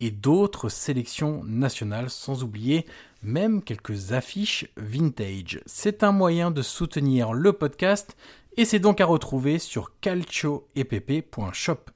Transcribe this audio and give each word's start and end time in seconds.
et 0.00 0.10
d'autres 0.10 0.68
sélections 0.68 1.42
nationales, 1.44 2.10
sans 2.10 2.42
oublier 2.42 2.86
même 3.22 3.62
quelques 3.62 4.12
affiches 4.12 4.66
vintage. 4.76 5.60
C'est 5.66 6.02
un 6.02 6.12
moyen 6.12 6.50
de 6.50 6.62
soutenir 6.62 7.32
le 7.32 7.52
podcast 7.52 8.16
et 8.56 8.64
c'est 8.64 8.78
donc 8.78 9.00
à 9.00 9.06
retrouver 9.06 9.58
sur 9.58 9.92
calcioepp.shop. 10.00 11.90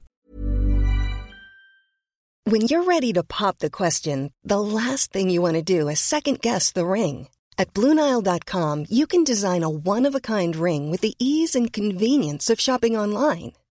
When 2.47 2.67
you're 2.67 2.83
ready 2.83 3.11
to 3.13 3.23
pop 3.23 3.57
the 3.57 3.71
question, 3.71 4.29
the 4.43 4.59
last 4.59 5.11
thing 5.11 5.31
you 5.31 5.41
want 5.41 5.55
to 5.55 5.63
do 5.63 5.89
is 5.89 5.99
second 5.99 6.41
guess 6.41 6.71
the 6.71 6.85
ring. 6.85 7.27
At 7.57 7.73
BlueNile.com, 7.73 8.85
you 8.89 9.07
can 9.07 9.23
design 9.23 9.63
a 9.63 9.69
one-of-a-kind 9.69 10.55
ring 10.55 10.91
with 10.91 11.01
the 11.01 11.15
ease 11.17 11.55
and 11.55 11.71
convenience 11.73 12.51
of 12.51 12.59
shopping 12.59 12.95
online. 12.95 13.53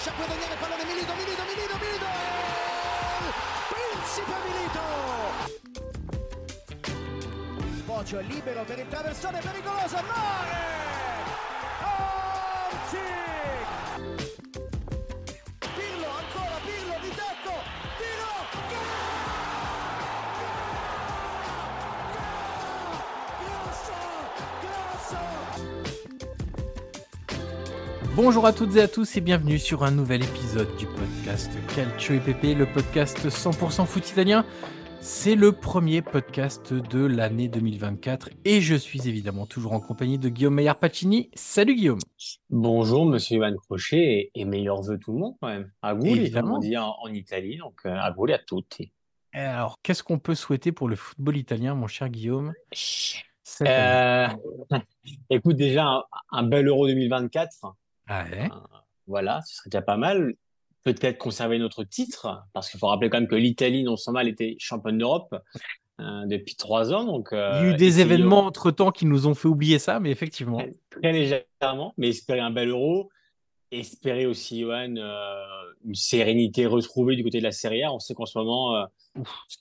Riesce 0.00 0.08
a 0.08 0.24
guadagnare 0.24 0.54
il 0.54 0.58
pallone 0.58 0.84
Milito, 0.84 1.14
Milito, 1.14 1.42
Milito, 1.44 1.76
Milito! 1.76 2.06
Principe 3.68 4.32
Milito! 4.46 4.80
Bocio 7.84 8.18
è 8.18 8.22
libero 8.22 8.64
per 8.64 8.78
il 8.78 8.88
traversone 8.88 9.40
pericoloso, 9.40 9.96
Mare! 9.96 10.69
Bonjour 28.22 28.44
à 28.44 28.52
toutes 28.52 28.76
et 28.76 28.82
à 28.82 28.86
tous 28.86 29.16
et 29.16 29.22
bienvenue 29.22 29.58
sur 29.58 29.82
un 29.82 29.90
nouvel 29.90 30.22
épisode 30.22 30.68
du 30.76 30.84
podcast 30.84 31.50
Calcio 31.74 32.16
EPP, 32.16 32.54
le 32.54 32.66
podcast 32.70 33.16
100% 33.26 33.86
foot 33.86 34.10
italien. 34.10 34.44
C'est 35.00 35.34
le 35.34 35.52
premier 35.52 36.02
podcast 36.02 36.74
de 36.74 37.06
l'année 37.06 37.48
2024 37.48 38.28
et 38.44 38.60
je 38.60 38.74
suis 38.74 39.08
évidemment 39.08 39.46
toujours 39.46 39.72
en 39.72 39.80
compagnie 39.80 40.18
de 40.18 40.28
Guillaume 40.28 40.52
Meyer 40.52 40.74
Pacini. 40.78 41.30
Salut 41.32 41.74
Guillaume. 41.74 41.98
Bonjour, 42.50 43.06
monsieur 43.06 43.36
Ivan 43.36 43.56
Crochet, 43.56 43.96
et, 43.96 44.30
et 44.34 44.44
meilleurs 44.44 44.82
vœux 44.82 44.98
tout 44.98 45.14
le 45.14 45.18
monde 45.18 45.36
quand 45.40 45.48
même. 45.48 45.72
Auguri, 45.82 46.10
comme 46.10 46.18
Évidemment. 46.20 46.56
on 46.56 46.58
dit 46.58 46.76
en, 46.76 46.94
en 47.02 47.08
Italie, 47.08 47.56
donc 47.56 47.80
euh, 47.86 47.96
auguri 48.10 48.34
a 48.34 48.38
tutti. 48.38 48.92
Alors, 49.32 49.78
qu'est-ce 49.82 50.02
qu'on 50.02 50.18
peut 50.18 50.34
souhaiter 50.34 50.72
pour 50.72 50.90
le 50.90 50.96
football 50.96 51.38
italien, 51.38 51.74
mon 51.74 51.86
cher 51.86 52.10
Guillaume? 52.10 52.52
Euh, 53.62 54.28
écoute, 55.30 55.56
déjà, 55.56 55.86
un, 55.86 56.04
un 56.32 56.42
bel 56.42 56.68
Euro 56.68 56.86
2024, 56.86 57.52
Ah 58.10 58.24
ouais. 58.30 58.44
euh, 58.44 58.78
voilà, 59.06 59.40
ce 59.46 59.56
serait 59.56 59.70
déjà 59.70 59.82
pas 59.82 59.96
mal. 59.96 60.34
Peut-être 60.82 61.18
conserver 61.18 61.58
notre 61.58 61.84
titre, 61.84 62.42
parce 62.52 62.70
qu'il 62.70 62.80
faut 62.80 62.86
rappeler 62.86 63.10
quand 63.10 63.18
même 63.18 63.28
que 63.28 63.34
l'Italie, 63.34 63.82
non 63.82 63.96
seulement 63.96 64.20
elle 64.20 64.28
était 64.28 64.56
championne 64.58 64.98
d'Europe 64.98 65.34
euh, 66.00 66.26
depuis 66.26 66.56
trois 66.56 66.92
ans, 66.92 67.04
donc 67.04 67.28
Il 67.32 67.36
y 67.36 67.38
a 67.38 67.62
euh, 67.62 67.70
eu 67.72 67.76
des 67.76 68.00
événements 68.00 68.46
entre-temps 68.46 68.90
qui 68.90 69.04
nous 69.06 69.26
ont 69.26 69.34
fait 69.34 69.48
oublier 69.48 69.78
ça, 69.78 70.00
mais 70.00 70.10
effectivement. 70.10 70.58
très, 70.58 70.72
très 71.00 71.12
légèrement, 71.12 71.92
mais 71.98 72.08
espérer 72.08 72.40
un 72.40 72.50
bel 72.50 72.70
Euro, 72.70 73.10
espérer 73.70 74.26
aussi, 74.26 74.60
Johan, 74.60 74.96
euh, 74.96 75.44
une 75.84 75.94
sérénité 75.94 76.66
retrouvée 76.66 77.16
du 77.16 77.22
côté 77.22 77.38
de 77.38 77.44
la 77.44 77.52
Serie 77.52 77.82
A. 77.82 77.92
On 77.92 77.98
sait 77.98 78.14
qu'en 78.14 78.26
ce 78.26 78.38
moment, 78.38 78.76
euh, 78.76 78.84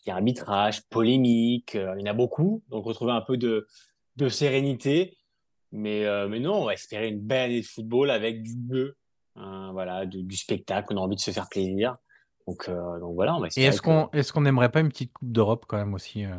est 0.05 0.11
arbitrage, 0.11 0.81
polémique, 0.89 1.75
euh, 1.75 1.93
il 1.97 2.05
y 2.05 2.09
en 2.09 2.11
a 2.11 2.15
beaucoup. 2.15 2.63
Donc, 2.69 2.85
retrouver 2.85 3.11
un 3.11 3.21
peu 3.21 3.37
de, 3.37 3.67
de 4.15 4.29
sérénité. 4.29 5.17
Mais, 5.71 6.05
euh, 6.05 6.27
mais 6.27 6.39
non, 6.39 6.55
on 6.61 6.65
va 6.65 6.73
espérer 6.73 7.09
une 7.09 7.19
belle 7.19 7.51
année 7.51 7.61
de 7.61 7.65
football 7.65 8.09
avec 8.09 8.41
du 8.41 8.55
jeu, 8.71 8.95
hein, 9.35 9.69
voilà, 9.71 10.05
du, 10.05 10.23
du 10.23 10.35
spectacle. 10.35 10.93
On 10.93 10.97
a 10.97 11.01
envie 11.01 11.15
de 11.15 11.21
se 11.21 11.31
faire 11.31 11.47
plaisir. 11.49 11.97
Donc, 12.47 12.67
euh, 12.67 12.99
donc 12.99 13.13
voilà, 13.15 13.35
on 13.35 13.39
va 13.39 13.45
Et 13.45 13.49
espérer 13.49 13.67
est-ce 13.67 13.81
que- 13.81 13.85
qu'on 13.85 14.09
est-ce 14.11 14.33
qu'on 14.33 14.41
n'aimerait 14.41 14.69
pas 14.69 14.79
une 14.79 14.89
petite 14.89 15.13
Coupe 15.13 15.31
d'Europe 15.31 15.65
quand 15.67 15.77
même 15.77 15.93
aussi 15.93 16.25
euh? 16.25 16.33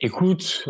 Écoute, 0.00 0.68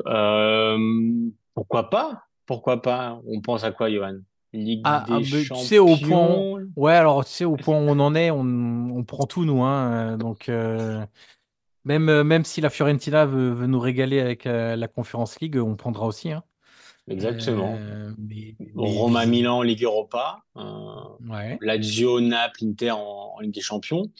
pourquoi 1.54 1.90
pas? 1.90 2.22
Pourquoi 2.46 2.80
pas? 2.80 3.20
On 3.26 3.40
pense 3.40 3.64
à 3.64 3.72
quoi, 3.72 3.90
Johan? 3.90 4.18
Ligue 4.52 4.82
Ah, 4.84 5.04
ah, 5.10 5.18
des 5.18 5.24
mais 5.24 5.42
tu 5.42 5.54
sais, 5.56 5.78
au 5.78 5.86
point, 5.86 5.98
Champions? 5.98 6.58
ouais, 6.76 6.94
alors 6.94 7.24
tu 7.24 7.32
sais, 7.32 7.44
au 7.44 7.56
point 7.56 7.76
où 7.76 7.82
on 7.88 7.98
en 7.98 8.14
est, 8.14 8.30
on, 8.30 8.40
on 8.40 9.02
prend 9.04 9.26
tout, 9.26 9.44
nous, 9.44 9.62
hein, 9.64 10.16
donc, 10.16 10.48
même, 11.84 12.22
même 12.22 12.44
si 12.44 12.60
la 12.60 12.70
Fiorentina 12.70 13.26
veut, 13.26 13.50
veut 13.50 13.66
nous 13.66 13.80
régaler 13.80 14.20
avec 14.20 14.46
euh, 14.46 14.76
la 14.76 14.88
Conference 14.88 15.40
League, 15.40 15.56
on 15.56 15.76
prendra 15.76 16.06
aussi, 16.06 16.30
hein. 16.32 16.42
Exactement. 17.08 17.76
Euh, 17.78 18.12
mais, 18.18 18.54
mais- 18.58 18.72
Roma, 18.74 19.26
Milan, 19.26 19.62
Ligue 19.62 19.84
Europa. 19.84 20.38
Euh, 20.56 20.60
Ouais. 21.28 21.58
Lazio, 21.60 22.20
Naples, 22.20 22.64
Inter 22.64 22.92
en, 22.92 23.34
en 23.36 23.40
Ligue 23.40 23.54
des 23.54 23.60
Champions. 23.60 24.10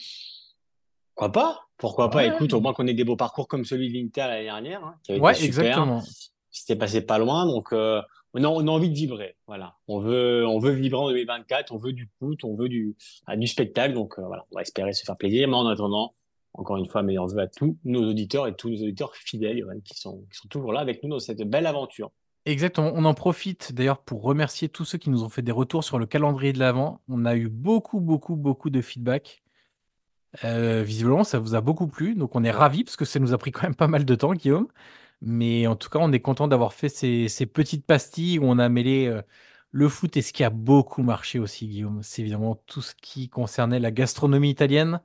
Pourquoi 1.15 1.31
pas? 1.31 1.59
Pourquoi 1.77 2.09
pas? 2.09 2.17
Ouais. 2.19 2.27
Écoute, 2.27 2.53
au 2.53 2.61
moins 2.61 2.73
qu'on 2.73 2.87
ait 2.87 2.93
des 2.93 3.03
beaux 3.03 3.15
parcours 3.15 3.47
comme 3.47 3.65
celui 3.65 3.89
de 3.89 3.93
l'Inter 3.97 4.21
l'année 4.21 4.43
dernière, 4.45 4.83
hein, 4.83 4.95
qui 5.03 5.11
avait 5.11 5.21
Ouais, 5.21 5.31
été 5.33 5.45
super. 5.45 5.65
exactement. 5.65 6.01
C'était 6.49 6.75
passé 6.75 7.01
pas 7.01 7.17
loin, 7.19 7.45
donc 7.45 7.71
euh, 7.71 8.01
on 8.33 8.43
a, 8.43 8.47
on 8.47 8.67
a 8.67 8.71
envie 8.71 8.89
de 8.89 8.95
vibrer. 8.95 9.35
Voilà, 9.47 9.75
on 9.87 9.99
veut, 9.99 10.45
on 10.47 10.57
veut 10.59 10.71
vibrer 10.71 10.99
en 10.99 11.09
2024, 11.09 11.71
on 11.71 11.77
veut 11.77 11.93
du 11.93 12.09
foot, 12.19 12.43
on 12.43 12.55
veut 12.55 12.69
du, 12.69 12.95
du 13.35 13.47
spectacle. 13.47 13.93
Donc 13.93 14.17
voilà, 14.19 14.45
on 14.51 14.55
va 14.55 14.61
espérer 14.61 14.93
se 14.93 15.03
faire 15.03 15.17
plaisir. 15.17 15.47
Mais 15.47 15.55
en 15.55 15.67
attendant, 15.67 16.13
encore 16.53 16.77
une 16.77 16.87
fois, 16.87 17.03
meilleurs 17.03 17.27
vœux 17.27 17.41
à 17.41 17.47
tous 17.47 17.77
nos 17.83 18.09
auditeurs 18.09 18.47
et 18.47 18.55
tous 18.55 18.69
nos 18.69 18.77
auditeurs 18.81 19.15
fidèles, 19.15 19.63
qui 19.83 19.95
sont, 19.99 20.23
qui 20.31 20.37
sont 20.37 20.47
toujours 20.47 20.73
là 20.73 20.79
avec 20.79 21.03
nous 21.03 21.09
dans 21.09 21.19
cette 21.19 21.43
belle 21.43 21.67
aventure. 21.67 22.11
Exactement. 22.47 22.93
On 22.95 23.03
en 23.03 23.13
profite 23.13 23.73
d'ailleurs 23.73 23.99
pour 24.01 24.21
remercier 24.23 24.69
tous 24.69 24.85
ceux 24.85 24.97
qui 24.97 25.09
nous 25.09 25.21
ont 25.23 25.27
fait 25.29 25.41
des 25.41 25.51
retours 25.51 25.83
sur 25.83 25.99
le 25.99 26.05
calendrier 26.05 26.53
de 26.53 26.59
l'Avent. 26.59 27.01
On 27.09 27.25
a 27.25 27.35
eu 27.35 27.49
beaucoup, 27.49 27.99
beaucoup, 27.99 28.37
beaucoup 28.37 28.69
de 28.69 28.81
feedback. 28.81 29.43
Euh, 30.45 30.81
visiblement, 30.81 31.25
ça 31.25 31.39
vous 31.39 31.55
a 31.55 31.61
beaucoup 31.61 31.87
plu. 31.87 32.15
Donc, 32.15 32.35
on 32.35 32.43
est 32.45 32.51
ravis 32.51 32.85
parce 32.85 32.95
que 32.95 33.03
ça 33.03 33.19
nous 33.19 33.33
a 33.33 33.37
pris 33.37 33.51
quand 33.51 33.63
même 33.63 33.75
pas 33.75 33.89
mal 33.89 34.05
de 34.05 34.15
temps, 34.15 34.33
Guillaume. 34.33 34.67
Mais 35.21 35.67
en 35.67 35.75
tout 35.75 35.89
cas, 35.89 35.99
on 36.01 36.11
est 36.13 36.21
content 36.21 36.47
d'avoir 36.47 36.73
fait 36.73 36.89
ces, 36.89 37.27
petites 37.47 37.85
pastilles 37.85 38.39
où 38.39 38.45
on 38.45 38.59
a 38.59 38.69
mêlé 38.69 39.07
euh, 39.07 39.21
le 39.71 39.89
foot 39.89 40.15
et 40.17 40.21
ce 40.21 40.31
qui 40.33 40.43
a 40.45 40.49
beaucoup 40.49 41.03
marché 41.03 41.39
aussi, 41.39 41.67
Guillaume. 41.67 42.01
C'est 42.03 42.21
évidemment 42.21 42.55
tout 42.67 42.81
ce 42.81 42.95
qui 42.95 43.29
concernait 43.29 43.79
la 43.79 43.91
gastronomie 43.91 44.51
italienne, 44.51 45.01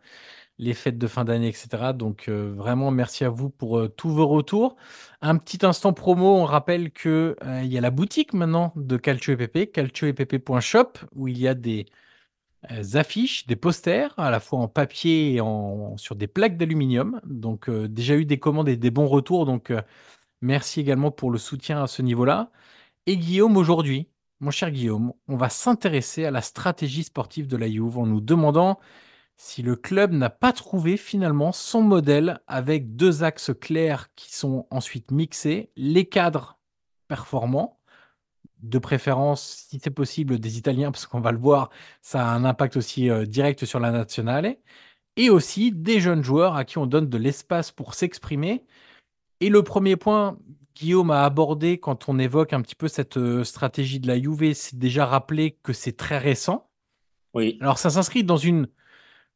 les 0.63 0.75
fêtes 0.75 0.99
de 0.99 1.07
fin 1.09 1.25
d'année, 1.25 1.49
etc. 1.49 1.93
Donc, 1.95 2.27
euh, 2.29 2.53
vraiment, 2.57 2.91
merci 2.91 3.25
à 3.25 3.31
vous 3.31 3.51
pour 3.51 3.79
euh, 3.79 3.89
tous 3.89 4.11
vos 4.11 4.29
retours. 4.29 4.77
Un 5.21 5.37
petit 5.37 5.67
instant 5.67 5.93
promo, 5.93 6.37
on 6.37 6.45
rappelle 6.45 6.93
que 6.93 7.37
euh, 7.45 7.63
y 7.65 7.77
a 7.77 7.81
la 7.81 7.91
boutique 7.91 8.33
maintenant 8.33 8.73
de 8.77 8.97
Calcio 8.97 9.33
EPP, 9.33 9.73
calcioepp.shop, 9.73 10.99
où 11.17 11.29
il 11.29 11.39
y 11.39 11.49
a 11.49 11.55
des 11.55 11.87
euh, 12.71 12.85
affiches, 12.95 13.47
des 13.47 13.57
posters, 13.57 14.15
à 14.19 14.31
la 14.31 14.39
fois 14.41 14.61
en 14.61 14.69
papier 14.69 15.35
et 15.35 15.41
en, 15.41 15.97
sur 15.97 16.15
des 16.15 16.29
plaques 16.29 16.57
d'aluminium. 16.57 17.21
Donc, 17.25 17.69
déjà 17.71 18.15
eu 18.15 18.25
des 18.25 18.39
commandes 18.39 18.69
et 18.69 18.77
des 18.77 18.91
bons 18.93 19.09
retours. 19.09 19.47
Donc, 19.47 19.73
merci 20.43 20.81
également 20.81 21.11
pour 21.11 21.31
le 21.33 21.39
soutien 21.39 21.83
à 21.83 21.87
ce 21.89 22.03
niveau-là. 22.03 22.51
Et 23.07 23.17
Guillaume, 23.17 23.57
aujourd'hui, 23.57 24.09
mon 24.41 24.51
cher 24.53 24.71
Guillaume, 24.71 25.13
on 25.29 25.37
va 25.37 25.49
s'intéresser 25.49 26.25
à 26.25 26.31
la 26.31 26.43
stratégie 26.43 27.05
sportive 27.05 27.49
de 27.49 27.57
la 27.57 27.69
Juve 27.69 27.99
en 27.99 28.07
nous 28.07 28.21
demandant 28.21 28.79
si 29.43 29.61
le 29.61 29.75
club 29.75 30.13
n'a 30.13 30.31
pas 30.31 30.53
trouvé 30.53 30.97
finalement 30.97 31.51
son 31.51 31.83
modèle 31.83 32.41
avec 32.47 32.95
deux 32.95 33.25
axes 33.25 33.51
clairs 33.61 34.15
qui 34.15 34.33
sont 34.33 34.69
ensuite 34.71 35.11
mixés, 35.11 35.73
les 35.75 36.05
cadres 36.05 36.61
performants, 37.09 37.81
de 38.63 38.79
préférence, 38.79 39.67
si 39.69 39.81
c'est 39.83 39.91
possible, 39.91 40.39
des 40.39 40.59
Italiens, 40.59 40.93
parce 40.93 41.07
qu'on 41.07 41.21
va 41.21 41.33
le 41.33 41.39
voir, 41.39 41.71
ça 42.03 42.25
a 42.25 42.33
un 42.33 42.45
impact 42.45 42.77
aussi 42.77 43.11
euh, 43.11 43.27
direct 43.27 43.65
sur 43.65 43.81
la 43.81 43.91
nationale, 43.91 44.57
et 45.17 45.29
aussi 45.29 45.73
des 45.73 46.01
jeunes 46.01 46.23
joueurs 46.23 46.55
à 46.55 46.65
qui 46.65 46.79
on 46.79 46.87
donne 46.87 47.09
de 47.09 47.19
l'espace 47.19 47.73
pour 47.73 47.95
s'exprimer. 47.95 48.65
Et 49.41 49.49
le 49.49 49.65
premier 49.65 49.97
point, 49.97 50.39
Guillaume 50.77 51.11
a 51.11 51.25
abordé 51.25 51.79
quand 51.79 52.09
on 52.09 52.21
évoque 52.21 52.53
un 52.53 52.63
petit 52.63 52.77
peu 52.77 52.87
cette 52.87 53.17
euh, 53.17 53.43
stratégie 53.43 53.99
de 53.99 54.07
la 54.07 54.23
Juve, 54.23 54.55
c'est 54.55 54.79
déjà 54.79 55.05
rappeler 55.05 55.59
que 55.65 55.73
c'est 55.73 55.97
très 55.97 56.19
récent. 56.19 56.71
Oui. 57.35 57.59
Alors 57.61 57.79
ça 57.79 57.91
s'inscrit 57.91 58.23
dans 58.23 58.37
une, 58.37 58.69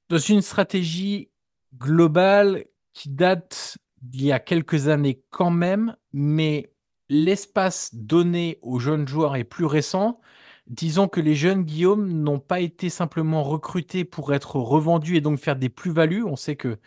dans 0.08 0.18
une 0.18 0.42
stratégie 0.42 1.30
globale 1.76 2.64
qui 2.92 3.10
date 3.10 3.78
d'il 4.02 4.26
y 4.26 4.32
a 4.32 4.38
quelques 4.38 4.88
années 4.88 5.22
quand 5.30 5.50
même, 5.50 5.96
mais 6.12 6.72
l'espace 7.08 7.94
donné 7.94 8.58
aux 8.62 8.78
jeunes 8.78 9.06
joueurs 9.06 9.36
est 9.36 9.44
plus 9.44 9.64
récent. 9.64 10.20
Disons 10.66 11.06
que 11.08 11.20
les 11.20 11.34
jeunes 11.34 11.62
Guillaume 11.62 12.08
n'ont 12.08 12.40
pas 12.40 12.60
été 12.60 12.88
simplement 12.88 13.44
recrutés 13.44 14.04
pour 14.04 14.34
être 14.34 14.56
revendus 14.56 15.16
et 15.16 15.20
donc 15.20 15.38
faire 15.38 15.56
des 15.56 15.68
plus-values. 15.68 16.24
On 16.24 16.36
sait 16.36 16.56
que 16.56 16.78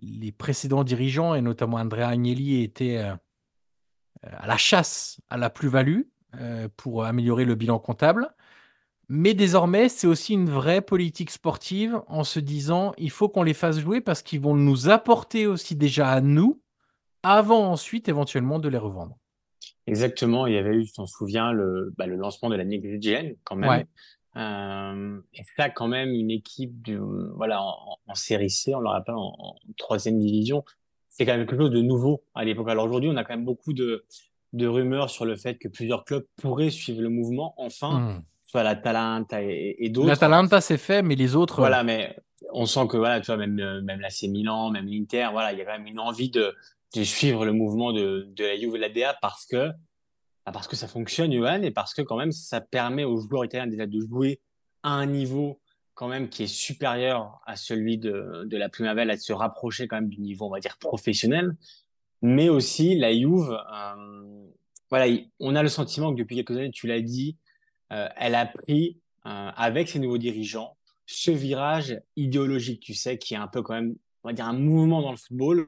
les 0.00 0.32
précédents 0.32 0.84
dirigeants, 0.84 1.34
et 1.34 1.42
notamment 1.42 1.78
Andrea 1.78 2.08
Agnelli, 2.08 2.62
étaient 2.62 2.98
euh, 2.98 3.14
à 4.22 4.46
la 4.46 4.56
chasse 4.56 5.20
à 5.28 5.36
la 5.36 5.50
plus-value 5.50 6.02
euh, 6.36 6.68
pour 6.76 7.04
améliorer 7.04 7.44
le 7.44 7.54
bilan 7.54 7.78
comptable. 7.78 8.32
Mais 9.12 9.34
désormais, 9.34 9.88
c'est 9.88 10.06
aussi 10.06 10.34
une 10.34 10.48
vraie 10.48 10.80
politique 10.80 11.32
sportive 11.32 12.00
en 12.06 12.22
se 12.22 12.38
disant 12.38 12.92
il 12.96 13.10
faut 13.10 13.28
qu'on 13.28 13.42
les 13.42 13.54
fasse 13.54 13.80
jouer 13.80 14.00
parce 14.00 14.22
qu'ils 14.22 14.38
vont 14.40 14.54
nous 14.54 14.88
apporter 14.88 15.48
aussi 15.48 15.74
déjà 15.74 16.10
à 16.10 16.20
nous 16.20 16.62
avant 17.24 17.72
ensuite 17.72 18.08
éventuellement 18.08 18.60
de 18.60 18.68
les 18.68 18.78
revendre. 18.78 19.18
Exactement, 19.88 20.46
il 20.46 20.54
y 20.54 20.58
avait 20.58 20.76
eu, 20.76 20.84
tu 20.84 20.92
t'en 20.92 21.06
souviens, 21.06 21.50
le, 21.50 21.92
bah, 21.98 22.06
le 22.06 22.14
lancement 22.14 22.50
de 22.50 22.54
la 22.54 22.64
Next 22.64 23.10
quand 23.42 23.56
même. 23.56 23.70
Ouais. 23.70 23.86
Euh, 24.36 25.20
et 25.34 25.42
ça, 25.56 25.70
quand 25.70 25.88
même, 25.88 26.10
une 26.10 26.30
équipe 26.30 26.88
voilà, 27.34 27.64
en, 27.64 27.98
en 28.06 28.14
série 28.14 28.48
C, 28.48 28.76
on 28.76 28.80
le 28.80 28.90
rappelle, 28.90 29.16
en, 29.16 29.56
troisième 29.76 30.20
division, 30.20 30.64
c'est 31.08 31.26
quand 31.26 31.36
même 31.36 31.48
quelque 31.48 31.58
chose 31.58 31.72
de 31.72 31.82
nouveau 31.82 32.22
à 32.36 32.44
l'époque. 32.44 32.68
Alors 32.68 32.84
aujourd'hui, 32.84 33.10
on 33.12 33.16
a 33.16 33.24
quand 33.24 33.34
même 33.34 33.44
beaucoup 33.44 33.72
de, 33.72 34.04
de 34.52 34.68
rumeurs 34.68 35.10
sur 35.10 35.24
le 35.24 35.34
fait 35.34 35.56
que 35.58 35.66
plusieurs 35.66 36.04
clubs 36.04 36.24
pourraient 36.36 36.70
suivre 36.70 37.02
le 37.02 37.08
mouvement, 37.08 37.54
enfin, 37.56 37.98
Hmm. 37.98 38.22
Soit 38.50 38.62
la 38.64 38.74
Talenta 38.74 39.42
et, 39.42 39.76
et 39.78 39.88
d'autres. 39.90 40.08
L'Atalanta, 40.08 40.60
c'est 40.60 40.76
fait, 40.78 41.02
mais 41.02 41.14
les 41.14 41.36
autres. 41.36 41.56
Voilà, 41.58 41.84
mais 41.84 42.16
on 42.52 42.66
sent 42.66 42.86
que 42.88 42.96
voilà, 42.96 43.20
tu 43.20 43.26
vois, 43.26 43.36
même 43.36 43.58
euh, 43.60 43.80
même 43.80 44.00
l'AC 44.00 44.22
Milan, 44.24 44.70
même 44.70 44.86
l'Inter, 44.86 45.28
voilà, 45.30 45.52
il 45.52 45.58
y 45.58 45.62
a 45.62 45.64
quand 45.64 45.78
même 45.78 45.86
une 45.86 46.00
envie 46.00 46.30
de, 46.30 46.54
de 46.96 47.04
suivre 47.04 47.44
le 47.44 47.52
mouvement 47.52 47.92
de, 47.92 48.26
de 48.36 48.44
la 48.44 48.56
Juve 48.58 48.74
et 48.74 48.78
de 48.78 48.82
la 48.82 48.88
DA 48.88 49.16
parce 49.22 49.46
que 49.46 49.68
bah, 50.44 50.52
parce 50.52 50.66
que 50.66 50.74
ça 50.74 50.88
fonctionne, 50.88 51.32
Johan, 51.32 51.62
et 51.62 51.70
parce 51.70 51.94
que 51.94 52.02
quand 52.02 52.16
même 52.16 52.32
ça 52.32 52.60
permet 52.60 53.04
aux 53.04 53.18
joueurs 53.20 53.44
italiens 53.44 53.68
déjà 53.68 53.86
de 53.86 54.00
jouer 54.00 54.40
à 54.82 54.90
un 54.94 55.06
niveau 55.06 55.60
quand 55.94 56.08
même 56.08 56.28
qui 56.28 56.42
est 56.44 56.52
supérieur 56.52 57.38
à 57.46 57.54
celui 57.54 57.98
de 57.98 58.42
de 58.46 58.56
la 58.56 58.68
Primavera, 58.68 59.04
de 59.06 59.20
se 59.20 59.32
rapprocher 59.32 59.86
quand 59.86 59.96
même 59.96 60.08
du 60.08 60.20
niveau, 60.20 60.46
on 60.46 60.50
va 60.50 60.58
dire 60.58 60.76
professionnel. 60.78 61.52
Mais 62.22 62.48
aussi 62.48 62.98
la 62.98 63.12
Juve, 63.12 63.50
euh, 63.52 64.46
voilà, 64.90 65.06
il- 65.06 65.30
on 65.38 65.54
a 65.54 65.62
le 65.62 65.68
sentiment 65.68 66.12
que 66.12 66.18
depuis 66.18 66.34
quelques 66.36 66.56
années, 66.56 66.70
tu 66.72 66.86
l'as 66.88 67.00
dit, 67.00 67.36
elle 67.90 68.34
a 68.34 68.46
pris 68.46 68.98
euh, 69.26 69.50
avec 69.56 69.88
ses 69.88 69.98
nouveaux 69.98 70.18
dirigeants 70.18 70.76
ce 71.12 71.32
virage 71.32 72.00
idéologique, 72.16 72.80
tu 72.80 72.94
sais, 72.94 73.18
qui 73.18 73.34
est 73.34 73.36
un 73.36 73.48
peu 73.48 73.62
quand 73.62 73.74
même, 73.74 73.96
on 74.22 74.28
va 74.28 74.32
dire, 74.32 74.46
un 74.46 74.52
mouvement 74.52 75.02
dans 75.02 75.10
le 75.10 75.16
football, 75.16 75.66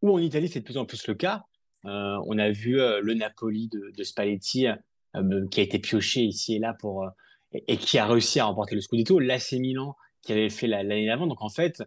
où 0.00 0.14
en 0.14 0.18
Italie, 0.18 0.48
c'est 0.48 0.60
de 0.60 0.64
plus 0.64 0.78
en 0.78 0.86
plus 0.86 1.06
le 1.06 1.14
cas. 1.14 1.44
Euh, 1.84 2.18
on 2.26 2.38
a 2.38 2.50
vu 2.50 2.80
euh, 2.80 3.00
le 3.02 3.12
Napoli 3.12 3.68
de, 3.68 4.02
Spalletti, 4.02 4.68
euh, 4.68 5.46
qui 5.50 5.60
a 5.60 5.62
été 5.62 5.78
pioché 5.78 6.22
ici 6.22 6.54
et 6.54 6.58
là 6.58 6.72
pour, 6.72 7.04
euh, 7.04 7.10
et, 7.52 7.76
qui 7.76 7.98
a 7.98 8.06
réussi 8.06 8.40
à 8.40 8.46
remporter 8.46 8.74
le 8.74 8.80
Scudetto. 8.80 9.18
L'AC 9.18 9.52
Milan, 9.52 9.96
qui 10.22 10.32
avait 10.32 10.48
fait 10.48 10.66
la- 10.66 10.82
l'année 10.82 11.06
d'avant. 11.06 11.26
Donc, 11.26 11.42
en 11.42 11.50
fait, 11.50 11.82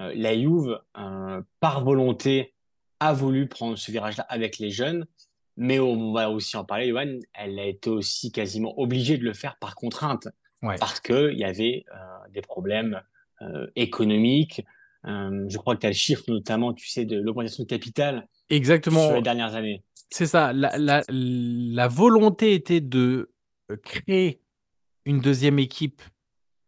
euh, 0.00 0.12
la 0.16 0.36
Juve, 0.36 0.80
euh, 0.98 1.42
par 1.60 1.84
volonté, 1.84 2.54
a 2.98 3.12
voulu 3.12 3.46
prendre 3.46 3.78
ce 3.78 3.92
virage-là 3.92 4.24
avec 4.28 4.58
les 4.58 4.70
jeunes. 4.70 5.06
Mais 5.56 5.78
on 5.80 6.12
va 6.12 6.30
aussi 6.30 6.56
en 6.56 6.64
parler, 6.64 6.88
Johan, 6.88 7.18
elle 7.34 7.58
a 7.58 7.66
été 7.66 7.90
aussi 7.90 8.32
quasiment 8.32 8.78
obligée 8.78 9.18
de 9.18 9.24
le 9.24 9.34
faire 9.34 9.56
par 9.58 9.74
contrainte 9.74 10.28
Ouais. 10.62 10.76
parce 10.78 11.00
qu'il 11.00 11.36
y 11.36 11.44
avait 11.44 11.84
euh, 11.92 11.98
des 12.32 12.40
problèmes 12.40 13.02
euh, 13.42 13.66
économiques. 13.74 14.64
Euh, 15.06 15.44
je 15.48 15.58
crois 15.58 15.74
que 15.74 15.80
tu 15.80 15.86
as 15.86 15.90
le 15.90 15.94
chiffre 15.96 16.22
notamment, 16.28 16.72
tu 16.72 16.88
sais, 16.88 17.04
de 17.04 17.20
l'augmentation 17.20 17.64
de 17.64 17.68
capital 17.68 18.28
Exactement. 18.48 19.06
sur 19.08 19.16
les 19.16 19.22
dernières 19.22 19.56
années. 19.56 19.82
C'est 20.10 20.26
ça. 20.26 20.52
La, 20.52 20.78
la- 20.78 21.02
la 21.08 21.88
volonté 21.88 22.54
était 22.54 22.80
de 22.80 23.32
créer 23.82 24.40
une 25.04 25.18
deuxième 25.20 25.58
équipe 25.58 26.00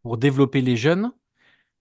pour 0.02 0.16
développer 0.18 0.60
les 0.60 0.76
jeunes. 0.76 1.12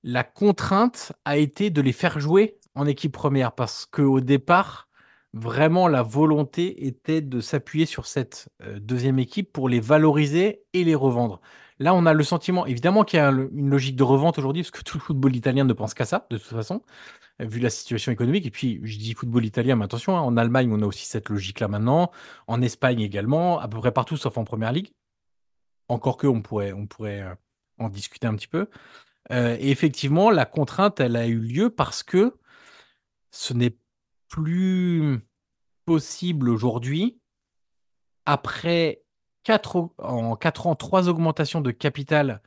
La 0.04 0.24
contrainte 0.24 1.14
a 1.26 1.38
été 1.38 1.72
de 1.72 1.82
les 1.82 1.94
faire 1.94 2.20
jouer 2.20 2.60
en 2.76 2.86
équipe 2.86 3.14
première 3.14 3.54
parce 3.54 3.88
qu'au 3.88 4.20
départ, 4.22 4.88
vraiment, 5.34 5.88
la 5.88 6.04
volonté 6.04 6.86
était 6.86 7.22
de 7.22 7.42
s'appuyer 7.42 7.86
sur 7.86 8.06
cette 8.06 8.50
euh, 8.62 8.80
deuxième 8.80 9.20
équipe 9.20 9.52
pour 9.52 9.68
les 9.68 9.80
valoriser 9.80 10.64
et 10.74 10.84
les 10.84 10.96
revendre. 10.96 11.42
Là, 11.80 11.94
on 11.96 12.06
a 12.06 12.14
le 12.14 12.24
sentiment, 12.24 12.66
évidemment, 12.66 13.04
qu'il 13.04 13.18
y 13.18 13.22
a 13.22 13.30
une 13.30 13.70
logique 13.70 13.96
de 13.96 14.04
revente 14.04 14.38
aujourd'hui 14.38 14.62
parce 14.62 14.72
que 14.72 14.84
tout 14.84 14.98
le 14.98 15.04
football 15.04 15.36
italien 15.36 15.64
ne 15.66 15.74
pense 15.74 15.94
qu'à 15.94 16.06
ça, 16.06 16.28
de 16.30 16.38
toute 16.38 16.48
façon, 16.48 16.84
euh, 17.42 17.46
vu 17.46 17.60
la 17.60 17.72
situation 17.72 18.12
économique. 18.12 18.46
Et 18.46 18.52
puis, 18.52 18.80
je 18.84 18.98
dis 18.98 19.14
football 19.14 19.44
italien, 19.46 19.76
mais 19.76 19.86
attention, 19.86 20.16
hein, 20.16 20.22
en 20.22 20.38
Allemagne, 20.38 20.72
on 20.72 20.82
a 20.82 20.86
aussi 20.86 21.06
cette 21.06 21.30
logique-là 21.30 21.68
maintenant, 21.68 22.12
en 22.48 22.62
Espagne 22.62 23.02
également, 23.02 23.60
à 23.60 23.68
peu 23.68 23.80
près 23.80 23.92
partout 23.92 24.18
sauf 24.18 24.38
en 24.38 24.44
première 24.44 24.72
ligue. 24.72 24.92
Encore 25.90 26.18
que 26.18 26.28
on 26.28 26.42
pourrait, 26.42 26.74
on 26.74 26.86
pourrait 26.88 27.22
euh, 27.22 27.36
en 27.80 27.90
discuter 27.90 28.28
un 28.28 28.36
petit 28.36 28.48
peu. 28.48 28.68
Et 29.30 29.72
effectivement, 29.72 30.32
la 30.32 30.46
contrainte, 30.46 31.00
elle 31.00 31.16
a 31.16 31.28
eu 31.28 31.40
lieu 31.40 31.70
parce 31.70 32.04
que 32.04 32.36
ce 33.32 33.54
n'est 33.54 33.78
plus 34.34 35.20
possible 35.86 36.50
aujourd'hui, 36.50 37.20
après 38.26 39.04
quatre, 39.44 39.76
au- 39.76 39.94
en 40.00 40.36
4 40.36 40.66
ans, 40.66 40.74
trois 40.76 41.08
augmentations 41.08 41.62
de 41.62 41.70
capital 41.70 42.42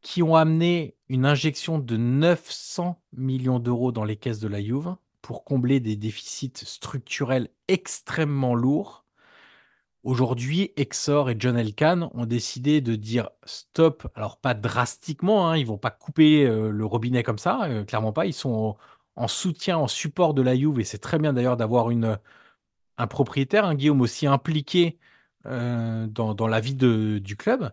qui 0.00 0.24
ont 0.24 0.34
amené 0.34 0.96
une 1.08 1.24
injection 1.24 1.78
de 1.78 1.96
900 1.96 3.00
millions 3.12 3.60
d'euros 3.60 3.92
dans 3.92 4.02
les 4.02 4.16
caisses 4.16 4.40
de 4.40 4.48
la 4.48 4.60
Juve 4.60 4.96
pour 5.22 5.44
combler 5.44 5.78
des 5.78 5.94
déficits 5.94 6.52
structurels 6.64 7.50
extrêmement 7.68 8.56
lourds. 8.56 9.04
Aujourd'hui, 10.02 10.72
Exor 10.76 11.30
et 11.30 11.36
John 11.38 11.56
Elkann 11.56 12.10
ont 12.14 12.26
décidé 12.26 12.80
de 12.80 12.96
dire 12.96 13.30
stop. 13.44 14.08
Alors 14.16 14.38
pas 14.38 14.54
drastiquement, 14.54 15.48
hein, 15.50 15.56
ils 15.56 15.66
vont 15.66 15.78
pas 15.78 15.90
couper 15.92 16.44
euh, 16.46 16.70
le 16.70 16.84
robinet 16.84 17.22
comme 17.22 17.38
ça, 17.38 17.62
euh, 17.64 17.84
clairement 17.84 18.12
pas. 18.12 18.26
Ils 18.26 18.32
sont 18.32 18.76
en, 19.16 19.24
en 19.24 19.28
soutien, 19.28 19.78
en 19.78 19.88
support 19.88 20.34
de 20.34 20.42
la 20.42 20.56
Juve 20.56 20.80
et 20.80 20.84
c'est 20.84 20.98
très 20.98 21.18
bien 21.18 21.32
d'ailleurs 21.32 21.56
d'avoir 21.56 21.88
un 22.98 23.06
propriétaire, 23.06 23.64
un 23.64 23.74
Guillaume 23.74 24.00
aussi 24.00 24.26
impliqué 24.26 24.98
euh, 25.46 26.06
dans, 26.08 26.48
la 26.48 26.60
vie 26.60 26.74
du 26.74 27.36
club. 27.36 27.72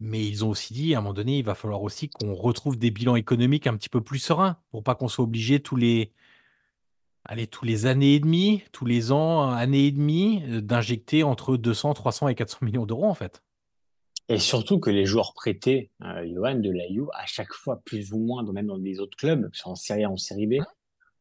Mais 0.00 0.26
ils 0.26 0.44
ont 0.44 0.50
aussi 0.50 0.74
dit, 0.74 0.94
à 0.94 0.98
un 0.98 1.00
moment 1.00 1.14
donné, 1.14 1.38
il 1.38 1.44
va 1.44 1.54
falloir 1.54 1.82
aussi 1.82 2.08
qu'on 2.10 2.34
retrouve 2.34 2.78
des 2.78 2.90
bilans 2.90 3.16
économiques 3.16 3.66
un 3.66 3.76
petit 3.76 3.88
peu 3.88 4.02
plus 4.02 4.18
sereins 4.18 4.58
pour 4.70 4.82
pas 4.82 4.94
qu'on 4.94 5.08
soit 5.08 5.24
obligé 5.24 5.60
tous 5.60 5.76
les, 5.76 6.12
allez, 7.24 7.46
tous 7.46 7.64
les 7.64 7.86
années 7.86 8.14
et 8.14 8.20
demie, 8.20 8.64
tous 8.72 8.86
les 8.86 9.12
ans, 9.12 9.50
années 9.50 9.86
et 9.86 9.92
demie, 9.92 10.42
euh, 10.48 10.60
d'injecter 10.60 11.22
entre 11.22 11.56
200, 11.56 11.94
300 11.94 12.28
et 12.28 12.34
400 12.34 12.58
millions 12.62 12.86
d'euros 12.86 13.06
en 13.06 13.14
fait. 13.14 13.42
Et 14.28 14.38
surtout 14.38 14.80
que 14.80 14.90
les 14.90 15.06
joueurs 15.06 15.34
prêtés, 15.34 15.90
euh, 16.02 16.26
Johan, 16.32 16.56
de 16.56 16.70
la 16.70 16.88
Juve, 16.88 17.08
à 17.14 17.26
chaque 17.26 17.52
fois, 17.52 17.80
plus 17.84 18.12
ou 18.12 18.18
moins, 18.18 18.42
même 18.52 18.66
dans 18.66 18.78
des 18.78 18.98
autres 18.98 19.16
clubs, 19.16 19.48
que 19.50 19.56
ce 19.56 19.62
soit 19.62 19.72
en 19.72 19.76
Serie 19.76 20.04
A, 20.04 20.10
en 20.10 20.16
Série 20.16 20.46
B, 20.46 20.54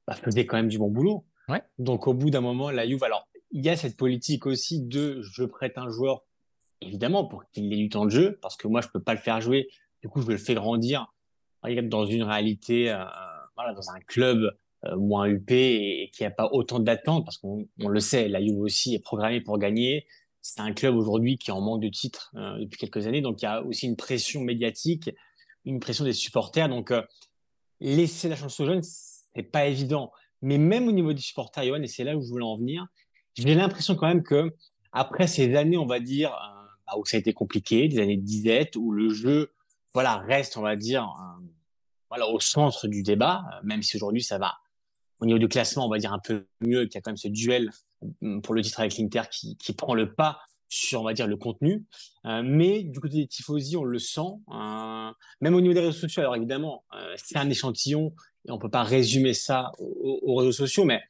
bah, 0.08 0.16
faisaient 0.16 0.46
quand 0.46 0.58
même 0.58 0.70
du 0.70 0.80
bon 0.80 0.90
boulot. 0.90 1.24
Ouais. 1.48 1.62
Donc, 1.78 2.08
au 2.08 2.14
bout 2.14 2.32
d'un 2.32 2.42
moment, 2.42 2.72
la 2.72 2.88
Juve, 2.88 3.04
alors, 3.04 3.28
il 3.52 3.64
y 3.64 3.70
a 3.70 3.76
cette 3.76 3.96
politique 3.96 4.48
aussi 4.48 4.82
de 4.82 5.22
je 5.22 5.44
prête 5.44 5.78
un 5.78 5.90
joueur, 5.90 6.24
évidemment, 6.82 7.26
pour 7.26 7.46
qu'il 7.52 7.72
ait 7.72 7.78
du 7.78 7.90
temps 7.90 8.06
de 8.06 8.12
jeu, 8.12 8.40
parce 8.42 8.58
que 8.58 8.68
moi, 8.68 8.82
je 8.82 8.88
peux 8.88 9.02
pas 9.02 9.14
le 9.14 9.20
faire 9.20 9.40
jouer. 9.40 9.70
Du 10.02 10.10
coup, 10.10 10.22
je 10.22 10.28
le 10.28 10.38
fais 10.38 10.56
grandir 10.56 11.08
dans 11.84 12.06
une 12.06 12.24
réalité, 12.24 12.92
euh, 12.92 13.04
voilà, 13.56 13.74
dans 13.74 13.90
un 13.90 14.00
club 14.00 14.56
euh, 14.86 14.96
moins 14.98 15.28
UP 15.28 15.52
et, 15.52 16.04
et 16.04 16.10
qui 16.10 16.24
n'a 16.24 16.32
pas 16.32 16.50
autant 16.52 16.80
d'attentes, 16.80 17.26
parce 17.26 17.38
qu'on 17.38 17.68
on 17.82 17.88
le 17.88 18.00
sait, 18.00 18.28
la 18.28 18.42
Juve 18.42 18.60
aussi 18.60 18.96
est 18.96 19.00
programmée 19.00 19.42
pour 19.42 19.58
gagner. 19.58 20.06
C'est 20.48 20.62
un 20.62 20.74
club 20.74 20.96
aujourd'hui 20.96 21.40
qui 21.40 21.50
est 21.50 21.54
en 21.54 21.60
manque 21.60 21.82
de 21.82 21.90
titres 21.90 22.32
euh, 22.36 22.60
depuis 22.60 22.78
quelques 22.78 23.08
années, 23.08 23.22
donc 23.22 23.42
il 23.42 23.46
y 23.46 23.48
a 23.48 23.64
aussi 23.64 23.88
une 23.88 23.96
pression 23.96 24.42
médiatique, 24.42 25.10
une 25.66 25.80
pression 25.80 26.06
des 26.06 26.14
supporters. 26.14 26.70
Donc, 26.70 26.92
euh, 26.92 27.02
laisser 27.80 28.30
la 28.30 28.36
chance 28.36 28.60
aux 28.60 28.68
jeunes, 28.68 28.84
c'est 28.84 29.42
pas 29.42 29.66
évident. 29.66 30.12
Mais 30.44 30.60
même 30.60 30.88
au 30.88 30.92
niveau 30.92 31.14
des 31.14 31.22
supporters, 31.22 31.64
Johan, 31.64 31.82
et 31.82 31.88
c'est 31.88 32.04
là 32.04 32.16
où 32.16 32.22
je 32.22 32.30
voulais 32.30 32.46
en 32.46 32.58
venir, 32.58 32.86
j'ai 33.34 33.56
l'impression 33.56 33.96
quand 33.96 34.06
même 34.06 34.22
que 34.22 34.54
après 34.92 35.25
ces 35.25 35.56
années, 35.56 35.78
on 35.78 35.88
va 35.88 36.00
dire, 36.00 36.32
euh, 36.32 36.68
bah, 36.86 36.94
où 37.00 37.06
ça 37.06 37.18
a 37.18 37.20
été 37.20 37.34
compliqué, 37.34 37.88
des 37.88 37.98
années 37.98 38.18
de 38.18 38.24
disette, 38.24 38.75
où 38.75 38.92
le 38.92 39.10
jeu, 39.10 39.52
voilà, 39.96 40.18
reste, 40.18 40.58
on 40.58 40.62
va 40.62 40.75
dire, 40.75 41.10
voilà, 42.10 42.28
au 42.28 42.40
centre 42.40 42.88
du 42.88 43.02
débat, 43.02 43.44
même 43.64 43.82
si 43.82 43.98
aujourd'hui 43.98 44.22
ça 44.22 44.38
va 44.38 44.54
au 45.20 45.25
niveau 45.25 45.40
du 45.40 45.48
classement, 45.48 45.88
on 45.88 45.90
va 45.90 45.98
dire 45.98 46.14
un 46.14 46.20
peu 46.20 46.46
mieux, 46.62 46.86
qu'il 46.86 46.94
y 46.94 46.98
a 46.98 47.02
quand 47.02 47.10
même 47.10 47.18
ce 47.18 47.30
duel 47.30 47.72
pour 48.44 48.54
le 48.54 48.62
titre 48.62 48.80
avec 48.80 48.98
l'Inter 48.98 49.24
qui, 49.32 49.58
qui 49.58 49.74
prend 49.74 49.94
le 49.94 50.14
pas 50.14 50.40
sur, 50.70 51.02
on 51.02 51.04
va 51.04 51.14
dire, 51.14 51.28
le 51.28 51.38
contenu. 51.38 51.86
Euh, 52.26 52.42
mais 52.44 52.84
du 52.84 53.00
côté 53.00 53.18
des 53.18 53.28
tifosi, 53.28 53.78
on 53.78 53.84
le 53.84 54.00
sent. 54.00 54.22
Euh, 54.52 55.12
même 55.42 55.56
au 55.56 55.62
niveau 55.62 55.74
des 55.74 55.80
réseaux 55.80 56.00
sociaux, 56.00 56.22
alors 56.22 56.36
évidemment, 56.36 56.84
euh, 56.96 57.14
c'est 57.18 57.38
un 57.38 57.50
échantillon 57.50 58.14
et 58.48 58.52
on 58.52 58.58
peut 58.58 58.70
pas 58.70 58.84
résumer 58.84 59.34
ça 59.34 59.72
aux, 59.80 60.20
aux 60.24 60.36
réseaux 60.36 60.52
sociaux, 60.52 60.86
mais 60.86 61.02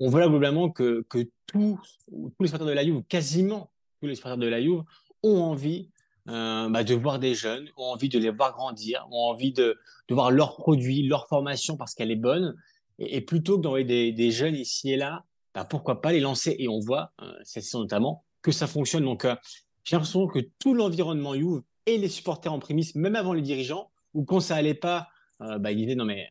on 0.00 0.08
voit 0.08 0.26
globalement 0.28 0.70
que, 0.70 1.04
que 1.08 1.28
tous, 1.46 1.78
tous 2.10 2.42
les 2.42 2.46
supporters 2.46 2.66
de 2.66 2.72
la 2.72 2.84
Juve, 2.84 3.02
quasiment 3.08 3.70
tous 4.00 4.06
les 4.06 4.14
supporters 4.14 4.38
de 4.38 4.46
la 4.46 4.60
Juve, 4.60 4.82
ont 5.22 5.40
envie 5.40 5.90
bah, 6.26 6.84
de 6.84 6.94
voir 6.94 7.18
des 7.18 7.34
jeunes, 7.34 7.68
ont 7.76 7.84
envie 7.84 8.08
de 8.08 8.18
les 8.18 8.30
voir 8.30 8.52
grandir, 8.52 9.06
ont 9.10 9.28
envie 9.28 9.52
de, 9.52 9.78
de 10.08 10.14
voir 10.14 10.30
leurs 10.30 10.56
produits, 10.56 11.06
leur 11.06 11.28
formation 11.28 11.76
parce 11.76 11.94
qu'elle 11.94 12.10
est 12.10 12.16
bonne. 12.16 12.56
Et, 12.98 13.16
et 13.16 13.20
plutôt 13.20 13.58
que 13.58 13.62
d'envoyer 13.62 13.84
des, 13.84 14.12
des, 14.12 14.30
jeunes 14.30 14.54
ici 14.54 14.92
et 14.92 14.96
là, 14.96 15.24
bah, 15.54 15.64
pourquoi 15.64 16.00
pas 16.00 16.12
les 16.12 16.20
lancer 16.20 16.56
Et 16.58 16.68
on 16.68 16.80
voit, 16.80 17.12
euh, 17.20 17.32
cette 17.44 17.64
saison 17.64 17.80
notamment, 17.80 18.24
que 18.42 18.52
ça 18.52 18.66
fonctionne. 18.66 19.04
Donc, 19.04 19.24
euh, 19.24 19.36
j'ai 19.84 19.96
l'impression 19.96 20.26
que 20.26 20.40
tout 20.58 20.74
l'environnement 20.74 21.34
Juve 21.34 21.62
et 21.86 21.98
les 21.98 22.08
supporters 22.08 22.52
en 22.52 22.58
prémisse, 22.58 22.94
même 22.94 23.16
avant 23.16 23.32
les 23.32 23.42
dirigeants, 23.42 23.90
ou 24.14 24.24
quand 24.24 24.40
ça 24.40 24.56
allait 24.56 24.74
pas, 24.74 25.08
euh, 25.40 25.58
bah, 25.58 25.72
ils 25.72 25.76
disaient 25.76 25.94
non 25.94 26.04
mais 26.04 26.30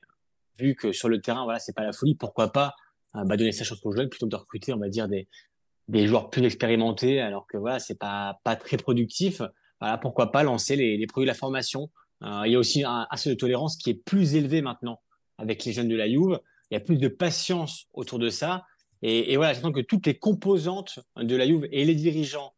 vu 0.57 0.75
que 0.75 0.91
sur 0.91 1.09
le 1.09 1.21
terrain, 1.21 1.43
voilà, 1.43 1.59
c'est 1.59 1.73
pas 1.73 1.83
la 1.83 1.93
folie, 1.93 2.15
pourquoi 2.15 2.51
pas 2.51 2.75
euh, 3.15 3.23
bah, 3.23 3.37
donner 3.37 3.51
sa 3.51 3.63
chance 3.63 3.79
aux 3.83 3.91
jeunes 3.91 4.09
plutôt 4.09 4.27
que 4.27 4.31
de 4.31 4.35
recruter, 4.35 4.73
on 4.73 4.77
va 4.77 4.89
dire 4.89 5.07
des 5.07 5.27
des 5.87 6.07
joueurs 6.07 6.29
plus 6.29 6.43
expérimentés, 6.45 7.19
alors 7.19 7.47
que 7.47 7.57
voilà, 7.57 7.79
c'est 7.79 7.97
pas 7.97 8.39
pas 8.43 8.55
très 8.55 8.77
productif. 8.77 9.41
Voilà, 9.81 9.97
pourquoi 9.97 10.31
pas 10.31 10.43
lancer 10.43 10.75
les, 10.75 10.95
les 10.95 11.07
produits 11.07 11.25
de 11.25 11.31
la 11.31 11.37
formation. 11.37 11.89
Euh, 12.23 12.43
il 12.45 12.53
y 12.53 12.55
a 12.55 12.59
aussi 12.59 12.83
un 12.83 13.07
assez 13.09 13.29
de 13.29 13.35
tolérance 13.35 13.75
qui 13.77 13.89
est 13.89 13.95
plus 13.95 14.35
élevé 14.35 14.61
maintenant 14.61 15.01
avec 15.37 15.65
les 15.65 15.73
jeunes 15.73 15.89
de 15.89 15.95
la 15.95 16.07
Juve. 16.07 16.39
Il 16.69 16.75
y 16.75 16.77
a 16.77 16.79
plus 16.79 16.97
de 16.97 17.07
patience 17.07 17.87
autour 17.93 18.19
de 18.19 18.29
ça. 18.29 18.63
Et, 19.01 19.33
et 19.33 19.37
voilà, 19.37 19.53
j'attends 19.53 19.71
que 19.71 19.81
toutes 19.81 20.05
les 20.05 20.17
composantes 20.17 20.99
de 21.17 21.35
la 21.35 21.47
Juve 21.47 21.67
et 21.71 21.85
les 21.85 21.95
dirigeants, 21.95 22.53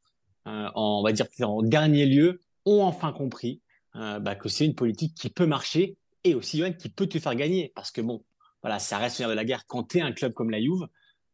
euh, 0.47 0.69
on 0.75 1.01
va 1.03 1.11
dire 1.11 1.27
en 1.41 1.61
dernier 1.61 2.05
lieu, 2.05 2.41
ont 2.65 2.81
enfin 2.81 3.13
compris 3.13 3.61
euh, 3.95 4.19
bah, 4.19 4.35
que 4.35 4.49
c'est 4.49 4.65
une 4.65 4.75
politique 4.75 5.15
qui 5.15 5.29
peut 5.29 5.45
marcher 5.45 5.97
et 6.23 6.35
aussi 6.35 6.57
Johan, 6.57 6.73
qui 6.73 6.89
peut 6.89 7.07
te 7.07 7.19
faire 7.19 7.35
gagner. 7.35 7.71
Parce 7.75 7.91
que 7.91 8.01
bon, 8.01 8.23
voilà, 8.61 8.79
ça 8.79 8.97
reste 8.97 9.19
l'air 9.19 9.29
de 9.29 9.33
la 9.33 9.45
guerre 9.45 9.65
quand 9.67 9.83
tu 9.83 9.99
es 9.99 10.01
un 10.01 10.11
club 10.11 10.33
comme 10.33 10.49
la 10.49 10.61
Juve, 10.61 10.87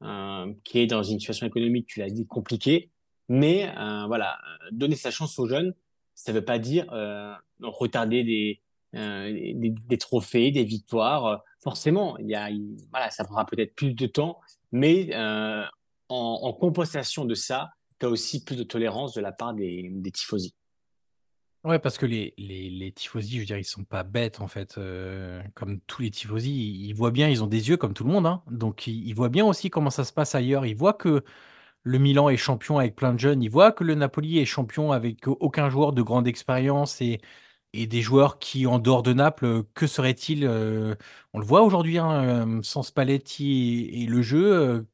euh, 0.03 0.53
qui 0.63 0.79
est 0.79 0.87
dans 0.87 1.03
une 1.03 1.19
situation 1.19 1.47
économique, 1.47 1.87
tu 1.87 1.99
l'as 1.99 2.09
dit, 2.09 2.25
compliquée. 2.27 2.91
Mais 3.31 3.71
voilà, 4.07 4.39
donner 4.71 4.95
sa 4.95 5.11
chance 5.11 5.37
aux 5.37 5.47
jeunes, 5.47 5.75
ça 6.15 6.31
ne 6.31 6.39
veut 6.39 6.45
pas 6.45 6.57
dire 6.57 6.87
retarder 7.61 8.23
des, 8.23 8.59
des, 8.91 9.97
trophées, 9.99 10.49
des 10.49 10.63
victoires. 10.63 11.43
Forcément, 11.59 12.17
y 12.17 12.33
a, 12.33 12.49
il, 12.49 12.75
voilà, 12.89 13.11
ça 13.11 13.23
prendra 13.23 13.45
peut-être 13.45 13.75
plus 13.75 13.93
de 13.93 14.07
temps, 14.07 14.39
mais 14.71 15.09
euh, 15.13 15.63
en, 16.09 16.39
en, 16.43 16.53
compensation 16.53 17.25
de 17.25 17.35
ça, 17.35 17.69
tu 17.99 18.05
as 18.05 18.09
aussi 18.09 18.43
plus 18.43 18.55
de 18.55 18.63
tolérance 18.63 19.13
de 19.13 19.21
la 19.21 19.31
part 19.31 19.53
des, 19.53 19.91
tifosi. 20.13 20.53
Ouais, 21.65 21.79
parce 21.79 21.97
que 21.97 22.05
les, 22.05 22.33
les, 22.37 22.91
tifosi, 22.93 23.35
je 23.35 23.39
veux 23.39 23.45
dire, 23.45 23.57
ils 23.57 23.65
sont 23.65 23.83
pas 23.83 24.03
bêtes 24.03 24.39
en 24.39 24.47
fait. 24.47 24.77
Euh, 24.77 25.41
comme 25.55 25.81
tous 25.81 26.03
les 26.03 26.11
tifosi, 26.11 26.51
ils, 26.51 26.85
ils, 26.87 26.93
voient 26.93 27.11
bien, 27.11 27.27
ils 27.27 27.43
ont 27.43 27.47
des 27.47 27.69
yeux 27.69 27.77
comme 27.77 27.93
tout 27.93 28.05
le 28.05 28.11
monde. 28.11 28.25
Hein, 28.25 28.41
donc 28.49 28.87
ils, 28.87 29.07
ils, 29.07 29.13
voient 29.13 29.29
bien 29.29 29.45
aussi 29.45 29.69
comment 29.69 29.89
ça 29.89 30.05
se 30.05 30.13
passe 30.13 30.35
ailleurs. 30.35 30.65
Ils 30.65 30.75
voient 30.75 30.93
que 30.93 31.23
le 31.83 31.97
Milan 31.97 32.29
est 32.29 32.37
champion 32.37 32.77
avec 32.77 32.95
plein 32.95 33.13
de 33.13 33.19
jeunes. 33.19 33.43
Ils 33.43 33.49
voient 33.49 33.71
que 33.73 33.83
le 33.83 33.95
Napoli 33.95 34.39
est 34.39 34.45
champion 34.45 34.91
avec 34.93 35.27
aucun 35.27 35.69
joueur 35.69 35.91
de 35.91 36.01
grande 36.01 36.27
expérience 36.27 37.01
et, 37.01 37.19
et 37.73 37.87
des 37.87 38.01
joueurs 38.01 38.39
qui, 38.39 38.65
en 38.67 38.79
dehors 38.79 39.03
de 39.03 39.13
Naples, 39.13 39.63
que 39.73 39.87
serait-il 39.87 40.45
euh, 40.45 40.95
On 41.33 41.39
le 41.39 41.45
voit 41.45 41.61
aujourd'hui, 41.61 41.97
hein, 41.99 42.59
sans 42.63 42.83
Spalletti 42.83 43.89
et, 43.93 44.05
le 44.07 44.21
jeu. 44.21 44.53
Euh, 44.53 44.87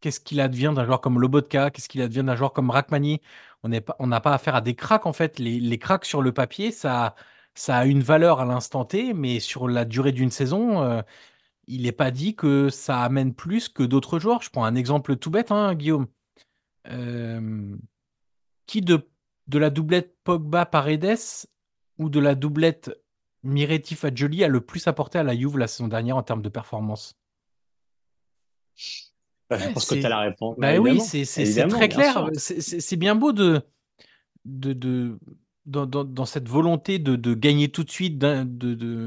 Qu'est-ce 0.00 0.20
qu'il 0.20 0.40
advient 0.40 0.72
d'un 0.74 0.84
joueur 0.84 1.00
comme 1.00 1.20
Lobotka 1.20 1.70
Qu'est-ce 1.70 1.88
qu'il 1.88 2.02
advient 2.02 2.22
d'un 2.24 2.36
joueur 2.36 2.52
comme 2.52 2.70
Rachmani 2.70 3.20
On 3.62 3.68
n'a 3.68 3.80
pas, 3.80 4.20
pas 4.20 4.34
affaire 4.34 4.54
à 4.54 4.60
des 4.60 4.74
cracks, 4.74 5.06
en 5.06 5.12
fait. 5.12 5.38
Les, 5.38 5.58
les 5.60 5.78
cracks 5.78 6.04
sur 6.04 6.22
le 6.22 6.32
papier, 6.32 6.70
ça, 6.70 7.14
a 7.68 7.86
une 7.86 8.02
valeur 8.02 8.40
à 8.40 8.44
l'instant 8.44 8.84
T, 8.84 9.14
mais 9.14 9.40
sur 9.40 9.68
la 9.68 9.84
durée 9.84 10.12
d'une 10.12 10.30
saison, 10.30 10.82
euh, 10.82 11.02
il 11.66 11.82
n'est 11.82 11.92
pas 11.92 12.10
dit 12.10 12.36
que 12.36 12.68
ça 12.70 13.02
amène 13.02 13.34
plus 13.34 13.68
que 13.68 13.82
d'autres 13.82 14.18
joueurs. 14.18 14.42
Je 14.42 14.50
prends 14.50 14.64
un 14.64 14.74
exemple 14.76 15.16
tout 15.16 15.30
bête, 15.30 15.50
hein, 15.52 15.74
Guillaume. 15.74 16.06
Euh, 16.88 17.76
qui 18.66 18.80
de, 18.82 19.08
de 19.48 19.58
la 19.58 19.70
doublette 19.70 20.16
Pogba-Paredes 20.24 21.46
ou 21.98 22.08
de 22.08 22.20
la 22.20 22.34
doublette 22.34 22.90
Miretti-Fagioli 23.42 24.44
a 24.44 24.48
le 24.48 24.60
plus 24.60 24.86
apporté 24.86 25.18
à 25.18 25.22
la 25.22 25.36
Juve 25.36 25.58
la 25.58 25.68
saison 25.68 25.88
dernière 25.88 26.16
en 26.16 26.22
termes 26.22 26.42
de 26.42 26.48
performance 26.48 27.16
bah, 29.48 29.58
je 29.58 29.68
pense 29.68 29.86
que 29.86 29.94
tu 29.94 30.04
as 30.04 30.08
la 30.08 30.20
réponse. 30.20 30.56
Bah, 30.58 30.76
oui, 30.78 31.00
c'est 31.00 31.68
très 31.68 31.88
clair. 31.88 32.30
C'est 32.36 32.96
bien 32.96 33.14
beau 33.14 33.32
de, 33.32 33.62
de, 34.44 34.72
de 34.72 35.18
dans, 35.66 35.86
dans, 35.86 36.04
dans, 36.04 36.26
cette 36.26 36.48
volonté 36.48 36.98
de, 36.98 37.16
de, 37.16 37.34
gagner 37.34 37.68
tout 37.68 37.84
de 37.84 37.90
suite. 37.90 38.18
De 38.18 38.44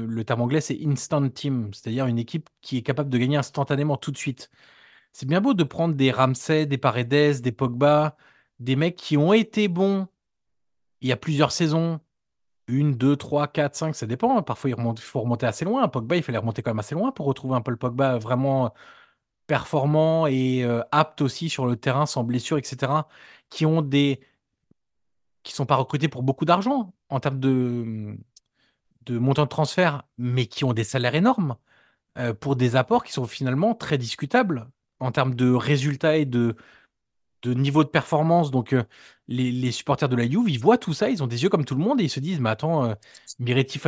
le 0.08 0.24
terme 0.24 0.40
anglais, 0.40 0.60
c'est 0.60 0.78
instant 0.84 1.28
team, 1.28 1.70
c'est-à-dire 1.72 2.06
une 2.06 2.18
équipe 2.18 2.48
qui 2.62 2.78
est 2.78 2.82
capable 2.82 3.10
de 3.10 3.18
gagner 3.18 3.36
instantanément 3.36 3.96
tout 3.96 4.10
de 4.10 4.16
suite. 4.16 4.50
C'est 5.12 5.26
bien 5.26 5.40
beau 5.40 5.54
de 5.54 5.64
prendre 5.64 5.94
des 5.94 6.10
Ramsey, 6.10 6.66
des 6.66 6.78
Paredes, 6.78 7.42
des 7.42 7.52
Pogba, 7.52 8.16
des 8.60 8.76
mecs 8.76 8.96
qui 8.96 9.16
ont 9.16 9.32
été 9.32 9.68
bons 9.68 10.08
il 11.00 11.08
y 11.08 11.12
a 11.12 11.16
plusieurs 11.16 11.52
saisons. 11.52 12.00
Une, 12.70 12.94
deux, 12.94 13.16
trois, 13.16 13.48
quatre, 13.48 13.74
cinq, 13.76 13.94
ça 13.94 14.06
dépend. 14.06 14.42
Parfois, 14.42 14.70
il, 14.70 14.76
faut 14.98 15.20
remonter 15.20 15.46
assez 15.46 15.64
loin. 15.64 15.86
Pogba, 15.88 16.16
il 16.16 16.22
fallait 16.22 16.38
remonter 16.38 16.62
quand 16.62 16.70
même 16.70 16.78
assez 16.78 16.94
loin 16.94 17.12
pour 17.12 17.26
retrouver 17.26 17.56
un 17.56 17.60
peu 17.62 17.70
le 17.70 17.76
Pogba 17.76 18.18
vraiment 18.18 18.72
performants 19.46 20.26
et 20.28 20.62
euh, 20.64 20.82
aptes 20.92 21.22
aussi 21.22 21.48
sur 21.50 21.66
le 21.66 21.76
terrain 21.76 22.06
sans 22.06 22.24
blessure, 22.24 22.58
etc., 22.58 22.92
qui 23.50 23.66
ont 23.66 23.82
des 23.82 24.20
qui 25.42 25.54
sont 25.54 25.66
pas 25.66 25.76
recrutés 25.76 26.08
pour 26.08 26.22
beaucoup 26.22 26.44
d'argent 26.44 26.94
en 27.08 27.20
termes 27.20 27.40
de 27.40 28.16
de 29.06 29.18
montant 29.18 29.44
de 29.44 29.48
transfert, 29.48 30.04
mais 30.18 30.46
qui 30.46 30.64
ont 30.64 30.72
des 30.72 30.84
salaires 30.84 31.14
énormes 31.14 31.56
euh, 32.18 32.34
pour 32.34 32.56
des 32.56 32.76
apports 32.76 33.04
qui 33.04 33.12
sont 33.12 33.26
finalement 33.26 33.74
très 33.74 33.98
discutables 33.98 34.70
en 35.00 35.12
termes 35.12 35.34
de 35.34 35.50
résultats 35.52 36.16
et 36.16 36.26
de 36.26 36.56
de 37.42 37.54
niveau 37.54 37.84
de 37.84 37.88
performance. 37.88 38.50
Donc, 38.50 38.72
euh, 38.72 38.84
les, 39.28 39.72
supporters 39.72 40.08
de 40.08 40.16
la 40.16 40.28
Juve, 40.28 40.48
ils 40.48 40.58
voient 40.58 40.78
tout 40.78 40.92
ça, 40.92 41.10
ils 41.10 41.22
ont 41.22 41.26
des 41.26 41.42
yeux 41.42 41.48
comme 41.48 41.64
tout 41.64 41.74
le 41.74 41.82
monde 41.82 42.00
et 42.00 42.04
ils 42.04 42.10
se 42.10 42.20
disent, 42.20 42.40
mais 42.40 42.50
attends, 42.50 42.84
euh, 42.84 42.94
Miretti 43.38 43.80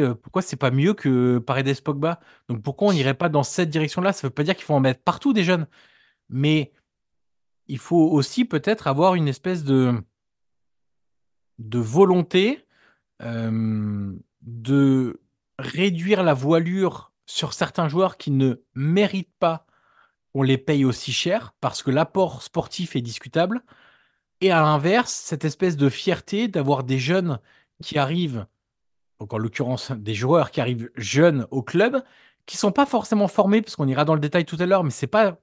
euh, 0.00 0.14
pourquoi 0.14 0.42
c'est 0.42 0.56
pas 0.56 0.70
mieux 0.70 0.94
que 0.94 1.38
Paredes 1.38 1.80
Pogba? 1.82 2.20
Donc, 2.48 2.62
pourquoi 2.62 2.88
on 2.88 2.92
n'irait 2.92 3.14
pas 3.14 3.28
dans 3.28 3.42
cette 3.42 3.70
direction-là? 3.70 4.12
Ça 4.12 4.26
veut 4.26 4.32
pas 4.32 4.44
dire 4.44 4.54
qu'il 4.54 4.64
faut 4.64 4.74
en 4.74 4.80
mettre 4.80 5.02
partout 5.02 5.32
des 5.32 5.44
jeunes, 5.44 5.66
mais 6.28 6.72
il 7.66 7.78
faut 7.78 8.10
aussi 8.10 8.44
peut-être 8.44 8.86
avoir 8.86 9.14
une 9.14 9.28
espèce 9.28 9.64
de 9.64 9.94
de 11.58 11.78
volonté 11.78 12.64
de 13.20 15.20
réduire 15.58 16.22
la 16.22 16.32
voilure 16.32 17.12
sur 17.26 17.52
certains 17.52 17.88
joueurs 17.88 18.16
qui 18.16 18.30
ne 18.30 18.54
méritent 18.74 19.34
pas 19.38 19.66
on 20.34 20.42
les 20.42 20.58
paye 20.58 20.84
aussi 20.84 21.12
cher 21.12 21.54
parce 21.60 21.82
que 21.82 21.90
l'apport 21.90 22.42
sportif 22.42 22.96
est 22.96 23.00
discutable. 23.00 23.62
Et 24.40 24.50
à 24.50 24.62
l'inverse, 24.62 25.12
cette 25.12 25.44
espèce 25.44 25.76
de 25.76 25.88
fierté 25.88 26.48
d'avoir 26.48 26.84
des 26.84 26.98
jeunes 26.98 27.38
qui 27.82 27.98
arrivent, 27.98 28.46
donc 29.18 29.32
en 29.34 29.38
l'occurrence 29.38 29.92
des 29.92 30.14
joueurs 30.14 30.50
qui 30.50 30.60
arrivent 30.60 30.90
jeunes 30.94 31.46
au 31.50 31.62
club, 31.62 32.02
qui 32.46 32.56
sont 32.56 32.72
pas 32.72 32.86
forcément 32.86 33.28
formés, 33.28 33.62
parce 33.62 33.76
qu'on 33.76 33.88
ira 33.88 34.04
dans 34.04 34.14
le 34.14 34.20
détail 34.20 34.44
tout 34.44 34.56
à 34.58 34.66
l'heure, 34.66 34.82
mais 34.82 34.90
c'est 34.90 35.06
pas 35.06 35.38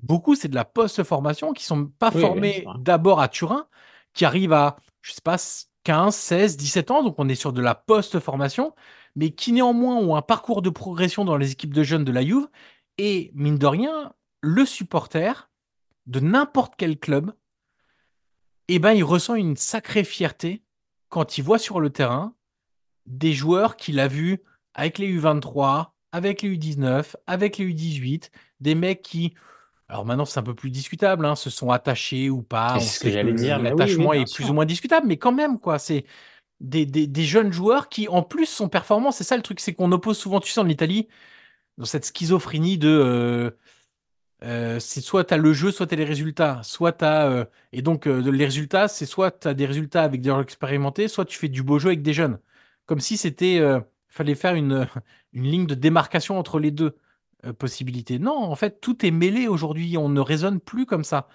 beaucoup, 0.00 0.34
c'est 0.34 0.48
de 0.48 0.54
la 0.54 0.64
post-formation, 0.64 1.52
qui 1.52 1.64
sont 1.64 1.86
pas 1.86 2.10
oui, 2.14 2.20
formés 2.20 2.64
d'abord 2.78 3.20
à 3.20 3.28
Turin, 3.28 3.66
qui 4.12 4.24
arrivent 4.24 4.52
à, 4.52 4.76
je 5.00 5.12
sais 5.12 5.22
pas, 5.22 5.38
15, 5.84 6.14
16, 6.14 6.56
17 6.56 6.90
ans, 6.90 7.02
donc 7.02 7.14
on 7.18 7.28
est 7.28 7.34
sur 7.34 7.52
de 7.52 7.62
la 7.62 7.74
post-formation, 7.74 8.74
mais 9.16 9.30
qui 9.30 9.52
néanmoins 9.52 9.96
ont 9.96 10.14
un 10.14 10.22
parcours 10.22 10.62
de 10.62 10.70
progression 10.70 11.24
dans 11.24 11.36
les 11.36 11.52
équipes 11.52 11.74
de 11.74 11.82
jeunes 11.82 12.04
de 12.04 12.12
la 12.12 12.22
Juve, 12.22 12.48
et 12.98 13.32
mine 13.34 13.58
de 13.58 13.66
rien, 13.66 14.12
le 14.42 14.66
supporter 14.66 15.50
de 16.06 16.20
n'importe 16.20 16.74
quel 16.76 16.98
club, 16.98 17.32
eh 18.68 18.78
ben, 18.78 18.92
il 18.92 19.04
ressent 19.04 19.34
une 19.34 19.56
sacrée 19.56 20.04
fierté 20.04 20.62
quand 21.08 21.38
il 21.38 21.44
voit 21.44 21.58
sur 21.58 21.80
le 21.80 21.90
terrain 21.90 22.34
des 23.06 23.32
joueurs 23.32 23.76
qu'il 23.76 24.00
a 24.00 24.08
vus 24.08 24.42
avec 24.74 24.98
les 24.98 25.18
U23, 25.18 25.90
avec 26.12 26.42
les 26.42 26.56
U19, 26.56 27.14
avec 27.26 27.58
les 27.58 27.66
U18, 27.66 28.30
des 28.60 28.74
mecs 28.74 29.02
qui, 29.02 29.34
alors 29.88 30.04
maintenant 30.04 30.24
c'est 30.24 30.40
un 30.40 30.44
peu 30.44 30.54
plus 30.54 30.70
discutable, 30.70 31.26
hein, 31.26 31.36
se 31.36 31.50
sont 31.50 31.70
attachés 31.70 32.30
ou 32.30 32.42
pas. 32.42 32.78
C'est 32.80 32.86
ce 32.86 33.00
que 33.00 33.10
j'allais 33.10 33.34
dire. 33.34 33.58
L'attachement 33.58 34.10
oui, 34.10 34.18
oui, 34.18 34.22
est 34.22 34.34
plus 34.34 34.48
ou 34.48 34.54
moins 34.54 34.64
discutable, 34.64 35.06
mais 35.06 35.16
quand 35.16 35.32
même, 35.32 35.58
quoi. 35.58 35.78
C'est 35.78 36.04
des, 36.60 36.86
des, 36.86 37.06
des, 37.06 37.24
jeunes 37.24 37.52
joueurs 37.52 37.88
qui, 37.88 38.08
en 38.08 38.22
plus, 38.22 38.46
sont 38.46 38.68
performants. 38.68 39.10
C'est 39.10 39.24
ça 39.24 39.36
le 39.36 39.42
truc, 39.42 39.60
c'est 39.60 39.74
qu'on 39.74 39.90
oppose 39.92 40.16
souvent, 40.16 40.40
tu 40.40 40.50
sais, 40.50 40.60
en 40.60 40.68
Italie, 40.68 41.08
dans 41.76 41.84
cette 41.84 42.06
schizophrénie 42.06 42.78
de. 42.78 42.88
Euh, 42.88 43.50
Euh, 44.42 44.80
c'est 44.80 45.00
soit 45.00 45.24
tu 45.24 45.34
as 45.34 45.36
le 45.36 45.52
jeu, 45.52 45.70
soit 45.70 45.86
tu 45.86 45.94
as 45.94 45.96
les 45.96 46.04
résultats. 46.04 46.62
Soit 46.64 46.92
t'as, 46.92 47.28
euh, 47.30 47.44
et 47.72 47.82
donc, 47.82 48.06
euh, 48.06 48.30
les 48.30 48.44
résultats, 48.44 48.88
c'est 48.88 49.06
soit 49.06 49.30
tu 49.30 49.48
as 49.48 49.54
des 49.54 49.66
résultats 49.66 50.02
avec 50.02 50.20
des 50.20 50.30
joueurs 50.30 50.40
expérimentés, 50.42 51.08
soit 51.08 51.24
tu 51.24 51.38
fais 51.38 51.48
du 51.48 51.62
beau 51.62 51.78
jeu 51.78 51.88
avec 51.88 52.02
des 52.02 52.12
jeunes. 52.12 52.38
Comme 52.86 53.00
si 53.00 53.16
c'était. 53.16 53.60
fallait 54.08 54.34
faire 54.34 54.54
une, 54.54 54.88
une 55.32 55.44
ligne 55.44 55.66
de 55.66 55.74
démarcation 55.74 56.38
entre 56.38 56.58
les 56.58 56.70
deux 56.70 56.96
possibilités. 57.58 58.18
Non, 58.18 58.36
en 58.36 58.54
fait, 58.56 58.80
tout 58.80 59.04
est 59.06 59.10
mêlé 59.10 59.48
aujourd'hui. 59.48 59.96
On 59.98 60.08
ne 60.08 60.20
raisonne 60.20 60.60
plus 60.60 60.86
comme 60.86 61.04
ça. 61.04 61.28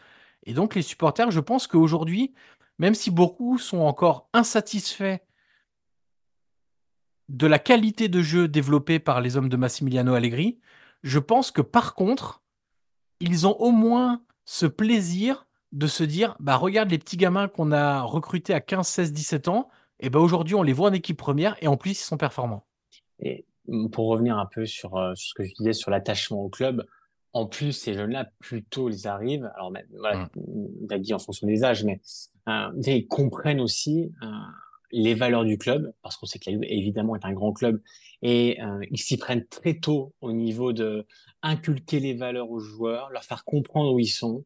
Et 0.46 0.54
donc, 0.54 0.76
les 0.76 0.82
supporters, 0.82 1.32
je 1.32 1.40
pense 1.40 1.68
qu'aujourd'hui, 1.68 2.34
même 2.80 2.96
si 2.96 3.12
beaucoup 3.12 3.58
sont 3.58 3.80
encore 3.80 4.30
insatisfaits 4.34 5.20
de 7.30 7.48
la 7.48 7.60
qualité 7.60 8.08
de 8.08 8.22
jeu 8.22 8.48
développée 8.48 9.00
par 9.00 9.22
les 9.22 9.38
hommes 9.38 9.50
de 9.50 9.58
Massimiliano 9.58 10.14
Allegri, 10.14 10.60
je 11.04 11.20
pense 11.20 11.52
que 11.52 11.62
par 11.62 11.96
contre, 11.96 12.42
ils 13.20 13.48
ont 13.48 13.56
au 13.60 13.72
moins 13.72 14.22
ce 14.46 14.66
plaisir 14.66 15.48
de 15.72 15.88
se 15.88 16.04
dire 16.04 16.36
bah 16.40 16.56
regarde 16.56 16.90
les 16.90 16.98
petits 16.98 17.18
gamins 17.18 17.48
qu'on 17.48 17.72
a 17.72 18.02
recrutés 18.02 18.54
à 18.54 18.62
15, 18.62 18.88
16, 18.88 19.14
17 19.14 19.48
ans, 19.48 19.70
et 20.00 20.10
ben 20.10 20.20
aujourd'hui 20.20 20.56
on 20.56 20.64
les 20.64 20.74
voit 20.74 20.90
en 20.90 20.94
équipe 20.94 21.18
première 21.18 21.56
et 21.62 21.68
en 21.68 21.78
plus 21.78 21.92
ils 21.92 22.06
sont 22.06 22.18
performants. 22.18 22.66
Et 23.20 23.46
pour 23.92 24.08
revenir 24.08 24.38
un 24.38 24.46
peu 24.46 24.66
sur, 24.66 24.96
euh, 24.98 25.14
sur 25.16 25.30
ce 25.30 25.34
que 25.34 25.44
je 25.44 25.54
disais 25.56 25.74
sur 25.74 25.92
l'attachement 25.92 26.42
au 26.42 26.50
club, 26.50 26.86
en 27.34 27.46
plus, 27.46 27.74
ces 27.74 27.94
jeunes-là, 27.94 28.30
plus 28.40 28.64
tôt 28.64 28.90
ils 28.90 29.08
arrivent, 29.08 29.52
alors 29.56 29.72
voilà, 29.92 30.30
on 30.36 30.88
a 30.90 30.98
dit 30.98 31.14
en 31.14 31.20
fonction 31.20 31.46
des 31.46 31.64
âges, 31.64 31.84
mais 31.84 32.02
euh, 32.48 32.72
ils 32.86 33.08
comprennent 33.08 33.60
aussi 33.60 34.12
euh, 34.24 34.28
les 34.92 35.14
valeurs 35.14 35.46
du 35.46 35.58
club, 35.58 35.94
parce 36.02 36.18
qu'on 36.18 36.26
sait 36.26 36.40
que 36.40 36.50
la 36.50 36.54
Juve, 36.54 36.64
évidemment, 36.64 37.16
est 37.16 37.26
un 37.26 37.34
grand 37.34 37.54
club, 37.54 37.82
et 38.22 38.62
euh, 38.62 38.80
ils 38.92 39.00
s'y 39.00 39.18
prennent 39.18 39.46
très 39.46 39.76
tôt 39.76 40.14
au 40.22 40.32
niveau 40.32 40.74
de 40.74 41.06
inculquer 41.44 42.00
les 42.00 42.14
valeurs 42.14 42.50
aux 42.50 42.60
joueurs, 42.60 43.10
leur 43.12 43.24
faire 43.24 43.44
comprendre 43.44 43.94
où 43.94 44.00
ils 44.00 44.08
sont, 44.08 44.44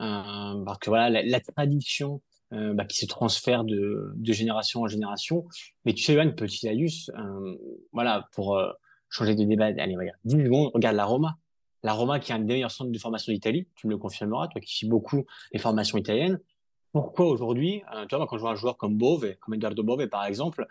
euh, 0.00 0.64
parce 0.64 0.78
que 0.78 0.90
voilà, 0.90 1.10
la, 1.10 1.22
la 1.22 1.40
tradition 1.40 2.22
euh, 2.52 2.74
bah, 2.74 2.84
qui 2.84 2.96
se 2.96 3.06
transfère 3.06 3.62
de, 3.62 4.10
de 4.16 4.32
génération 4.32 4.82
en 4.82 4.88
génération. 4.88 5.46
Mais 5.84 5.92
tu 5.92 6.02
sais, 6.02 6.14
Yoann, 6.14 6.34
petit 6.34 6.66
laïus, 6.66 7.08
euh, 7.16 7.56
voilà, 7.92 8.26
pour 8.32 8.56
euh, 8.56 8.72
changer 9.08 9.36
de 9.36 9.44
débat, 9.44 9.66
allez, 9.66 9.96
regarde, 9.96 10.18
10 10.24 10.44
secondes, 10.44 10.70
regarde 10.74 10.96
la 10.96 11.04
Roma. 11.04 11.38
La 11.84 11.92
Roma, 11.92 12.18
qui 12.18 12.32
est 12.32 12.34
un 12.34 12.40
des 12.40 12.54
meilleurs 12.54 12.72
centres 12.72 12.90
de 12.90 12.98
formation 12.98 13.32
d'Italie, 13.32 13.68
tu 13.76 13.86
me 13.86 13.92
le 13.92 13.98
confirmeras, 13.98 14.48
toi 14.48 14.60
qui 14.60 14.74
suis 14.74 14.88
beaucoup 14.88 15.24
les 15.52 15.60
formations 15.60 15.96
italiennes. 15.96 16.40
Pourquoi 16.92 17.26
aujourd'hui, 17.26 17.82
euh, 17.94 18.06
tu 18.06 18.16
vois, 18.16 18.26
quand 18.26 18.36
je 18.36 18.40
vois 18.42 18.50
un 18.52 18.56
joueur 18.56 18.76
comme 18.76 18.96
Bove, 18.96 19.34
comme 19.40 19.54
Eduardo 19.54 19.82
Bove, 19.82 20.06
par 20.08 20.24
exemple, 20.24 20.66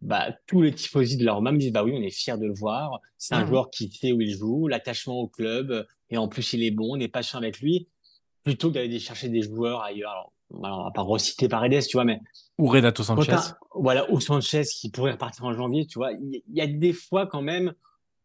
bah, 0.00 0.28
tous 0.46 0.62
les 0.62 0.72
tifosi 0.72 1.16
de 1.16 1.24
la 1.24 1.34
Roma 1.34 1.52
me 1.52 1.58
disent, 1.58 1.72
bah 1.72 1.84
oui, 1.84 1.92
on 1.94 2.02
est 2.02 2.10
fiers 2.10 2.38
de 2.38 2.46
le 2.46 2.54
voir. 2.54 3.00
C'est 3.18 3.34
un 3.34 3.40
Mhm. 3.42 3.46
joueur 3.48 3.70
qui 3.70 3.90
sait 3.90 4.12
où 4.12 4.20
il 4.20 4.34
joue, 4.34 4.66
l'attachement 4.66 5.16
au 5.20 5.28
club, 5.28 5.86
et 6.10 6.16
en 6.16 6.28
plus, 6.28 6.52
il 6.54 6.62
est 6.62 6.70
bon, 6.70 6.96
on 6.96 7.00
est 7.00 7.08
patient 7.08 7.38
avec 7.38 7.60
lui, 7.60 7.88
plutôt 8.44 8.68
que 8.68 8.74
d'aller 8.74 8.98
chercher 8.98 9.28
des 9.28 9.42
joueurs 9.42 9.82
ailleurs. 9.82 10.10
Alors, 10.10 10.32
alors, 10.64 10.80
on 10.80 10.84
va 10.84 10.90
pas 10.90 11.02
reciter 11.02 11.48
Paredes, 11.48 11.86
tu 11.86 11.98
vois, 11.98 12.04
mais 12.04 12.20
Ou 12.56 12.68
Renato 12.68 13.02
Sanchez. 13.02 13.36
voilà, 13.74 14.10
ou 14.10 14.20
Sanchez 14.20 14.62
qui 14.64 14.90
pourrait 14.90 15.12
repartir 15.12 15.44
en 15.44 15.52
janvier, 15.52 15.86
tu 15.86 15.98
vois, 15.98 16.12
il 16.12 16.42
il 16.48 16.56
y, 16.56 16.62
a 16.62 16.66
des 16.66 16.94
fois 16.94 17.26
quand 17.26 17.42
même 17.42 17.74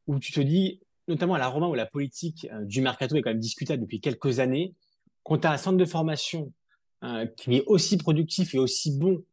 où 0.07 0.19
tu 0.19 0.31
te 0.31 0.39
dis, 0.39 0.79
notamment 1.09 1.33
à 1.33 1.39
la 1.39 1.49
Roma 1.49 1.67
où 1.67 1.73
la 1.73 1.85
politique 1.85 2.47
euh, 2.53 2.63
du 2.63 2.81
mercato 2.81 3.17
est 3.17 3.21
quand 3.21 3.31
même 3.31 3.39
discutable 3.39 3.81
depuis 3.81 3.99
quelques 3.99 4.39
années, 4.39 4.73
quand 5.23 5.39
tu 5.39 5.47
as 5.47 5.51
un 5.51 5.57
centre 5.57 5.77
de 5.77 5.85
formation 5.85 6.53
euh, 7.03 7.25
qui 7.25 7.57
est 7.57 7.63
aussi 7.67 7.97
productif 7.97 8.53
et 8.55 8.59
aussi 8.59 8.97
bon 8.97 9.23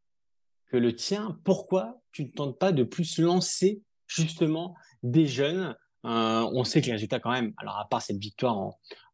que 0.67 0.77
le 0.77 0.95
tien, 0.95 1.39
pourquoi 1.45 2.01
tu 2.13 2.25
ne 2.25 2.31
tentes 2.31 2.59
pas 2.59 2.73
de 2.73 2.83
plus 2.83 3.19
lancer 3.19 3.83
justement 4.07 4.75
des 5.03 5.27
jeunes? 5.27 5.77
Euh, 6.05 6.49
On 6.53 6.65
sait 6.65 6.81
que 6.81 6.87
les 6.87 6.93
résultats 6.93 7.21
quand 7.21 7.33
même, 7.33 7.53
alors 7.59 7.79
à 7.79 7.89
part 7.89 8.03
cette 8.03 8.19
victoire 8.19 8.57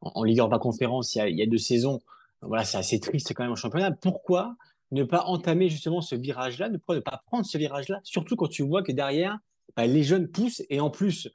en, 0.00 0.24
Ligue 0.24 0.38
Europa 0.38 0.58
Conférence 0.58 1.14
il 1.14 1.18
y 1.18 1.20
a, 1.20 1.28
il 1.28 1.36
y 1.36 1.42
a 1.42 1.46
deux 1.46 1.58
saisons, 1.58 2.00
voilà, 2.42 2.64
c'est 2.64 2.78
assez 2.78 3.00
triste 3.00 3.32
quand 3.34 3.42
même 3.42 3.52
en 3.52 3.56
championnat. 3.56 3.90
Pourquoi 3.92 4.56
ne 4.92 5.02
pas 5.04 5.24
entamer 5.24 5.68
justement 5.68 6.00
ce 6.00 6.14
virage-là? 6.14 6.70
Pourquoi 6.70 6.96
ne 6.96 7.00
pas 7.00 7.22
prendre 7.26 7.44
ce 7.44 7.58
virage-là? 7.58 8.00
Surtout 8.04 8.36
quand 8.36 8.48
tu 8.48 8.62
vois 8.62 8.82
que 8.82 8.92
derrière, 8.92 9.38
bah, 9.76 9.86
les 9.86 10.02
jeunes 10.02 10.28
poussent 10.28 10.62
et 10.70 10.80
en 10.80 10.90
plus, 10.90 11.28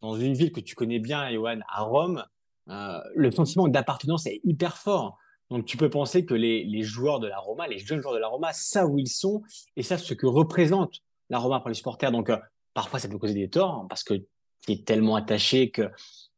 dans 0.00 0.16
une 0.16 0.34
ville 0.34 0.52
que 0.52 0.60
tu 0.60 0.74
connais 0.74 0.98
bien, 0.98 1.30
Johan, 1.30 1.60
à 1.68 1.82
Rome, 1.82 2.24
euh, 2.68 3.00
le 3.14 3.30
sentiment 3.30 3.68
d'appartenance 3.68 4.26
est 4.26 4.40
hyper 4.44 4.76
fort. 4.76 5.18
Donc 5.50 5.66
tu 5.66 5.76
peux 5.76 5.90
penser 5.90 6.24
que 6.24 6.34
les, 6.34 6.82
joueurs 6.82 7.18
de 7.18 7.26
la 7.26 7.38
Roma, 7.38 7.66
les 7.66 7.78
jeunes 7.78 8.00
joueurs 8.00 8.14
de 8.14 8.20
la 8.20 8.28
Roma, 8.28 8.52
savent 8.52 8.90
où 8.90 8.98
ils 8.98 9.08
sont 9.08 9.42
et 9.76 9.82
savent 9.82 10.00
ce 10.00 10.14
que 10.14 10.26
représente 10.26 11.00
la 11.28 11.38
Roma 11.38 11.60
pour 11.60 11.68
les 11.68 11.74
supporters. 11.74 12.12
Donc 12.12 12.30
euh, 12.30 12.38
parfois 12.72 13.00
ça 13.00 13.08
peut 13.08 13.18
causer 13.18 13.34
des 13.34 13.50
torts 13.50 13.74
hein, 13.74 13.86
parce 13.88 14.04
que 14.04 14.14
tu 14.14 14.72
es 14.72 14.82
tellement 14.82 15.16
attaché 15.16 15.70
que 15.70 15.90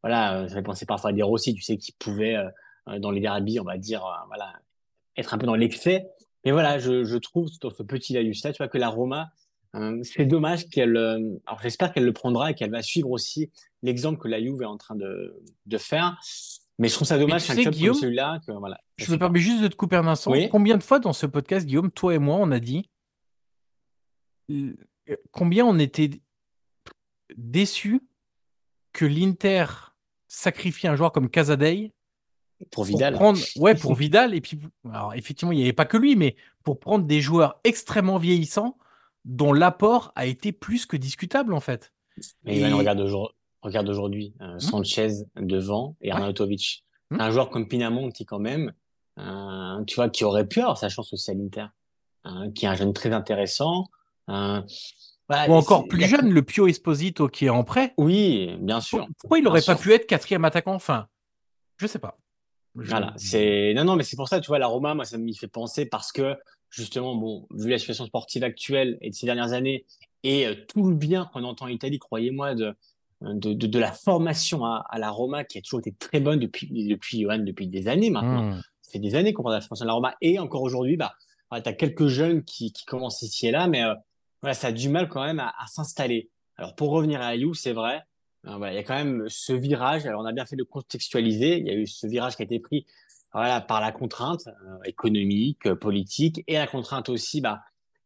voilà, 0.03 0.41
euh, 0.41 0.49
j'avais 0.49 0.63
pensé 0.63 0.87
parfois 0.87 1.11
à 1.11 1.13
des 1.13 1.23
Rossi, 1.23 1.55
tu 1.55 1.63
sais, 1.63 1.77
qui 1.77 1.93
pouvaient 1.93 2.37
euh, 2.37 2.99
dans 2.99 3.11
les 3.11 3.21
derbies, 3.21 3.61
on 3.61 3.65
va 3.65 3.77
dire, 3.79 4.05
voilà, 4.27 4.55
être 5.17 5.35
un 5.35 5.39
peu 5.39 5.47
dans 5.47 5.55
l'excès. 5.55 6.11
Mais 6.45 6.51
voilà, 6.51 6.79
je, 6.81 7.17
trouve 7.19 7.49
dans 7.61 7.71
ce 7.71 7.85
petit 7.85 8.15
laïus 8.15 8.43
là, 8.43 8.53
tu 8.53 8.59
vois, 8.59 8.67
que 8.67 8.79
la 8.79 8.89
Roma, 8.89 9.31
c'est 10.03 10.27
dommage 10.27 10.69
qu'elle. 10.69 10.97
alors 11.47 11.61
j'espère 11.63 11.93
qu'elle 11.93 12.05
le 12.05 12.13
prendra 12.13 12.51
et 12.51 12.55
qu'elle 12.55 12.73
va 12.73 12.83
suivre 12.83 13.11
aussi 13.11 13.53
l'exemple 13.83 14.21
que 14.21 14.27
la 14.27 14.41
est 14.41 14.65
en 14.65 14.77
train 14.77 14.97
de 14.97 15.79
faire. 15.79 16.19
Mais 16.83 16.89
je 16.89 16.95
trouve 16.95 17.07
ça 17.07 17.17
dommage 17.17 17.45
tu 17.45 17.53
sais, 17.53 17.65
Guillaume, 17.71 17.95
celui-là, 17.95 18.41
voilà. 18.59 18.81
Je 18.97 19.13
me 19.13 19.17
permets 19.17 19.39
juste 19.39 19.63
de 19.63 19.69
te 19.69 19.77
couper 19.77 19.95
un 19.95 20.07
instant. 20.09 20.33
Oui. 20.33 20.49
Combien 20.51 20.77
de 20.77 20.83
fois 20.83 20.99
dans 20.99 21.13
ce 21.13 21.27
podcast, 21.27 21.65
Guillaume, 21.65 21.93
toi 21.93 22.13
et 22.13 22.19
moi, 22.19 22.39
on 22.41 22.51
a 22.51 22.59
dit 22.59 22.91
euh, 24.51 24.75
combien 25.31 25.65
on 25.65 25.79
était 25.79 26.11
déçus 27.37 28.01
que 28.93 29.05
l'Inter 29.05 29.67
sacrifie 30.27 30.89
un 30.89 30.97
joueur 30.97 31.13
comme 31.13 31.31
Casadei 31.31 31.93
pour 32.59 32.71
pour 32.71 32.85
Vidal. 32.85 33.15
prendre, 33.15 33.39
ouais, 33.59 33.77
pour 33.77 33.95
Vidal. 33.95 34.35
Et 34.35 34.41
puis, 34.41 34.59
alors 34.93 35.15
effectivement, 35.15 35.53
il 35.53 35.59
n'y 35.59 35.63
avait 35.63 35.73
pas 35.73 35.87
que 35.87 35.97
lui, 35.97 36.17
mais 36.17 36.35
pour 36.65 36.81
prendre 36.81 37.05
des 37.07 37.21
joueurs 37.21 37.61
extrêmement 37.63 38.19
vieillissants 38.19 38.77
dont 39.25 39.53
l'apport 39.53 40.11
a 40.17 40.27
été 40.27 40.51
plus 40.51 40.85
que 40.85 40.97
discutable 40.97 41.55
en 41.55 41.61
fait. 41.61 41.93
Mais 42.43 42.57
Et- 42.57 42.61
Ivan, 42.61 42.77
regarde 42.77 42.99
aujourd'hui, 42.99 43.37
regarde 43.63 43.89
aujourd'hui 43.89 44.35
euh, 44.41 44.59
Sanchez 44.59 45.09
devant 45.37 45.97
et. 46.01 46.11
Arnautovic. 46.11 46.85
Hmm. 47.11 47.21
Un 47.21 47.31
joueur 47.31 47.51
comme 47.51 47.69
Pinamonti 47.69 48.25
quand 48.25 48.39
même, 48.39 48.73
euh, 49.19 49.85
tu 49.87 49.95
vois, 49.97 50.09
qui 50.09 50.25
aurait 50.25 50.47
pu 50.47 50.61
avoir 50.61 50.79
sa 50.79 50.89
chance 50.89 51.13
aussi 51.13 51.31
à 51.31 51.35
l'Inter, 51.35 51.67
hein, 52.25 52.51
qui 52.53 52.65
est 52.65 52.69
un 52.69 52.75
jeune 52.75 52.93
très 52.93 53.13
intéressant. 53.13 53.87
euh, 54.31 54.61
voilà, 55.29 55.49
Ou 55.51 55.55
encore 55.55 55.87
plus 55.89 56.05
jeune, 56.05 56.31
le 56.33 56.43
Pio 56.43 56.67
Esposito 56.67 57.29
qui 57.29 57.47
est 57.47 57.51
en 57.51 57.65
prêt. 57.65 57.95
Oui, 57.97 58.57
bien 58.61 58.81
sûr. 58.81 59.07
Pourquoi 59.19 59.39
il 59.39 59.45
n'aurait 59.45 59.61
pas 59.63 59.77
sûr. 59.77 59.81
pu 59.83 59.93
être 59.93 60.07
quatrième 60.07 60.45
attaquant? 60.45 60.75
Enfin, 60.75 61.07
je 61.79 61.87
sais 61.87 61.99
pas. 61.99 62.19
Je- 62.79 62.89
Voilà, 62.91 63.13
c'est 63.17 63.75
non 63.77 63.85
non 63.85 63.97
mais 63.97 64.03
c'est 64.03 64.17
pour 64.17 64.29
ça 64.29 64.41
tu 64.41 64.47
vois 64.49 64.59
la 64.59 64.67
Roma 64.67 64.95
moi 64.95 65.05
ça 65.05 65.19
m'y 65.19 65.37
fait 65.37 65.47
penser 65.47 65.85
parce 65.85 66.11
que 66.11 66.37
justement 66.71 67.15
bon 67.17 67.47
vu 67.55 67.69
la 67.69 67.79
situation 67.79 68.07
sportive 68.07 68.43
actuelle 68.45 68.97
et 69.03 69.11
de 69.11 69.15
ces 69.15 69.27
dernières 69.27 69.53
années 69.53 69.85
et 70.23 70.47
euh, 70.47 70.55
tout 70.69 70.89
le 70.89 70.95
bien 70.97 71.27
qu'on 71.35 71.45
entend 71.45 71.67
en 71.67 71.69
Italie 71.69 71.99
croyez-moi 71.99 72.55
de 72.55 72.75
de, 73.23 73.53
de 73.53 73.67
de 73.67 73.79
la 73.79 73.93
formation 73.93 74.65
à, 74.65 74.85
à 74.89 74.99
la 74.99 75.11
Roma 75.11 75.45
qui 75.45 75.59
a 75.59 75.63
toujours 75.63 75.81
été 75.81 75.93
très 75.93 76.21
bonne 76.21 76.39
depuis 76.39 76.69
depuis 76.89 77.23
Johan, 77.23 77.39
depuis 77.39 77.67
des 77.67 77.89
années 77.89 78.11
maintenant 78.11 78.51
Hmm. 78.51 78.61
ça 78.83 78.93
fait 78.93 78.99
des 78.99 79.15
années 79.15 79.33
qu'on 79.33 79.43
parle 79.43 79.55
de 79.55 79.61
la 79.61 79.67
formation 79.67 79.85
de 79.85 79.89
la 79.89 79.95
Roma 79.95 80.15
et 80.21 80.39
encore 80.39 80.63
aujourd'hui 80.63 80.97
bah 80.97 81.15
voilà, 81.51 81.63
t'as 81.63 81.73
quelques 81.73 82.07
jeunes 82.09 82.43
qui 82.45 82.73
qui 82.73 82.85
commencent 82.85 83.23
ici 83.23 83.47
et 83.47 83.51
là 83.51 83.67
mais 83.69 83.85
euh, 83.85 83.95
voilà 84.41 84.55
ça 84.55 84.69
a 84.69 84.73
du 84.73 84.89
mal 84.89 85.09
quand 85.09 85.25
même 85.25 85.41
à, 85.41 85.55
à 85.59 85.67
s'installer 85.67 86.31
alors 86.57 86.75
pour 86.75 86.91
revenir 86.91 87.21
à 87.21 87.27
Ayou 87.27 87.55
c'est 87.55 87.73
vrai 87.73 88.03
euh, 88.47 88.57
voilà, 88.57 88.73
il 88.73 88.77
y 88.77 88.79
a 88.79 88.83
quand 88.83 88.97
même 88.97 89.25
ce 89.29 89.53
virage. 89.53 90.07
Alors, 90.07 90.23
on 90.23 90.25
a 90.25 90.33
bien 90.33 90.47
fait 90.47 90.57
de 90.57 90.65
contextualiser. 90.65 91.59
Il 91.59 91.67
y 91.67 91.71
a 91.71 91.75
eu 91.75 91.87
ce 91.87 92.07
virage 92.07 92.37
qui 92.37 92.43
a 92.43 92.45
été 92.45 92.59
pris 92.59 92.87
voilà, 93.33 93.61
par 93.61 93.81
la 93.81 93.93
contrainte 93.93 94.49
euh, 94.49 94.83
économique, 94.85 95.73
politique, 95.75 96.43
et 96.47 96.55
la 96.55 96.67
contrainte 96.67 97.09
aussi 97.09 97.41
bah, 97.41 97.63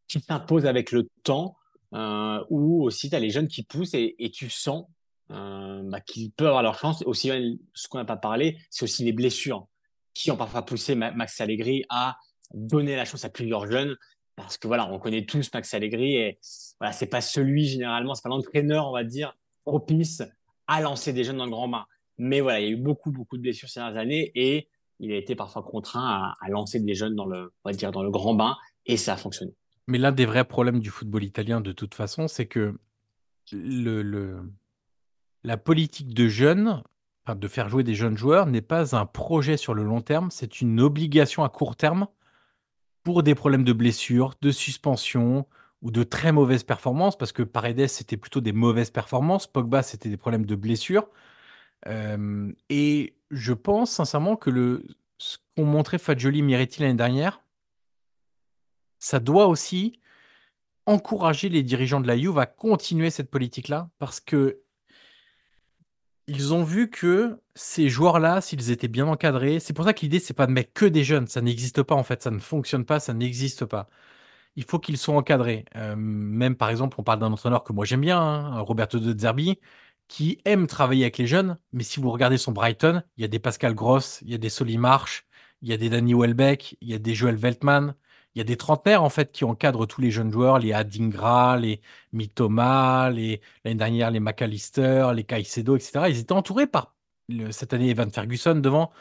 qui 0.08 0.20
s'impose 0.20 0.66
avec 0.66 0.92
le 0.92 1.08
temps, 1.24 1.56
euh, 1.94 2.44
où 2.50 2.84
aussi 2.84 3.08
tu 3.10 3.16
as 3.16 3.20
les 3.20 3.30
jeunes 3.30 3.48
qui 3.48 3.62
poussent 3.62 3.94
et, 3.94 4.14
et 4.18 4.30
tu 4.30 4.50
sens 4.50 4.86
euh, 5.30 5.82
bah, 5.84 6.00
peuvent 6.36 6.48
avoir 6.48 6.62
leur 6.62 6.78
chance. 6.78 7.02
Aussi, 7.06 7.30
ce 7.74 7.88
qu'on 7.88 7.98
n'a 7.98 8.04
pas 8.04 8.16
parlé, 8.16 8.58
c'est 8.70 8.84
aussi 8.84 9.04
les 9.04 9.12
blessures 9.12 9.66
qui 10.14 10.30
ont 10.30 10.36
parfois 10.36 10.62
poussé 10.64 10.94
Ma- 10.94 11.10
Max 11.12 11.40
Allegri 11.40 11.84
à 11.88 12.16
donner 12.54 12.96
la 12.96 13.04
chance 13.04 13.24
à 13.24 13.28
plusieurs 13.28 13.70
jeunes. 13.70 13.96
Parce 14.36 14.58
que 14.58 14.66
voilà, 14.66 14.86
on 14.92 14.98
connaît 14.98 15.24
tous 15.24 15.50
Max 15.54 15.72
Allegri 15.72 16.16
et 16.16 16.38
voilà, 16.78 16.92
c'est 16.92 17.06
pas 17.06 17.22
celui 17.22 17.66
généralement, 17.66 18.14
c'est 18.14 18.22
pas 18.22 18.28
l'entraîneur, 18.28 18.86
on 18.88 18.92
va 18.92 19.02
dire, 19.02 19.34
propice 19.64 20.22
à 20.66 20.80
lancer 20.82 21.12
des 21.14 21.24
jeunes 21.24 21.38
dans 21.38 21.46
le 21.46 21.50
grand 21.50 21.68
bain. 21.68 21.86
Mais 22.18 22.40
voilà, 22.40 22.60
il 22.60 22.64
y 22.64 22.68
a 22.68 22.72
eu 22.72 22.76
beaucoup, 22.76 23.10
beaucoup 23.10 23.36
de 23.38 23.42
blessures 23.42 23.68
ces 23.70 23.80
dernières 23.80 23.98
années 24.00 24.32
et 24.34 24.68
il 25.00 25.12
a 25.12 25.16
été 25.16 25.34
parfois 25.36 25.62
contraint 25.62 26.04
à, 26.06 26.34
à 26.40 26.48
lancer 26.50 26.80
des 26.80 26.94
jeunes 26.94 27.14
dans 27.14 27.26
le, 27.26 27.52
on 27.64 27.70
va 27.70 27.74
dire, 27.74 27.92
dans 27.92 28.02
le 28.02 28.10
grand 28.10 28.34
bain 28.34 28.56
et 28.84 28.96
ça 28.98 29.14
a 29.14 29.16
fonctionné. 29.16 29.52
Mais 29.86 29.98
l'un 29.98 30.12
des 30.12 30.26
vrais 30.26 30.44
problèmes 30.44 30.80
du 30.80 30.90
football 30.90 31.24
italien, 31.24 31.60
de 31.60 31.72
toute 31.72 31.94
façon, 31.94 32.28
c'est 32.28 32.46
que 32.46 32.78
le, 33.52 34.02
le- 34.02 34.40
la 35.46 35.56
politique 35.56 36.12
de 36.12 36.26
jeunes, 36.26 36.82
de 37.28 37.48
faire 37.48 37.68
jouer 37.68 37.84
des 37.84 37.94
jeunes 37.94 38.18
joueurs, 38.18 38.46
n'est 38.46 38.60
pas 38.60 38.96
un 38.96 39.06
projet 39.06 39.56
sur 39.56 39.74
le 39.74 39.84
long 39.84 40.00
terme, 40.00 40.32
c'est 40.32 40.60
une 40.60 40.80
obligation 40.80 41.44
à 41.44 41.48
court 41.48 41.76
terme 41.76 42.08
pour 43.04 43.22
des 43.22 43.36
problèmes 43.36 43.62
de 43.62 43.72
blessures, 43.72 44.34
de 44.42 44.50
suspension 44.50 45.46
ou 45.82 45.92
de 45.92 46.02
très 46.02 46.32
mauvaises 46.32 46.64
performances, 46.64 47.16
parce 47.16 47.30
que 47.30 47.44
Paredes, 47.44 47.86
c'était 47.86 48.16
plutôt 48.16 48.40
des 48.40 48.50
mauvaises 48.50 48.90
performances, 48.90 49.46
Pogba, 49.46 49.84
c'était 49.84 50.08
des 50.08 50.16
problèmes 50.16 50.46
de 50.46 50.56
blessures. 50.56 51.08
Euh, 51.86 52.52
et 52.68 53.14
je 53.30 53.52
pense 53.52 53.92
sincèrement 53.92 54.34
que 54.34 54.82
ce 55.18 55.38
qu'ont 55.54 55.64
montré 55.64 55.98
Fagioli 55.98 56.42
Miretti 56.42 56.82
l'année 56.82 56.94
dernière, 56.94 57.40
ça 58.98 59.20
doit 59.20 59.46
aussi 59.46 60.00
encourager 60.86 61.48
les 61.50 61.62
dirigeants 61.62 62.00
de 62.00 62.08
la 62.08 62.18
Juve 62.18 62.38
à 62.38 62.46
continuer 62.46 63.10
cette 63.10 63.30
politique-là 63.30 63.90
parce 64.00 64.18
que 64.18 64.60
ils 66.28 66.52
ont 66.54 66.64
vu 66.64 66.90
que 66.90 67.40
ces 67.54 67.88
joueurs-là, 67.88 68.40
s'ils 68.40 68.70
étaient 68.70 68.88
bien 68.88 69.06
encadrés, 69.06 69.60
c'est 69.60 69.72
pour 69.72 69.84
ça 69.84 69.92
que 69.94 70.00
l'idée, 70.00 70.18
c'est 70.20 70.34
pas 70.34 70.46
de 70.46 70.52
mettre 70.52 70.72
que 70.72 70.86
des 70.86 71.04
jeunes. 71.04 71.26
Ça 71.26 71.40
n'existe 71.40 71.82
pas, 71.82 71.94
en 71.94 72.02
fait. 72.02 72.22
Ça 72.22 72.30
ne 72.30 72.38
fonctionne 72.40 72.84
pas, 72.84 73.00
ça 73.00 73.14
n'existe 73.14 73.64
pas. 73.64 73.88
Il 74.56 74.64
faut 74.64 74.78
qu'ils 74.80 74.98
soient 74.98 75.16
encadrés. 75.16 75.64
Euh, 75.76 75.96
même, 75.96 76.56
par 76.56 76.70
exemple, 76.70 76.96
on 77.00 77.04
parle 77.04 77.20
d'un 77.20 77.32
entraîneur 77.32 77.64
que 77.64 77.72
moi 77.72 77.84
j'aime 77.84 78.00
bien, 78.02 78.20
hein, 78.20 78.60
Roberto 78.60 78.98
De 78.98 79.18
Zerbi, 79.18 79.60
qui 80.08 80.40
aime 80.44 80.66
travailler 80.66 81.04
avec 81.04 81.18
les 81.18 81.26
jeunes. 81.26 81.58
Mais 81.72 81.84
si 81.84 82.00
vous 82.00 82.10
regardez 82.10 82.38
son 82.38 82.52
Brighton, 82.52 83.02
il 83.16 83.22
y 83.22 83.24
a 83.24 83.28
des 83.28 83.38
Pascal 83.38 83.74
Gross, 83.74 84.20
il 84.22 84.30
y 84.30 84.34
a 84.34 84.38
des 84.38 84.48
Soli 84.50 84.78
March, 84.78 85.26
il 85.62 85.68
y 85.68 85.72
a 85.72 85.76
des 85.76 85.90
Danny 85.90 86.14
Welbeck, 86.14 86.76
il 86.80 86.88
y 86.90 86.94
a 86.94 86.98
des 86.98 87.14
Joel 87.14 87.36
Veltman, 87.36 87.94
il 88.36 88.40
y 88.40 88.42
a 88.42 88.44
des 88.44 88.56
trentenaires 88.58 89.02
en 89.02 89.08
fait 89.08 89.32
qui 89.32 89.44
encadrent 89.44 89.86
tous 89.86 90.02
les 90.02 90.10
jeunes 90.10 90.30
joueurs, 90.30 90.58
les 90.58 90.74
Adingra, 90.74 91.56
les 91.56 91.80
Mitoma, 92.12 93.10
les 93.10 93.40
l'année 93.64 93.76
dernière 93.76 94.10
les 94.10 94.20
McAllister, 94.20 95.10
les 95.14 95.24
Caicedo, 95.24 95.74
etc. 95.76 96.04
Ils 96.10 96.18
étaient 96.18 96.32
entourés 96.32 96.66
par 96.66 96.94
cette 97.50 97.72
année 97.72 97.88
Evan 97.90 98.10
Ferguson 98.10 98.56
devant. 98.56 98.92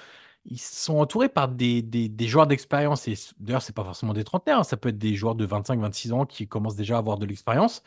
Ils 0.46 0.60
sont 0.60 1.00
entourés 1.00 1.30
par 1.30 1.50
des, 1.50 1.82
des, 1.82 2.28
joueurs 2.28 2.48
d'expérience. 2.48 3.08
Et 3.08 3.16
d'ailleurs, 3.40 3.62
c'est 3.62 3.76
pas 3.76 3.84
forcément 3.84 4.14
des 4.14 4.24
trentenaires, 4.24 4.60
hein. 4.60 4.64
ça 4.64 4.78
peut 4.78 4.90
être 4.90 4.98
des 4.98 5.16
joueurs 5.16 5.36
de 5.36 5.46
25-26 5.48 6.14
ans 6.14 6.26
qui 6.26 6.48
commencent 6.48 6.76
déjà 6.76 6.96
à 6.96 7.00
avoir 7.00 7.18
de 7.18 7.26
l'expérience. 7.26 7.84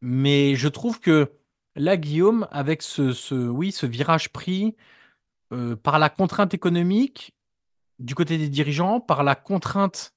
Mais 0.00 0.56
je 0.56 0.68
trouve 0.68 1.00
que 1.00 1.32
là, 1.76 1.96
Guillaume, 1.96 2.48
avec 2.50 2.82
ce, 2.82 3.12
ce 3.12 3.34
oui, 3.34 3.72
ce 3.72 3.86
virage 3.86 4.30
pris 4.32 4.76
euh, 5.52 5.76
par 5.76 5.98
la 5.98 6.10
contrainte 6.10 6.54
économique 6.54 7.34
du 7.98 8.14
côté 8.14 8.38
des 8.38 8.48
dirigeants, 8.48 9.00
par 9.00 9.24
la 9.24 9.34
contrainte 9.34 10.15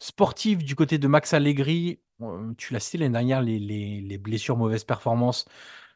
sportive 0.00 0.64
du 0.64 0.74
côté 0.74 0.98
de 0.98 1.06
Max 1.06 1.32
Allegri, 1.34 2.00
euh, 2.22 2.52
tu 2.58 2.72
l'as 2.72 2.80
cité 2.80 2.98
l'année 2.98 3.12
dernière, 3.12 3.42
les, 3.42 3.58
les, 3.58 4.18
blessures, 4.18 4.56
mauvaises 4.56 4.84
performances 4.84 5.44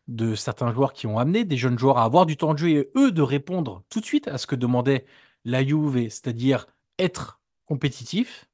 de 0.06 0.34
certains 0.34 0.72
joueurs 0.72 0.92
qui 0.92 1.06
ont 1.06 1.18
amené 1.18 1.44
des 1.44 1.56
jeunes 1.56 1.78
joueurs 1.78 1.98
à 1.98 2.04
avoir 2.04 2.26
du 2.26 2.36
temps 2.36 2.52
de 2.52 2.58
jeu 2.58 2.68
et 2.68 2.90
eux 2.96 3.10
de 3.10 3.22
répondre 3.22 3.82
tout 3.88 4.00
de 4.00 4.04
suite 4.04 4.28
à 4.28 4.38
ce 4.38 4.46
que 4.46 4.54
demandait 4.54 5.06
la 5.44 5.64
Juve, 5.64 6.08
c'est-à-dire 6.10 6.66
être 6.98 7.40
compétitif. 7.64 8.48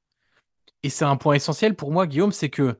Et 0.83 0.89
c'est 0.89 1.05
un 1.05 1.17
point 1.17 1.35
essentiel 1.35 1.75
pour 1.75 1.91
moi, 1.91 2.07
Guillaume, 2.07 2.31
c'est 2.31 2.49
que 2.49 2.79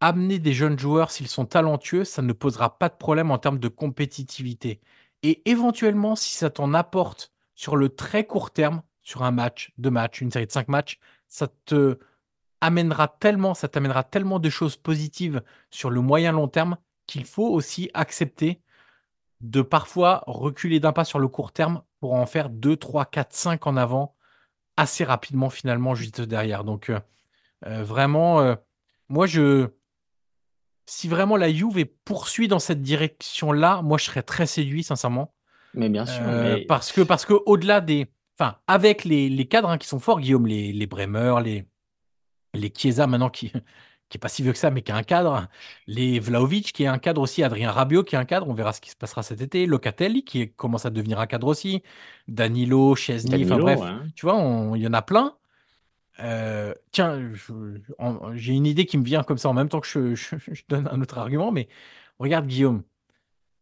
amener 0.00 0.38
des 0.38 0.52
jeunes 0.52 0.78
joueurs, 0.78 1.10
s'ils 1.10 1.28
sont 1.28 1.46
talentueux, 1.46 2.04
ça 2.04 2.22
ne 2.22 2.32
posera 2.32 2.78
pas 2.78 2.88
de 2.88 2.96
problème 2.96 3.30
en 3.30 3.38
termes 3.38 3.60
de 3.60 3.68
compétitivité. 3.68 4.80
Et 5.22 5.48
éventuellement, 5.48 6.16
si 6.16 6.34
ça 6.34 6.50
t'en 6.50 6.74
apporte 6.74 7.32
sur 7.54 7.76
le 7.76 7.90
très 7.90 8.26
court 8.26 8.50
terme, 8.50 8.82
sur 9.02 9.22
un 9.22 9.30
match, 9.30 9.72
deux 9.78 9.90
matchs, 9.90 10.20
une 10.20 10.30
série 10.32 10.46
de 10.46 10.52
cinq 10.52 10.68
matchs, 10.68 10.98
ça 11.32 11.48
te 11.64 11.98
amènera 12.60 13.08
tellement, 13.08 13.54
ça 13.54 13.66
t'amènera 13.66 14.04
tellement 14.04 14.38
de 14.38 14.50
choses 14.50 14.76
positives 14.76 15.42
sur 15.70 15.88
le 15.88 16.02
moyen 16.02 16.30
long 16.30 16.46
terme 16.46 16.76
qu'il 17.06 17.24
faut 17.24 17.48
aussi 17.48 17.90
accepter 17.94 18.60
de 19.40 19.62
parfois 19.62 20.24
reculer 20.26 20.78
d'un 20.78 20.92
pas 20.92 21.06
sur 21.06 21.18
le 21.18 21.28
court 21.28 21.52
terme 21.52 21.82
pour 22.00 22.12
en 22.12 22.26
faire 22.26 22.50
2, 22.50 22.76
3, 22.76 23.06
4, 23.06 23.32
5 23.32 23.66
en 23.66 23.78
avant 23.78 24.14
assez 24.76 25.04
rapidement 25.04 25.48
finalement 25.48 25.94
juste 25.94 26.20
derrière. 26.20 26.64
Donc 26.64 26.90
euh, 26.90 27.00
euh, 27.66 27.82
vraiment, 27.82 28.40
euh, 28.42 28.54
moi 29.08 29.26
je... 29.26 29.68
Si 30.84 31.08
vraiment 31.08 31.38
la 31.38 31.50
Juve 31.50 31.86
poursuit 32.04 32.46
dans 32.46 32.58
cette 32.58 32.82
direction-là, 32.82 33.80
moi 33.80 33.96
je 33.96 34.04
serais 34.04 34.22
très 34.22 34.46
séduit 34.46 34.82
sincèrement. 34.82 35.32
Mais 35.72 35.88
bien 35.88 36.04
sûr. 36.04 36.22
Parce 36.68 36.92
que, 36.92 37.00
parce 37.00 37.24
que 37.24 37.34
au-delà 37.46 37.80
des, 37.80 38.12
enfin, 38.38 38.58
avec 38.66 39.04
les, 39.04 39.46
cadres 39.46 39.70
hein, 39.70 39.78
qui 39.78 39.88
sont 39.88 39.98
forts, 39.98 40.20
Guillaume, 40.20 40.46
les, 40.46 40.72
les 40.72 40.86
Bremer, 40.86 41.36
les, 41.42 41.66
les 42.54 42.72
Chiesa 42.74 43.06
maintenant 43.06 43.30
qui, 43.30 43.52
qui 44.12 44.18
est 44.18 44.20
pas 44.20 44.28
si 44.28 44.42
vieux 44.42 44.52
que 44.52 44.58
ça, 44.58 44.70
mais 44.70 44.82
qui 44.82 44.92
a 44.92 44.96
un 44.96 45.02
cadre, 45.02 45.48
les 45.86 46.20
Vlaovic 46.20 46.74
qui 46.74 46.82
est 46.84 46.86
un 46.86 46.98
cadre 46.98 47.22
aussi, 47.22 47.42
Adrien 47.42 47.70
Rabiot 47.70 48.04
qui 48.04 48.14
est 48.14 48.18
un 48.18 48.26
cadre, 48.26 48.46
on 48.46 48.52
verra 48.52 48.74
ce 48.74 48.80
qui 48.82 48.90
se 48.90 48.96
passera 48.96 49.22
cet 49.22 49.40
été, 49.40 49.64
Locatelli 49.64 50.22
qui 50.22 50.52
commence 50.52 50.84
à 50.84 50.90
devenir 50.90 51.18
un 51.18 51.26
cadre 51.26 51.46
aussi, 51.46 51.82
Danilo, 52.28 52.94
Chesney, 52.94 53.44
enfin 53.46 53.58
bref, 53.58 53.80
tu 54.14 54.26
vois, 54.26 54.36
il 54.76 54.82
y 54.82 54.86
en 54.86 54.92
a 54.92 55.00
plein. 55.00 55.34
Euh, 56.20 56.74
tiens, 56.90 57.32
j'ai 58.34 58.52
une 58.52 58.66
idée 58.66 58.84
qui 58.84 58.98
me 58.98 59.04
vient 59.04 59.22
comme 59.22 59.38
ça 59.38 59.48
en 59.48 59.54
même 59.54 59.70
temps 59.70 59.80
que 59.80 59.86
je, 59.86 60.14
je, 60.14 60.62
donne 60.68 60.86
un 60.92 61.00
autre 61.00 61.16
argument, 61.16 61.50
mais 61.50 61.68
regarde 62.18 62.46
Guillaume, 62.46 62.82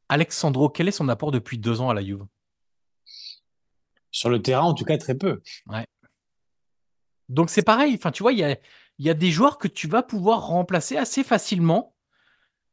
Alexandro, 0.09 0.69
quel 0.69 0.89
est 0.89 0.93
son 0.93 1.09
apport 1.09 1.31
depuis 1.31 1.59
deux 1.59 1.81
ans 1.81 1.91
à 1.91 1.95
la 1.95 2.03
Juve? 2.03 2.27
Sur 4.11 4.31
le 4.31 4.43
terrain, 4.43 4.65
en 4.65 4.75
tout 4.75 4.85
cas, 4.85 4.99
très 4.99 5.15
peu. 5.15 5.41
Ouais. 5.67 5.87
Donc 7.29 7.49
c'est 7.49 7.63
pareil. 7.63 7.95
Enfin, 7.95 8.11
tu 8.11 8.23
vois, 8.23 8.33
il 8.33 8.39
y 8.39 8.45
a, 8.45 8.57
y 8.99 9.09
a, 9.09 9.15
des 9.15 9.31
joueurs 9.31 9.59
que 9.59 9.69
tu 9.69 9.87
vas 9.89 10.03
pouvoir 10.03 10.47
remplacer 10.47 10.97
assez 10.97 11.25
facilement. 11.25 11.95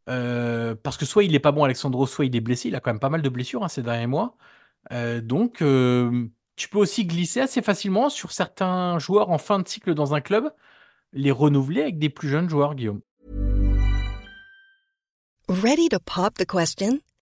Euh, 0.10 0.74
parce 0.76 0.98
que 0.98 1.06
soit 1.06 1.24
il 1.24 1.32
n'est 1.32 1.40
pas 1.40 1.52
bon, 1.52 1.64
Alexandro, 1.64 2.06
soit 2.06 2.26
il 2.26 2.36
est 2.36 2.42
blessé. 2.42 2.70
Il 2.70 2.76
a 2.76 2.80
quand 2.80 2.92
même 2.92 3.00
pas 3.00 3.10
mal 3.10 3.22
de 3.22 3.30
blessures 3.30 3.64
hein, 3.64 3.70
ces 3.70 3.84
derniers 3.84 4.08
mois. 4.08 4.36
Euh, 4.92 5.22
donc, 5.22 5.62
euh, 5.62 6.28
tu 6.56 6.70
peux 6.70 6.80
aussi 6.80 7.06
glisser 7.06 7.42
assez 7.42 7.62
facilement 7.62 8.10
sur 8.10 8.32
certains 8.32 9.00
joueurs 9.00 9.30
en 9.30 9.38
fin 9.38 9.60
de 9.60 9.68
cycle 9.68 9.94
dans 9.94 10.16
un 10.16 10.22
club, 10.22 10.52
les 11.14 11.32
renouveler 11.32 11.82
avec 11.82 12.00
des 12.00 12.10
plus 12.10 12.30
jeunes 12.30 12.50
joueurs, 12.50 12.74
Guillaume. 12.76 13.02
Ready 15.50 15.90
to 15.90 16.00
pop 16.00 16.34
the 16.36 16.46
question? 16.46 17.00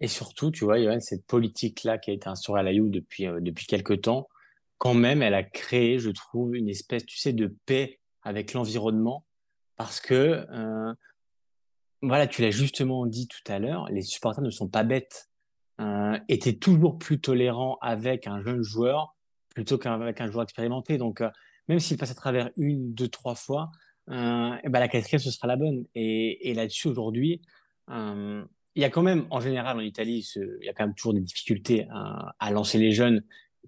Et 0.00 0.08
surtout, 0.08 0.50
tu 0.50 0.64
vois, 0.64 0.78
Yoann, 0.78 1.00
cette 1.00 1.26
politique-là 1.26 1.98
qui 1.98 2.10
a 2.10 2.14
été 2.14 2.28
instaurée 2.28 2.60
à 2.60 2.62
la 2.62 2.72
You 2.72 2.88
depuis, 2.88 3.26
euh, 3.26 3.40
depuis 3.40 3.66
quelques 3.66 4.02
temps, 4.02 4.28
quand 4.78 4.94
même, 4.94 5.22
elle 5.22 5.34
a 5.34 5.42
créé, 5.42 5.98
je 5.98 6.10
trouve, 6.10 6.54
une 6.54 6.68
espèce, 6.68 7.06
tu 7.06 7.18
sais, 7.18 7.32
de 7.32 7.54
paix 7.66 8.00
avec 8.22 8.52
l'environnement. 8.52 9.24
Parce 9.76 10.00
que, 10.00 10.46
euh, 10.50 10.94
voilà, 12.02 12.26
tu 12.26 12.42
l'as 12.42 12.50
justement 12.50 13.06
dit 13.06 13.26
tout 13.26 13.52
à 13.52 13.58
l'heure, 13.58 13.88
les 13.90 14.02
supporters 14.02 14.44
ne 14.44 14.50
sont 14.50 14.68
pas 14.68 14.84
bêtes. 14.84 15.28
Euh, 15.78 16.18
étaient 16.28 16.56
toujours 16.56 16.98
plus 16.98 17.20
tolérants 17.20 17.76
avec 17.82 18.26
un 18.26 18.40
jeune 18.40 18.62
joueur 18.62 19.14
plutôt 19.54 19.76
qu'avec 19.76 20.20
un 20.22 20.30
joueur 20.30 20.44
expérimenté. 20.44 20.96
Donc, 20.96 21.20
euh, 21.20 21.30
même 21.68 21.80
s'il 21.80 21.98
passe 21.98 22.10
à 22.10 22.14
travers 22.14 22.50
une, 22.56 22.94
deux, 22.94 23.08
trois 23.08 23.34
fois, 23.34 23.70
euh, 24.10 24.56
et 24.62 24.68
ben 24.68 24.80
la 24.80 24.88
quatrième, 24.88 25.20
ce 25.20 25.30
sera 25.30 25.46
la 25.46 25.56
bonne. 25.56 25.84
Et, 25.94 26.50
et 26.50 26.54
là-dessus, 26.54 26.88
aujourd'hui, 26.88 27.42
il 28.76 28.82
y 28.82 28.84
a 28.84 28.90
quand 28.90 29.02
même, 29.02 29.26
en 29.30 29.40
général, 29.40 29.78
en 29.78 29.80
Italie, 29.80 30.30
il 30.36 30.64
y 30.64 30.68
a 30.68 30.74
quand 30.74 30.84
même 30.84 30.94
toujours 30.94 31.14
des 31.14 31.22
difficultés 31.22 31.88
à, 31.90 32.50
lancer 32.50 32.78
les 32.78 32.92
jeunes. 32.92 33.24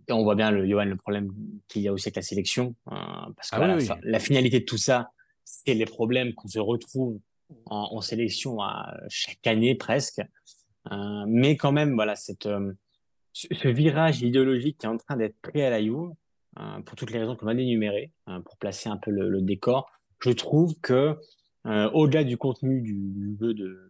Et 0.06 0.12
on 0.12 0.22
voit 0.22 0.34
bien, 0.34 0.50
le, 0.50 0.68
Johan, 0.68 0.84
le 0.84 0.96
problème 0.96 1.32
qu'il 1.66 1.82
y 1.82 1.88
a 1.88 1.92
aussi 1.94 2.08
avec 2.08 2.16
la 2.16 2.22
sélection. 2.22 2.74
Hein, 2.86 3.32
parce 3.34 3.50
que 3.50 3.56
ah 3.56 3.98
la 4.02 4.20
finalité 4.20 4.60
de 4.60 4.64
tout 4.66 4.76
ça, 4.76 5.10
c'est 5.44 5.72
les 5.72 5.86
problèmes 5.86 6.34
qu'on 6.34 6.48
se 6.48 6.58
retrouve 6.58 7.20
en, 7.64 8.02
sélection 8.02 8.60
à 8.60 8.94
chaque 9.08 9.46
année 9.46 9.74
presque. 9.74 10.20
Euh, 10.92 11.24
mais 11.26 11.56
quand 11.56 11.72
même, 11.72 11.94
voilà, 11.94 12.14
cette, 12.14 12.44
euh, 12.44 12.72
ce, 13.32 13.68
virage 13.68 14.20
idéologique 14.20 14.76
qui 14.76 14.86
est 14.86 14.90
en 14.90 14.98
train 14.98 15.16
d'être 15.16 15.40
pris 15.40 15.62
à 15.62 15.70
la 15.70 15.82
Juve, 15.82 16.12
euh, 16.58 16.80
pour 16.82 16.96
toutes 16.96 17.12
les 17.12 17.18
raisons 17.18 17.34
qu'on 17.34 17.46
va 17.46 17.52
énumérées, 17.52 18.12
pour 18.44 18.58
placer 18.58 18.90
un 18.90 18.98
peu 18.98 19.10
le, 19.10 19.40
décor, 19.40 19.90
je 20.20 20.30
trouve 20.30 20.78
que 20.80 21.16
au-delà 21.64 22.24
du 22.24 22.36
contenu 22.38 22.80
du 22.80 23.36
jeu 23.38 23.52
de, 23.52 23.87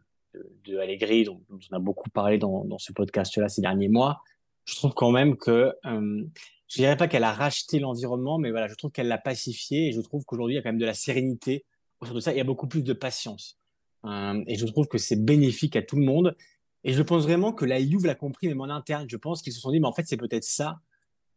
de, 0.64 0.78
Allegri, 0.78 1.24
dont, 1.24 1.40
on 1.50 1.76
a 1.76 1.78
beaucoup 1.78 2.10
parlé 2.10 2.38
dans, 2.38 2.78
ce 2.78 2.92
podcast-là 2.92 3.48
ces 3.48 3.60
derniers 3.60 3.88
mois, 3.88 4.22
je 4.64 4.74
trouve 4.76 4.92
quand 4.92 5.10
même 5.10 5.36
que, 5.36 5.72
euh, 5.86 6.24
je 6.68 6.76
dirais 6.76 6.96
pas 6.96 7.08
qu'elle 7.08 7.24
a 7.24 7.32
racheté 7.32 7.78
l'environnement, 7.78 8.38
mais 8.38 8.50
voilà, 8.50 8.68
je 8.68 8.74
trouve 8.74 8.90
qu'elle 8.90 9.08
l'a 9.08 9.18
pacifié 9.18 9.88
et 9.88 9.92
je 9.92 10.00
trouve 10.00 10.24
qu'aujourd'hui, 10.24 10.54
il 10.54 10.56
y 10.56 10.60
a 10.60 10.62
quand 10.62 10.68
même 10.68 10.78
de 10.78 10.84
la 10.84 10.94
sérénité 10.94 11.64
autour 12.00 12.14
de 12.14 12.20
ça. 12.20 12.32
Il 12.32 12.36
y 12.36 12.40
a 12.40 12.44
beaucoup 12.44 12.68
plus 12.68 12.82
de 12.82 12.92
patience. 12.92 13.58
Euh, 14.04 14.42
et 14.46 14.56
je 14.56 14.66
trouve 14.66 14.86
que 14.86 14.98
c'est 14.98 15.16
bénéfique 15.16 15.76
à 15.76 15.82
tout 15.82 15.96
le 15.96 16.04
monde. 16.04 16.36
Et 16.84 16.92
je 16.92 17.02
pense 17.02 17.24
vraiment 17.24 17.52
que 17.52 17.64
la 17.64 17.80
Juve 17.80 18.06
l'a 18.06 18.14
compris, 18.14 18.48
même 18.48 18.60
en 18.60 18.68
interne. 18.68 19.06
Je 19.08 19.16
pense 19.16 19.42
qu'ils 19.42 19.52
se 19.52 19.60
sont 19.60 19.72
dit, 19.72 19.80
mais 19.80 19.88
en 19.88 19.92
fait, 19.92 20.06
c'est 20.06 20.16
peut-être 20.16 20.44
ça 20.44 20.80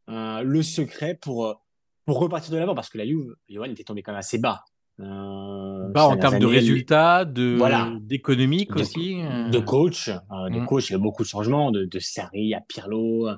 euh, 0.09 0.41
le 0.41 0.61
secret 0.61 1.15
pour, 1.15 1.63
pour 2.05 2.19
repartir 2.19 2.51
de 2.51 2.57
l'avant. 2.57 2.75
Parce 2.75 2.89
que 2.89 2.97
la 2.97 3.05
Juve, 3.05 3.35
Johan 3.49 3.65
était 3.65 3.83
tombé 3.83 4.03
quand 4.03 4.11
même 4.11 4.19
assez 4.19 4.37
bas. 4.37 4.65
Euh, 4.99 5.87
Bah, 5.89 6.05
en 6.07 6.17
termes 6.17 6.39
de 6.39 6.45
années, 6.45 6.55
résultats, 6.57 7.25
de 7.25 7.55
Voilà. 7.57 7.91
d'économique 8.01 8.71
de, 8.73 8.81
aussi. 8.81 9.15
de 9.15 9.57
euh, 9.57 9.61
coach, 9.61 10.09
euh, 10.09 10.49
de 10.49 10.59
mm. 10.59 10.65
coach, 10.65 10.89
il 10.89 10.93
y 10.93 10.95
a 10.95 10.99
eu 10.99 11.01
beaucoup 11.01 11.23
de 11.23 11.27
changements, 11.27 11.71
de, 11.71 11.85
de 11.85 11.99
Sarri 11.99 12.53
à 12.53 12.61
Pirlo. 12.61 13.27
euh, 13.27 13.35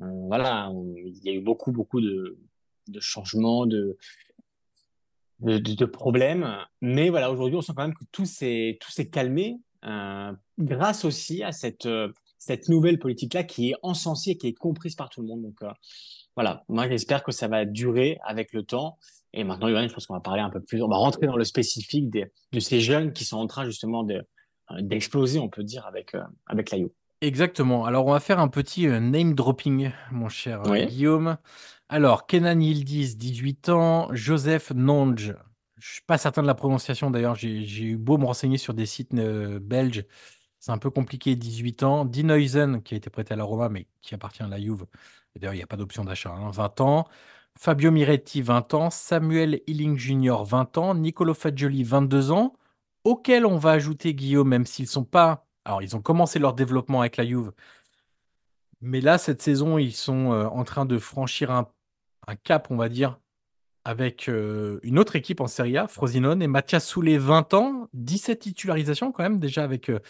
voilà, 0.00 0.70
il 0.96 1.24
y 1.24 1.30
a 1.30 1.32
eu 1.32 1.40
beaucoup, 1.40 1.72
beaucoup 1.72 2.00
de, 2.00 2.38
de 2.88 3.00
changements, 3.00 3.64
de, 3.66 3.96
de, 5.40 5.58
de- 5.58 5.74
de 5.74 5.84
problèmes. 5.86 6.46
Mais 6.82 7.08
voilà, 7.08 7.30
aujourd'hui, 7.30 7.56
on 7.56 7.62
sent 7.62 7.72
quand 7.74 7.82
même 7.84 7.94
que 7.94 8.04
tout 8.12 8.26
s'est, 8.26 8.76
tout 8.80 8.90
s'est 8.90 9.08
calmé 9.08 9.58
euh, 9.84 10.32
grâce 10.58 11.04
aussi 11.04 11.42
à 11.42 11.52
cette, 11.52 11.88
cette 12.38 12.68
nouvelle 12.68 12.98
politique-là 12.98 13.44
qui 13.44 13.70
est 13.70 13.76
encensée 13.82 14.30
et 14.32 14.36
qui 14.38 14.48
est 14.48 14.54
comprise 14.54 14.94
par 14.96 15.08
tout 15.08 15.22
le 15.22 15.28
monde. 15.28 15.42
Donc 15.42 15.58
voilà, 16.34 16.64
moi 16.68 16.86
j'espère 16.88 17.22
que 17.22 17.32
ça 17.32 17.48
va 17.48 17.64
durer 17.64 18.18
avec 18.24 18.52
le 18.52 18.62
temps. 18.64 18.98
Et 19.36 19.44
maintenant, 19.44 19.68
Yoann, 19.68 19.88
je 19.88 19.94
pense 19.94 20.06
qu'on 20.06 20.14
va 20.14 20.20
parler 20.20 20.40
un 20.40 20.50
peu 20.50 20.60
plus, 20.60 20.82
on 20.82 20.88
va 20.88 20.96
rentrer 20.96 21.26
dans 21.26 21.36
le 21.36 21.44
spécifique 21.44 22.10
des, 22.10 22.26
de 22.52 22.60
ces 22.60 22.80
jeunes 22.80 23.12
qui 23.12 23.24
sont 23.24 23.36
en 23.36 23.46
train 23.46 23.64
justement 23.66 24.02
de, 24.02 24.14
euh, 24.72 24.80
d'exploser, 24.80 25.38
on 25.38 25.48
peut 25.48 25.62
dire, 25.62 25.86
avec, 25.86 26.14
euh, 26.14 26.22
avec. 26.46 26.74
Exactement. 27.20 27.86
Alors, 27.86 28.06
on 28.06 28.12
va 28.12 28.20
faire 28.20 28.40
un 28.40 28.48
petit 28.48 28.88
euh, 28.88 29.00
name 29.00 29.34
dropping, 29.34 29.90
mon 30.10 30.28
cher 30.28 30.62
euh, 30.66 30.70
Oui. 30.70 30.86
Guillaume. 30.86 31.36
Alors, 31.88 32.26
Kenan 32.26 32.60
Yildiz, 32.60 33.16
18 33.16 33.68
ans. 33.70 34.08
Joseph 34.12 34.72
Nonge, 34.74 35.34
je 35.78 35.92
suis 35.92 36.02
pas 36.02 36.18
certain 36.18 36.42
de 36.42 36.46
la 36.46 36.54
prononciation 36.54 37.10
d'ailleurs. 37.10 37.34
J'ai 37.34 37.82
eu 37.82 37.96
beau 37.96 38.18
me 38.18 38.26
renseigner 38.26 38.58
sur 38.58 38.74
des 38.74 38.86
sites 38.86 39.14
euh, 39.14 39.58
belges. 39.60 40.04
C'est 40.58 40.72
un 40.72 40.78
peu 40.78 40.90
compliqué, 40.90 41.36
18 41.36 41.82
ans. 41.84 42.04
Dean 42.04 42.34
Huijsen, 42.34 42.82
qui 42.82 42.94
a 42.94 42.96
été 42.96 43.08
prêté 43.08 43.34
à 43.34 43.36
la 43.36 43.44
Roma, 43.44 43.68
mais 43.68 43.86
qui 44.02 44.14
appartient 44.14 44.42
à 44.42 44.48
la 44.48 44.60
Juve. 44.60 44.84
D'ailleurs, 45.34 45.54
il 45.54 45.58
n'y 45.58 45.62
a 45.62 45.66
pas 45.66 45.76
d'option 45.76 46.04
d'achat, 46.04 46.32
hein, 46.32 46.50
20 46.50 46.80
ans. 46.80 47.06
Fabio 47.58 47.90
Miretti, 47.90 48.42
20 48.42 48.74
ans. 48.74 48.90
Samuel 48.90 49.60
Hilling 49.66 49.98
Jr., 49.98 50.44
20 50.44 50.78
ans. 50.78 50.94
Nicolo 50.94 51.34
Fagioli, 51.34 51.84
22 51.84 52.30
ans. 52.30 52.54
Auquel 53.04 53.46
on 53.46 53.56
va 53.56 53.72
ajouter, 53.72 54.14
Guillaume, 54.14 54.48
même 54.48 54.66
s'ils 54.66 54.88
sont 54.88 55.04
pas. 55.04 55.46
Alors, 55.64 55.82
ils 55.82 55.96
ont 55.96 56.02
commencé 56.02 56.38
leur 56.38 56.54
développement 56.54 57.00
avec 57.00 57.16
la 57.16 57.26
Juve. 57.26 57.52
Mais 58.80 59.00
là, 59.00 59.18
cette 59.18 59.42
saison, 59.42 59.78
ils 59.78 59.94
sont 59.94 60.32
euh, 60.32 60.46
en 60.46 60.64
train 60.64 60.86
de 60.86 60.98
franchir 60.98 61.50
un, 61.50 61.66
cap, 62.44 62.68
on 62.70 62.76
va 62.76 62.88
dire, 62.88 63.18
avec 63.84 64.28
euh, 64.28 64.80
une 64.82 64.98
autre 64.98 65.16
équipe 65.16 65.40
en 65.40 65.46
Serie 65.46 65.78
A, 65.78 65.88
Frosinone, 65.88 66.42
et 66.42 66.48
Mathias 66.48 66.86
Soulé, 66.86 67.18
20 67.18 67.54
ans, 67.54 67.88
17 67.94 68.40
titularisations 68.40 69.12
quand 69.12 69.22
même, 69.22 69.38
déjà 69.40 69.62
avec 69.64 69.90
euh, 69.90 70.00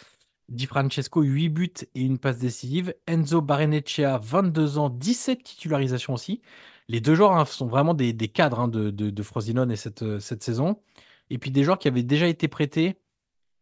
Di 0.49 0.65
Francesco, 0.65 1.21
8 1.21 1.49
buts 1.49 1.73
et 1.93 2.01
une 2.01 2.17
passe 2.17 2.39
décisive. 2.39 2.95
Enzo 3.05 3.41
Barrenechea, 3.41 4.17
22 4.17 4.77
ans, 4.77 4.89
17 4.89 5.43
titularisations 5.43 6.13
aussi. 6.13 6.41
Les 6.89 7.01
deux 7.01 7.15
joueurs 7.15 7.33
hein, 7.33 7.45
sont 7.45 7.67
vraiment 7.67 7.93
des, 7.93 8.13
cadres 8.29 8.59
hein, 8.59 8.67
de, 8.67 9.23
Frosinone 9.23 9.71
et 9.71 9.75
cette, 9.75 10.03
euh, 10.03 10.19
cette 10.19 10.43
saison. 10.43 10.81
Et 11.29 11.37
puis 11.37 11.51
des 11.51 11.63
joueurs 11.63 11.79
qui 11.79 11.87
avaient 11.87 12.03
déjà 12.03 12.27
été 12.27 12.47
prêtés 12.47 12.97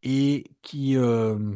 et 0.03 0.51
qui, 0.61 0.95
euh, 0.97 1.55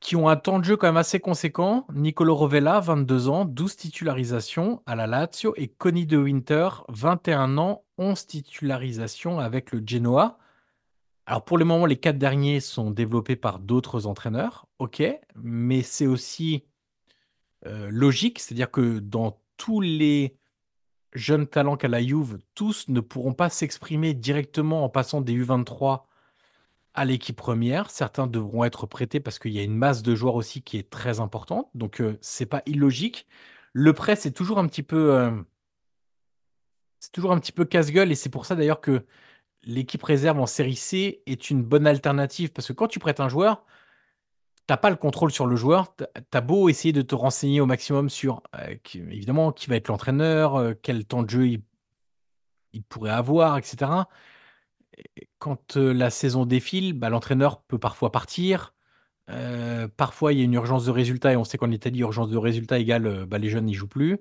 qui 0.00 0.16
ont 0.16 0.28
un 0.28 0.36
temps 0.36 0.58
de 0.58 0.64
jeu 0.64 0.76
quand 0.76 0.86
même 0.86 0.96
assez 0.96 1.20
conséquent. 1.20 1.86
Nicolo 1.92 2.34
Rovella, 2.34 2.80
22 2.80 3.28
ans, 3.28 3.44
12 3.44 3.76
titularisations 3.76 4.82
à 4.86 4.96
la 4.96 5.06
Lazio. 5.06 5.54
Et 5.56 5.68
Conny 5.68 6.06
De 6.06 6.16
Winter, 6.16 6.68
21 6.88 7.58
ans, 7.58 7.84
11 7.98 8.26
titularisations 8.26 9.38
avec 9.38 9.72
le 9.72 9.82
Genoa. 9.86 10.38
Alors 11.26 11.44
pour 11.44 11.58
le 11.58 11.64
moment, 11.64 11.86
les 11.86 11.96
quatre 11.96 12.18
derniers 12.18 12.60
sont 12.60 12.90
développés 12.90 13.36
par 13.36 13.58
d'autres 13.60 14.06
entraîneurs, 14.06 14.66
ok, 14.78 15.02
mais 15.36 15.82
c'est 15.82 16.06
aussi 16.06 16.64
euh, 17.66 17.88
logique, 17.90 18.40
c'est-à-dire 18.40 18.70
que 18.70 18.98
dans 18.98 19.38
tous 19.62 19.80
les 19.80 20.36
jeunes 21.12 21.46
talents 21.46 21.76
qu'a 21.76 21.86
la 21.86 22.02
Juve, 22.02 22.40
tous 22.56 22.88
ne 22.88 22.98
pourront 22.98 23.32
pas 23.32 23.48
s'exprimer 23.48 24.12
directement 24.12 24.84
en 24.84 24.88
passant 24.88 25.20
des 25.20 25.34
U23 25.38 26.02
à 26.94 27.04
l'équipe 27.04 27.36
première. 27.36 27.88
Certains 27.88 28.26
devront 28.26 28.64
être 28.64 28.86
prêtés 28.86 29.20
parce 29.20 29.38
qu'il 29.38 29.52
y 29.52 29.60
a 29.60 29.62
une 29.62 29.76
masse 29.76 30.02
de 30.02 30.16
joueurs 30.16 30.34
aussi 30.34 30.62
qui 30.62 30.78
est 30.78 30.90
très 30.90 31.20
importante, 31.20 31.70
donc 31.76 32.00
euh, 32.00 32.18
c'est 32.22 32.46
pas 32.46 32.62
illogique. 32.66 33.28
Le 33.72 33.92
prêt, 33.92 34.16
c'est 34.16 34.32
toujours 34.32 34.58
un 34.58 34.66
petit 34.66 34.82
peu, 34.82 35.14
euh, 35.14 35.30
c'est 36.98 37.12
toujours 37.12 37.30
un 37.30 37.38
petit 37.38 37.52
peu 37.52 37.64
casse-gueule 37.64 38.10
et 38.10 38.16
c'est 38.16 38.30
pour 38.30 38.46
ça 38.46 38.56
d'ailleurs 38.56 38.80
que 38.80 39.06
l'équipe 39.62 40.02
réserve 40.02 40.40
en 40.40 40.46
série 40.46 40.74
C 40.74 41.22
est 41.26 41.50
une 41.50 41.62
bonne 41.62 41.86
alternative 41.86 42.50
parce 42.50 42.66
que 42.66 42.72
quand 42.72 42.88
tu 42.88 42.98
prêtes 42.98 43.20
un 43.20 43.28
joueur, 43.28 43.64
t'as 44.72 44.78
pas 44.78 44.88
le 44.88 44.96
contrôle 44.96 45.30
sur 45.30 45.46
le 45.46 45.54
joueur. 45.54 45.94
T'as 46.30 46.40
beau 46.40 46.70
essayer 46.70 46.94
de 46.94 47.02
te 47.02 47.14
renseigner 47.14 47.60
au 47.60 47.66
maximum 47.66 48.08
sur, 48.08 48.42
euh, 48.58 48.74
évidemment, 48.94 49.52
qui 49.52 49.68
va 49.68 49.76
être 49.76 49.88
l'entraîneur, 49.88 50.56
euh, 50.56 50.72
quel 50.80 51.04
temps 51.04 51.22
de 51.22 51.28
jeu 51.28 51.46
il, 52.72 52.82
pourrait 52.88 53.10
avoir, 53.10 53.58
etc. 53.58 53.90
Et 54.96 55.28
Quand 55.38 55.76
euh, 55.76 55.92
la 55.92 56.08
saison 56.08 56.46
défile, 56.46 56.94
bah, 56.94 57.10
l'entraîneur 57.10 57.60
peut 57.64 57.78
parfois 57.78 58.10
partir. 58.12 58.72
Parfois, 59.98 60.32
il 60.32 60.38
y 60.38 60.42
a 60.42 60.44
une 60.44 60.54
urgence 60.54 60.86
de 60.86 60.90
résultat 60.90 61.32
et 61.34 61.36
on 61.36 61.44
sait 61.44 61.58
qu'en 61.58 61.70
Italie, 61.70 62.00
urgence 62.00 62.30
de 62.30 62.38
résultat 62.38 62.78
égale 62.78 63.26
bah, 63.26 63.36
les 63.36 63.50
jeunes 63.50 63.66
n'y 63.66 63.74
jouent 63.74 63.88
plus. 63.88 64.20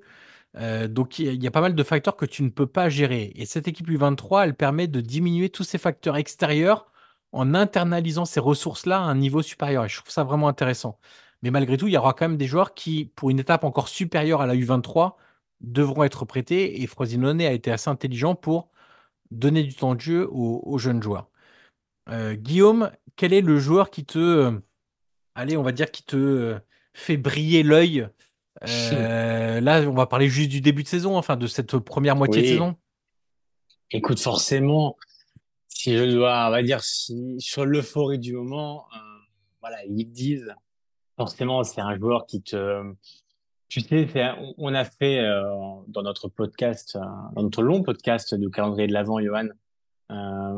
Donc 0.89 1.19
il 1.19 1.41
y 1.41 1.47
a 1.47 1.51
pas 1.51 1.61
mal 1.61 1.75
de 1.75 1.83
facteurs 1.83 2.15
que 2.17 2.25
tu 2.25 2.43
ne 2.43 2.49
peux 2.49 2.67
pas 2.67 2.89
gérer. 2.89 3.31
Et 3.35 3.45
cette 3.45 3.67
équipe 3.67 3.89
U23, 3.89 4.43
elle 4.45 4.55
permet 4.55 4.87
de 4.87 5.01
diminuer 5.01 5.49
tous 5.49 5.63
ces 5.63 5.77
facteurs 5.77 6.17
extérieurs 6.17 6.90
en 7.31 7.53
internalisant 7.53 8.25
ces 8.25 8.39
ressources-là 8.39 8.99
à 8.99 9.03
un 9.03 9.15
niveau 9.15 9.41
supérieur. 9.41 9.85
Et 9.85 9.89
je 9.89 9.97
trouve 9.97 10.11
ça 10.11 10.23
vraiment 10.23 10.47
intéressant. 10.47 10.99
Mais 11.41 11.51
malgré 11.51 11.77
tout, 11.77 11.87
il 11.87 11.93
y 11.93 11.97
aura 11.97 12.13
quand 12.13 12.27
même 12.27 12.37
des 12.37 12.47
joueurs 12.47 12.73
qui, 12.73 13.11
pour 13.15 13.29
une 13.29 13.39
étape 13.39 13.63
encore 13.63 13.87
supérieure 13.87 14.41
à 14.41 14.47
la 14.47 14.55
U23, 14.55 15.13
devront 15.61 16.03
être 16.03 16.25
prêtés. 16.25 16.81
Et 16.81 16.87
Frosinone 16.87 17.41
a 17.41 17.51
été 17.51 17.71
assez 17.71 17.89
intelligent 17.89 18.35
pour 18.35 18.69
donner 19.31 19.63
du 19.63 19.73
temps 19.73 19.95
de 19.95 20.01
jeu 20.01 20.27
aux, 20.31 20.61
aux 20.63 20.77
jeunes 20.77 21.01
joueurs. 21.01 21.29
Euh, 22.09 22.35
Guillaume, 22.35 22.91
quel 23.15 23.33
est 23.33 23.41
le 23.41 23.59
joueur 23.59 23.89
qui 23.89 24.05
te, 24.05 24.19
euh, 24.19 24.51
allez, 25.35 25.57
on 25.57 25.63
va 25.63 25.71
dire, 25.71 25.91
qui 25.91 26.03
te 26.03 26.17
euh, 26.17 26.59
fait 26.93 27.17
briller 27.17 27.63
l'œil 27.63 28.07
là, 28.61 29.81
on 29.87 29.93
va 29.93 30.05
parler 30.05 30.27
juste 30.27 30.49
du 30.49 30.61
début 30.61 30.83
de 30.83 30.87
saison, 30.87 31.17
enfin 31.17 31.35
de 31.35 31.47
cette 31.47 31.77
première 31.79 32.15
moitié 32.15 32.41
de 32.41 32.47
saison. 32.47 32.75
Écoute, 33.89 34.19
forcément, 34.19 34.97
si 35.73 35.97
je 35.97 36.03
dois, 36.05 36.47
on 36.47 36.51
va 36.51 36.63
dire, 36.63 36.83
si, 36.83 37.35
sur 37.39 37.65
l'euphorie 37.65 38.19
du 38.19 38.33
moment, 38.33 38.85
euh, 38.93 38.97
voilà, 39.61 39.83
ils 39.85 40.05
disent, 40.05 40.53
forcément, 41.17 41.63
c'est 41.63 41.81
un 41.81 41.97
joueur 41.97 42.25
qui 42.25 42.41
te, 42.41 42.83
tu 43.67 43.79
sais, 43.79 44.07
on 44.57 44.73
a 44.73 44.83
fait 44.83 45.19
euh, 45.19 45.43
dans 45.87 46.03
notre 46.03 46.27
podcast, 46.27 46.97
euh, 46.97 46.99
dans 47.35 47.43
notre 47.43 47.61
long 47.63 47.83
podcast 47.83 48.35
du 48.35 48.49
calendrier 48.49 48.87
de 48.87 48.93
l'Avent, 48.93 49.19
Johan, 49.19 49.47
euh, 50.11 50.13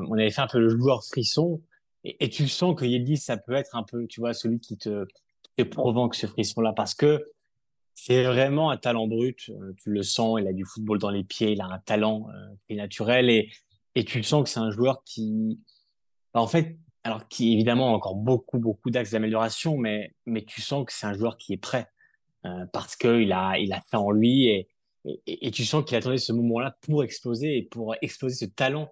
on 0.09 0.13
avait 0.13 0.31
fait 0.31 0.41
un 0.41 0.47
peu 0.47 0.59
le 0.59 0.69
joueur 0.69 1.03
frisson, 1.03 1.61
et, 2.03 2.29
tu 2.29 2.49
sens 2.49 2.75
que 2.75 2.83
Yildiz, 2.83 3.23
ça 3.23 3.37
peut 3.37 3.53
être 3.53 3.75
un 3.77 3.83
peu, 3.83 4.07
tu 4.07 4.19
vois, 4.19 4.33
celui 4.33 4.59
qui 4.59 4.77
te, 4.77 5.05
te 5.55 5.63
provoque 5.63 6.15
ce 6.15 6.27
frisson-là, 6.27 6.73
parce 6.73 6.95
que 6.95 7.23
c'est 7.93 8.23
vraiment 8.23 8.71
un 8.71 8.77
talent 8.77 9.07
brut. 9.07 9.49
euh, 9.49 9.73
Tu 9.77 9.91
le 9.91 10.03
sens, 10.03 10.39
il 10.41 10.47
a 10.47 10.53
du 10.53 10.65
football 10.65 10.97
dans 10.97 11.11
les 11.11 11.23
pieds, 11.23 11.51
il 11.51 11.61
a 11.61 11.67
un 11.67 11.79
talent 11.79 12.27
qui 12.65 12.73
est 12.73 12.77
naturel 12.77 13.29
et, 13.29 13.49
et 13.95 14.05
tu 14.05 14.23
sens 14.23 14.43
que 14.43 14.49
c'est 14.49 14.59
un 14.59 14.71
joueur 14.71 15.03
qui, 15.03 15.59
bah, 16.33 16.41
en 16.41 16.47
fait, 16.47 16.77
alors 17.03 17.27
qui 17.27 17.53
évidemment 17.53 17.89
a 17.89 17.91
encore 17.91 18.15
beaucoup, 18.15 18.59
beaucoup 18.59 18.89
d'axes 18.89 19.11
d'amélioration, 19.11 19.77
mais, 19.77 20.13
mais 20.25 20.43
tu 20.43 20.61
sens 20.61 20.85
que 20.85 20.93
c'est 20.93 21.05
un 21.05 21.13
joueur 21.13 21.37
qui 21.37 21.53
est 21.53 21.57
prêt 21.57 21.89
euh, 22.45 22.65
parce 22.71 22.95
qu'il 22.95 23.31
a, 23.31 23.57
il 23.57 23.73
a 23.73 23.81
fait 23.81 23.97
en 23.97 24.11
lui 24.11 24.47
et, 24.47 24.69
et, 25.05 25.47
et 25.47 25.51
tu 25.51 25.65
sens 25.65 25.83
qu'il 25.85 25.97
attendait 25.97 26.17
ce 26.17 26.33
moment-là 26.33 26.77
pour 26.81 27.03
exploser 27.03 27.57
et 27.57 27.63
pour 27.63 27.95
exploser 28.01 28.35
ce 28.35 28.45
talent 28.45 28.89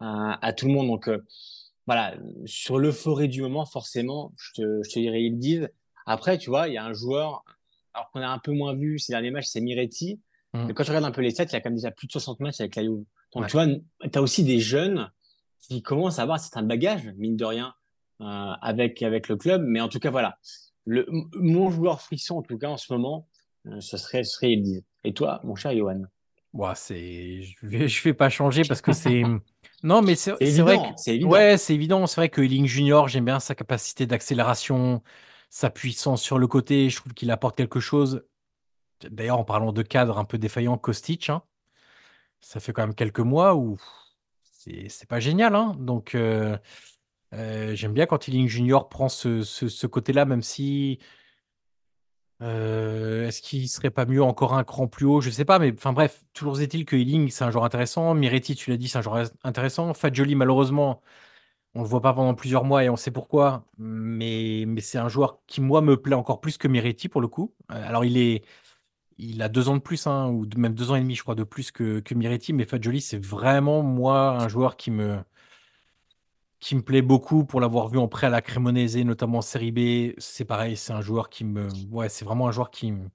à, 0.00 0.38
à 0.46 0.52
tout 0.52 0.66
le 0.66 0.72
monde. 0.72 0.88
Donc, 0.88 1.08
euh, 1.08 1.24
voilà, 1.86 2.16
sur 2.44 2.78
l'euphorie 2.78 3.28
du 3.28 3.42
moment, 3.42 3.64
forcément, 3.64 4.32
je 4.36 4.52
te, 4.54 4.82
je 4.82 4.90
te 4.90 4.98
dirais, 4.98 5.22
ils 5.22 5.38
disent. 5.38 5.68
Après, 6.04 6.38
tu 6.38 6.50
vois, 6.50 6.68
il 6.68 6.74
y 6.74 6.78
a 6.78 6.84
un 6.84 6.92
joueur, 6.92 7.44
alors 7.94 8.10
qu'on 8.10 8.20
a 8.20 8.28
un 8.28 8.38
peu 8.38 8.52
moins 8.52 8.74
vu 8.74 8.98
ces 8.98 9.12
derniers 9.12 9.30
matchs, 9.30 9.46
c'est 9.46 9.60
Miretti. 9.60 10.20
Mm. 10.52 10.66
Mais 10.66 10.74
quand 10.74 10.84
tu 10.84 10.90
regardes 10.90 11.04
un 11.04 11.10
peu 11.12 11.20
les 11.20 11.30
stats, 11.30 11.44
il 11.44 11.52
y 11.52 11.56
a 11.56 11.60
quand 11.60 11.70
même 11.70 11.76
déjà 11.76 11.90
plus 11.90 12.06
de 12.06 12.12
60 12.12 12.40
matchs 12.40 12.60
avec 12.60 12.76
la 12.76 12.82
Juve. 12.82 13.04
Donc, 13.36 13.44
Ouais. 13.44 13.48
tu 13.50 13.56
vois, 13.56 13.66
tu 13.66 14.18
as 14.18 14.22
aussi 14.22 14.44
des 14.44 14.60
jeunes 14.60 15.12
qui 15.60 15.82
commencent 15.82 16.18
à 16.18 16.22
avoir 16.22 16.40
certains 16.40 16.62
bagages, 16.64 17.06
mine 17.16 17.36
de 17.36 17.44
rien, 17.44 17.74
euh, 18.22 18.24
avec, 18.62 19.02
avec 19.02 19.28
le 19.28 19.36
club. 19.36 19.62
Mais 19.66 19.80
en 19.80 19.88
tout 19.88 20.00
cas, 20.00 20.10
voilà. 20.10 20.38
Le, 20.86 21.06
mon 21.34 21.70
joueur 21.70 22.00
frisson, 22.00 22.38
en 22.38 22.42
tout 22.42 22.58
cas, 22.58 22.68
en 22.68 22.76
ce 22.76 22.92
moment, 22.92 23.28
euh, 23.66 23.80
ce 23.80 23.96
serait, 23.96 24.24
ce 24.24 24.32
serait 24.36 24.50
Yildiz. 24.50 24.82
Et 25.04 25.14
toi, 25.14 25.40
mon 25.44 25.54
cher 25.54 25.76
Johan? 25.76 26.02
C'est, 26.74 27.42
je 27.42 27.66
vais, 27.66 27.88
je 27.88 28.02
vais 28.02 28.14
pas 28.14 28.30
changer 28.30 28.62
parce 28.64 28.80
que 28.80 28.92
c'est, 28.92 29.22
non, 29.82 30.00
mais 30.02 30.14
c'est, 30.14 30.32
C'est 30.38 30.46
c'est 30.46 30.62
vrai 30.62 30.74
évident, 30.76 30.94
que, 30.94 31.00
c'est 31.00 31.14
évident. 31.16 31.28
ouais, 31.30 31.58
c'est 31.58 31.74
évident. 31.74 32.06
C'est 32.06 32.20
vrai 32.20 32.28
que 32.30 32.40
Ealing 32.40 32.66
Junior, 32.66 33.08
j'aime 33.08 33.26
bien 33.26 33.40
sa 33.40 33.54
capacité 33.54 34.06
d'accélération, 34.06 35.02
sa 35.50 35.68
puissance 35.70 36.22
sur 36.22 36.38
le 36.38 36.46
côté. 36.46 36.88
Je 36.88 36.96
trouve 36.96 37.12
qu'il 37.12 37.30
apporte 37.30 37.56
quelque 37.56 37.80
chose. 37.80 38.24
D'ailleurs, 39.10 39.38
en 39.38 39.44
parlant 39.44 39.72
de 39.72 39.82
cadre 39.82 40.18
un 40.18 40.24
peu 40.24 40.38
défaillant, 40.38 40.78
Kostic, 40.78 41.28
hein, 41.28 41.42
ça 42.40 42.60
fait 42.60 42.72
quand 42.72 42.82
même 42.82 42.94
quelques 42.94 43.20
mois 43.20 43.54
où 43.56 43.76
c'est, 44.88 45.08
pas 45.08 45.20
génial, 45.20 45.54
hein. 45.54 45.76
Donc, 45.78 46.14
euh, 46.14 46.58
euh, 47.34 47.74
j'aime 47.76 47.92
bien 47.92 48.06
quand 48.06 48.28
Ealing 48.28 48.48
Junior 48.48 48.88
prend 48.88 49.08
ce, 49.08 49.42
ce, 49.42 49.86
côté-là, 49.86 50.24
même 50.24 50.42
si 50.42 50.98
Euh, 52.42 53.26
est-ce 53.28 53.40
qu'il 53.40 53.66
serait 53.68 53.90
pas 53.90 54.04
mieux 54.04 54.22
encore 54.22 54.54
un 54.54 54.64
cran 54.64 54.86
plus 54.88 55.06
haut? 55.06 55.20
Je 55.20 55.30
sais 55.30 55.44
pas, 55.46 55.58
mais 55.58 55.72
enfin 55.72 55.92
bref, 55.92 56.22
toujours 56.34 56.60
est-il 56.60 56.84
que 56.84 56.94
Ealing, 56.96 57.30
c'est 57.30 57.44
un 57.44 57.50
joueur 57.50 57.64
intéressant. 57.64 58.14
Miretti, 58.14 58.54
tu 58.54 58.70
l'as 58.70 58.76
dit, 58.76 58.88
c'est 58.88 58.98
un 58.98 59.02
joueur 59.02 59.28
intéressant. 59.42 59.94
Fadjoli, 59.94 60.34
malheureusement, 60.34 61.00
on 61.74 61.82
le 61.82 61.88
voit 61.88 62.02
pas 62.02 62.14
pendant 62.14 62.34
plusieurs 62.34 62.64
mois 62.64 62.84
et 62.84 62.90
on 62.90 62.96
sait 62.96 63.12
pourquoi. 63.12 63.66
Mais, 63.78 64.64
mais 64.66 64.82
c'est 64.82 64.98
un 64.98 65.08
joueur 65.08 65.40
qui, 65.46 65.60
moi, 65.60 65.82
me 65.82 65.96
plaît 66.00 66.16
encore 66.16 66.40
plus 66.40 66.58
que 66.58 66.68
Miretti 66.68 67.08
pour 67.08 67.20
le 67.20 67.28
coup. 67.28 67.54
Alors, 67.68 68.04
il 68.04 68.18
est, 68.18 68.44
il 69.18 69.42
a 69.42 69.48
deux 69.48 69.68
ans 69.68 69.76
de 69.76 69.80
plus, 69.82 70.06
hein, 70.06 70.28
ou 70.28 70.46
même 70.56 70.74
deux 70.74 70.90
ans 70.90 70.96
et 70.96 71.00
demi, 71.00 71.14
je 71.14 71.22
crois, 71.22 71.34
de 71.34 71.44
plus 71.44 71.70
que, 71.70 72.00
que 72.00 72.14
Miretti. 72.14 72.52
Mais 72.52 72.64
Fadjoli, 72.64 73.00
c'est 73.00 73.18
vraiment, 73.24 73.82
moi, 73.82 74.30
un 74.42 74.48
joueur 74.48 74.76
qui 74.76 74.90
me, 74.90 75.18
qui 76.58 76.74
me 76.74 76.82
plaît 76.82 77.02
beaucoup 77.02 77.44
pour 77.44 77.60
l'avoir 77.60 77.88
vu 77.88 77.98
en 77.98 78.08
prêt 78.08 78.26
à 78.26 78.30
la 78.30 78.42
Cremonese, 78.42 78.96
notamment 78.98 79.38
en 79.38 79.42
Série 79.42 79.72
B. 79.72 80.14
C'est 80.18 80.44
pareil, 80.44 80.76
c'est 80.76 80.92
un 80.92 81.02
joueur 81.02 81.28
qui 81.28 81.44
me. 81.44 81.68
Ouais, 81.90 82.08
c'est 82.08 82.24
vraiment 82.24 82.48
un 82.48 82.52
joueur 82.52 82.70
qui, 82.70 82.92
me- 82.92 83.08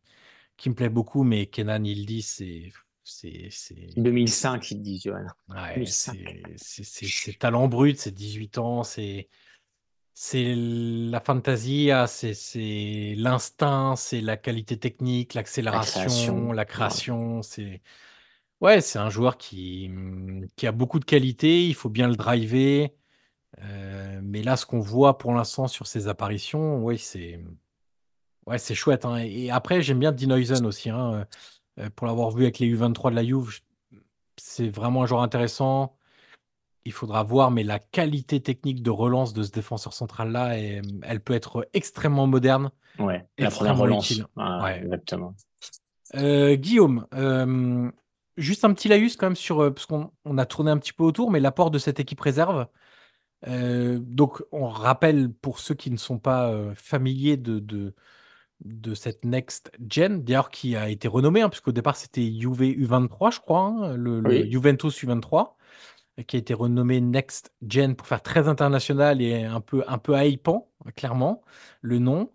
qui 0.58 0.70
me 0.70 0.76
plaît 0.76 0.90
beaucoup, 0.90 1.24
mais 1.24 1.48
Kenan 1.48 1.84
Yildiz, 1.84 2.28
c'est. 2.28 2.72
C'est. 3.04 3.48
c'est- 3.50 3.88
2005, 3.98 4.72
ils 4.72 4.82
disent, 4.82 5.04
Johan. 5.04 5.26
Ouais, 5.50 5.74
2005. 5.76 6.18
c'est 6.18 6.54
c'est- 6.58 6.84
c'est- 6.84 7.08
c'est 7.08 7.34
talent 7.40 7.68
brut, 7.68 7.98
c'est 7.98 8.12
18 8.14 8.58
ans, 8.60 8.84
c'est 8.84 9.28
c'est 10.24 10.54
la 10.56 11.20
fantasia, 11.20 12.06
c'est 12.08 12.34
c'est 12.36 13.16
l'instinct, 13.18 13.96
c'est 13.96 14.22
la 14.22 14.38
qualité 14.38 14.78
technique, 14.78 15.34
La 15.34 15.42
l'accélération, 15.42 16.52
la 16.52 16.66
création. 16.66 17.42
C'est 17.42 17.82
ouais, 18.62 18.82
c'est 18.82 19.00
un 19.00 19.10
joueur 19.10 19.38
qui, 19.38 19.92
qui 20.58 20.68
a 20.68 20.72
beaucoup 20.74 21.00
de 21.00 21.06
qualité, 21.06 21.68
il 21.68 21.76
faut 21.76 21.90
bien 21.90 22.08
le 22.10 22.16
driver. 22.16 22.92
Euh, 23.60 24.22
mais 24.24 24.44
là, 24.44 24.58
ce 24.58 24.66
qu'on 24.68 24.80
voit 24.82 25.18
pour 25.20 25.34
l'instant 25.34 25.68
sur 25.68 25.88
ses 25.88 26.08
apparitions, 26.10 26.84
ouais, 26.84 26.98
c'est 26.98 27.44
ouais, 28.46 28.58
c'est 28.58 28.76
chouette. 28.76 29.06
hein. 29.06 29.18
Et 29.20 29.46
et 29.46 29.52
après, 29.52 29.82
j'aime 29.82 30.00
bien 30.00 30.12
Dean 30.12 30.36
Huijsen 30.36 30.66
aussi. 30.66 30.90
hein, 30.90 31.28
euh, 31.80 31.90
pour 31.92 32.08
l'avoir 32.08 32.32
vu 32.32 32.44
avec 32.44 32.60
les 32.60 32.68
U23 32.68 33.12
de 33.12 33.16
la 33.16 33.24
Juve, 33.26 33.62
c'est 34.38 34.70
vraiment 34.70 35.04
un 35.04 35.06
joueur 35.08 35.22
intéressant. 35.24 35.98
Il 36.86 36.92
faudra 36.92 37.24
voir, 37.24 37.52
mais 37.52 37.64
la 37.64 37.80
qualité 37.80 38.42
technique 38.42 38.82
de 38.82 38.90
relance 38.90 39.34
de 39.34 39.44
ce 39.44 39.52
défenseur 39.52 39.94
central-là, 39.94 40.58
elle 40.58 41.20
peut 41.20 41.34
être 41.34 41.68
extrêmement 41.74 42.28
moderne, 42.28 42.72
Ouais, 43.00 43.26
la 43.38 43.50
première 43.50 43.78
relance. 43.78 44.22
Ah, 44.38 44.64
Ouais. 44.64 44.80
Exactement. 44.80 45.36
Euh, 46.16 46.56
Guillaume, 46.56 47.08
euh, 47.14 47.90
juste 48.38 48.66
un 48.66 48.74
petit 48.74 48.88
laïus 48.88 49.16
quand 49.16 49.28
même 49.28 49.36
sur, 49.36 49.62
euh, 49.62 49.72
parce 49.72 49.86
qu'on 49.86 50.12
on 50.26 50.38
a 50.38 50.46
tourné 50.46 50.72
un 50.72 50.78
petit 50.78 50.94
peu 50.94 51.04
autour, 51.04 51.32
mais 51.32 51.40
l'apport 51.40 51.72
de 51.72 51.80
cette 51.80 52.00
équipe 52.00 52.20
réserve. 52.20 52.68
Euh, 53.48 53.98
donc, 54.00 54.44
on 54.52 54.68
rappelle 54.68 55.32
pour 55.32 55.60
ceux 55.60 55.74
qui 55.74 55.90
ne 55.90 55.98
sont 55.98 56.20
pas 56.20 56.54
familiers 56.76 57.38
de, 57.38 57.60
de, 57.60 57.96
de 58.66 58.94
cette 58.94 59.26
Next 59.26 59.72
Gen, 59.90 60.24
d'ailleurs 60.24 60.50
qui 60.50 60.76
a 60.76 60.90
été 60.90 61.08
renommée, 61.08 61.42
hein, 61.42 61.50
puisqu'au 61.50 61.72
départ 61.72 61.96
c'était 61.96 62.32
Juve 62.32 62.62
U23, 62.62 63.32
je 63.34 63.40
crois, 63.40 63.62
hein, 63.62 63.96
le. 63.96 64.22
Juventus 64.50 65.04
U23, 65.04 65.40
euh, 65.40 65.61
qui 66.28 66.36
a 66.38 66.40
été 66.40 66.54
renommé 66.54 67.02
Next 67.02 67.54
Gen 67.68 67.96
pour 67.96 68.08
faire 68.08 68.22
très 68.22 68.48
international 68.48 69.22
et 69.22 69.44
un 69.44 69.62
peu, 69.62 69.84
un 69.88 69.98
peu 69.98 70.18
hypant, 70.26 70.72
clairement, 70.96 71.42
le 71.82 72.00
nom. 72.00 72.32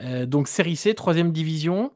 Euh, 0.00 0.26
donc, 0.26 0.48
Série 0.48 0.76
C, 0.76 0.94
troisième 0.94 1.32
division, 1.32 1.92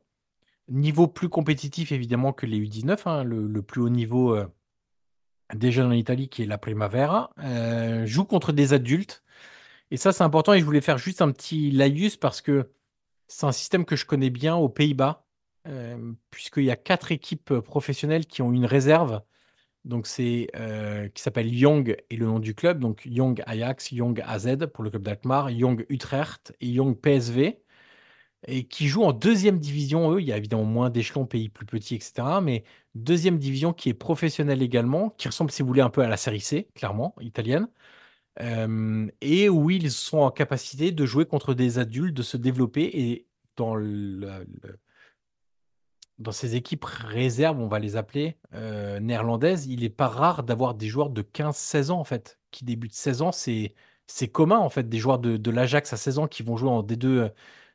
niveau 0.69 1.09
plus 1.09 1.29
compétitif 1.29 1.93
évidemment 1.93 2.33
que 2.33 2.47
les 2.47 2.59
U19, 2.59 2.99
hein, 3.07 3.25
le, 3.25 3.63
plus 3.63 3.81
haut 3.83 3.91
niveau. 3.91 4.35
euh, 4.35 4.47
déjà 5.55 5.87
en 5.87 5.93
Italie, 5.93 6.29
qui 6.29 6.43
est 6.43 6.47
la 6.47 6.59
Primavera, 6.59 7.31
euh, 7.39 8.07
joue 8.07 8.25
contre 8.25 8.53
des 8.53 8.73
adultes. 8.73 9.23
Et 9.91 9.97
ça, 9.97 10.13
c'est 10.13 10.25
important. 10.25 10.55
Et 10.55 10.61
je 10.61 10.65
voulais 10.65 10.81
faire 10.81 10.99
juste 10.99 11.23
un 11.23 11.31
petit 11.33 11.71
laïus 11.71 12.17
parce 12.17 12.41
que 12.41 12.71
c'est 13.29 13.47
un 13.47 13.53
système 13.53 13.85
que 13.85 13.97
je 13.97 14.07
connais 14.07 14.31
bien 14.31 14.57
aux 14.57 14.69
Pays-Bas, 14.69 15.27
euh, 15.69 16.13
puisqu'il 16.31 16.65
y 16.65 16.71
a 16.71 16.77
quatre 16.77 17.13
équipes 17.13 17.61
professionnelles 17.61 18.27
qui 18.27 18.43
ont 18.43 18.53
une 18.53 18.67
réserve. 18.67 19.23
Donc, 19.85 20.07
c'est 20.07 20.49
euh, 20.57 21.09
qui 21.09 21.23
s'appelle 21.23 21.53
Young 21.53 21.97
et 22.11 22.17
le 22.17 22.27
nom 22.27 22.39
du 22.39 22.55
club. 22.55 22.79
Donc, 22.81 23.03
Young 23.05 23.43
Ajax, 23.47 23.91
Young 23.93 24.21
AZ 24.25 24.57
pour 24.73 24.85
le 24.85 24.91
club 24.91 25.03
d'Alkmaar, 25.03 25.51
Young 25.51 25.85
Utrecht 25.89 26.55
et 26.61 26.69
Young 26.69 26.97
PSV. 26.97 27.59
Et 28.49 28.65
qui 28.67 28.89
jouent 28.89 29.05
en 29.05 29.13
deuxième 29.13 29.59
division, 29.61 30.13
eux. 30.15 30.21
Il 30.21 30.27
y 30.29 30.33
a 30.33 30.37
évidemment 30.39 30.65
moins 30.65 30.91
d'échelons, 30.91 31.27
pays 31.27 31.49
plus 31.49 31.67
petits, 31.67 31.97
etc. 31.97 32.41
Mais 32.41 32.65
deuxième 32.95 33.39
division 33.39 33.73
qui 33.73 33.89
est 33.91 33.95
professionnelle 33.95 34.63
également, 34.63 35.11
qui 35.11 35.29
ressemble, 35.29 35.51
si 35.53 35.63
vous 35.63 35.69
voulez, 35.69 35.81
un 35.83 35.91
peu 35.91 36.03
à 36.03 36.09
la 36.09 36.17
série 36.17 36.41
C, 36.41 36.69
clairement, 36.75 37.15
italienne. 37.21 37.69
Euh, 38.41 39.09
et 39.21 39.49
où 39.49 39.71
ils 39.71 39.91
sont 39.91 40.19
en 40.19 40.31
capacité 40.31 40.93
de 40.93 41.07
jouer 41.07 41.27
contre 41.27 41.55
des 41.55 41.79
adultes, 41.79 42.15
de 42.17 42.23
se 42.23 42.37
développer. 42.37 42.85
Et 42.85 43.27
dans, 43.57 43.75
le- 43.75 44.47
dans 46.23 46.33
ces 46.33 46.57
équipes 46.57 46.85
réserves, 46.85 47.61
on 47.61 47.69
va 47.69 47.79
les 47.79 47.97
appeler, 47.97 48.39
euh, 48.55 49.01
néerlandaises, 49.01 49.67
il 49.67 49.81
n'est 49.81 49.91
pas 49.91 50.09
rare 50.09 50.43
d'avoir 50.43 50.75
des 50.75 50.89
joueurs 50.89 51.11
de 51.11 51.23
15-16 51.23 51.91
ans, 51.91 52.01
en 52.01 52.05
fait, 52.05 52.39
qui 52.51 52.65
débutent 52.65 52.95
16 52.95 53.23
ans. 53.23 53.33
C'est, 53.33 53.75
c'est 54.07 54.29
commun, 54.29 54.59
en 54.59 54.71
fait, 54.71 54.89
des 54.89 54.99
joueurs 54.99 55.19
de, 55.19 55.51
l'Ajax 55.51 55.93
à 55.93 55.97
16 55.97 56.19
ans 56.21 56.29
qui 56.29 56.43
vont 56.43 56.57
jouer 56.57 56.71
en 56.71 56.83
D2 56.83 57.07
euh, 57.07 57.29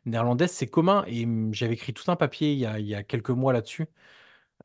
néerlandaise, 0.06 0.52
c'est 0.52 0.68
commun. 0.68 1.04
Et 1.08 1.28
j'avais 1.52 1.74
écrit 1.76 1.94
tout 1.94 2.10
un 2.12 2.16
papier 2.16 2.54
il 2.54 2.60
y 2.60 2.66
a, 2.66 2.80
il 2.80 2.88
y 2.88 2.96
a 2.96 3.04
quelques 3.04 3.30
mois 3.32 3.54
là-dessus, 3.54 3.88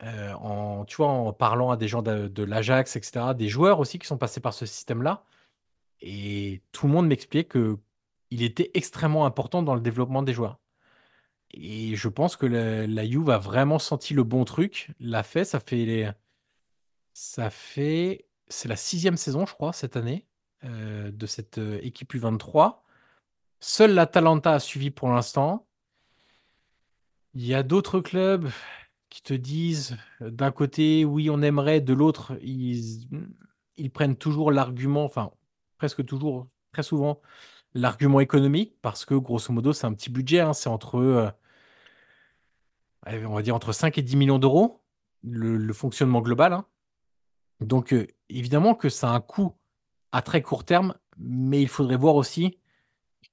euh, 0.03 0.33
en, 0.35 0.85
tu 0.85 0.97
vois, 0.97 1.09
en 1.09 1.33
parlant 1.33 1.71
à 1.71 1.77
des 1.77 1.88
gens 1.88 2.03
de, 2.03 2.42
l'Ajax, 2.42 2.97
etc., 2.97 3.35
des 3.37 3.49
joueurs 3.49 3.81
aussi 3.81 3.99
qui 3.99 4.07
sont 4.07 4.18
passés 4.18 4.40
par 4.40 4.55
ce 4.55 4.66
système-là. 4.66 5.25
Et 6.01 6.62
tout 6.73 6.87
le 6.87 6.92
monde 6.92 7.09
m'expliquait 7.09 7.45
que 7.45 7.79
il 8.31 8.42
était 8.42 8.71
extrêmement 8.75 9.27
important 9.27 9.62
dans 9.62 9.75
le 9.75 9.81
développement 9.81 10.23
des 10.23 10.33
joueurs. 10.35 10.59
Et 11.55 11.97
je 11.97 12.09
pense 12.09 12.37
que 12.37 12.47
la, 12.47 13.07
Juve 13.07 13.31
a 13.31 13.38
vraiment 13.38 13.79
senti 13.79 14.15
le 14.15 14.25
bon 14.25 14.45
truc, 14.45 14.91
l'a 15.01 15.23
fait. 15.23 15.45
Ça 15.45 15.61
fait, 15.61 16.12
ça 17.12 17.51
fait, 17.51 18.27
c'est 18.49 18.69
la 18.69 18.77
sixième 18.77 19.17
saison, 19.17 19.47
je 19.47 19.55
crois, 19.55 19.73
cette 19.73 19.97
année, 19.97 20.27
euh, 20.65 21.11
de 21.11 21.27
cette 21.27 21.59
euh, 21.59 21.79
équipe 21.83 22.15
U23. 22.15 22.83
Seule 23.61 23.95
l'Atalanta 23.95 24.55
a 24.55 24.61
suivi 24.61 24.91
pour 24.91 25.11
l'instant. 25.11 25.67
Il 27.35 27.47
y 27.47 27.55
a 27.55 27.62
d'autres 27.62 28.01
clubs 28.01 28.51
qui 29.09 29.23
te 29.23 29.35
disent, 29.35 29.97
d'un 30.21 30.51
côté, 30.51 31.05
oui, 31.05 31.31
on 31.31 31.43
aimerait, 31.43 31.81
de 31.81 31.93
l'autre, 31.93 32.38
ils, 32.43 33.09
ils 33.77 33.91
prennent 33.91 34.17
toujours 34.17 34.53
l'argument, 34.53 35.05
enfin, 35.05 35.33
presque 35.79 36.05
toujours, 36.05 36.49
très 36.73 36.83
souvent, 36.83 37.21
l'argument 37.75 38.21
économique, 38.21 38.75
parce 38.83 39.05
que 39.05 39.15
grosso 39.15 39.53
modo, 39.53 39.73
c'est 39.73 39.87
un 39.87 39.95
petit 39.95 40.11
budget, 40.11 40.41
hein, 40.41 40.53
c'est 40.55 40.69
entre, 40.69 40.97
euh, 40.99 41.31
on 43.07 43.35
va 43.35 43.43
dire, 43.43 43.55
entre 43.55 43.73
5 43.73 43.99
et 43.99 44.03
10 44.03 44.17
millions 44.17 44.38
d'euros, 44.38 44.83
le, 45.23 45.73
fonctionnement 45.73 46.21
global. 46.21 46.53
hein. 46.53 46.67
Donc, 47.61 47.93
euh, 47.93 48.07
évidemment 48.29 48.75
que 48.75 48.88
ça 48.88 49.11
a 49.11 49.15
un 49.15 49.21
coût 49.21 49.55
à 50.12 50.23
très 50.23 50.43
court 50.43 50.65
terme, 50.65 50.95
mais 51.19 51.62
il 51.62 51.69
faudrait 51.69 51.97
voir 51.97 52.17
aussi, 52.17 52.59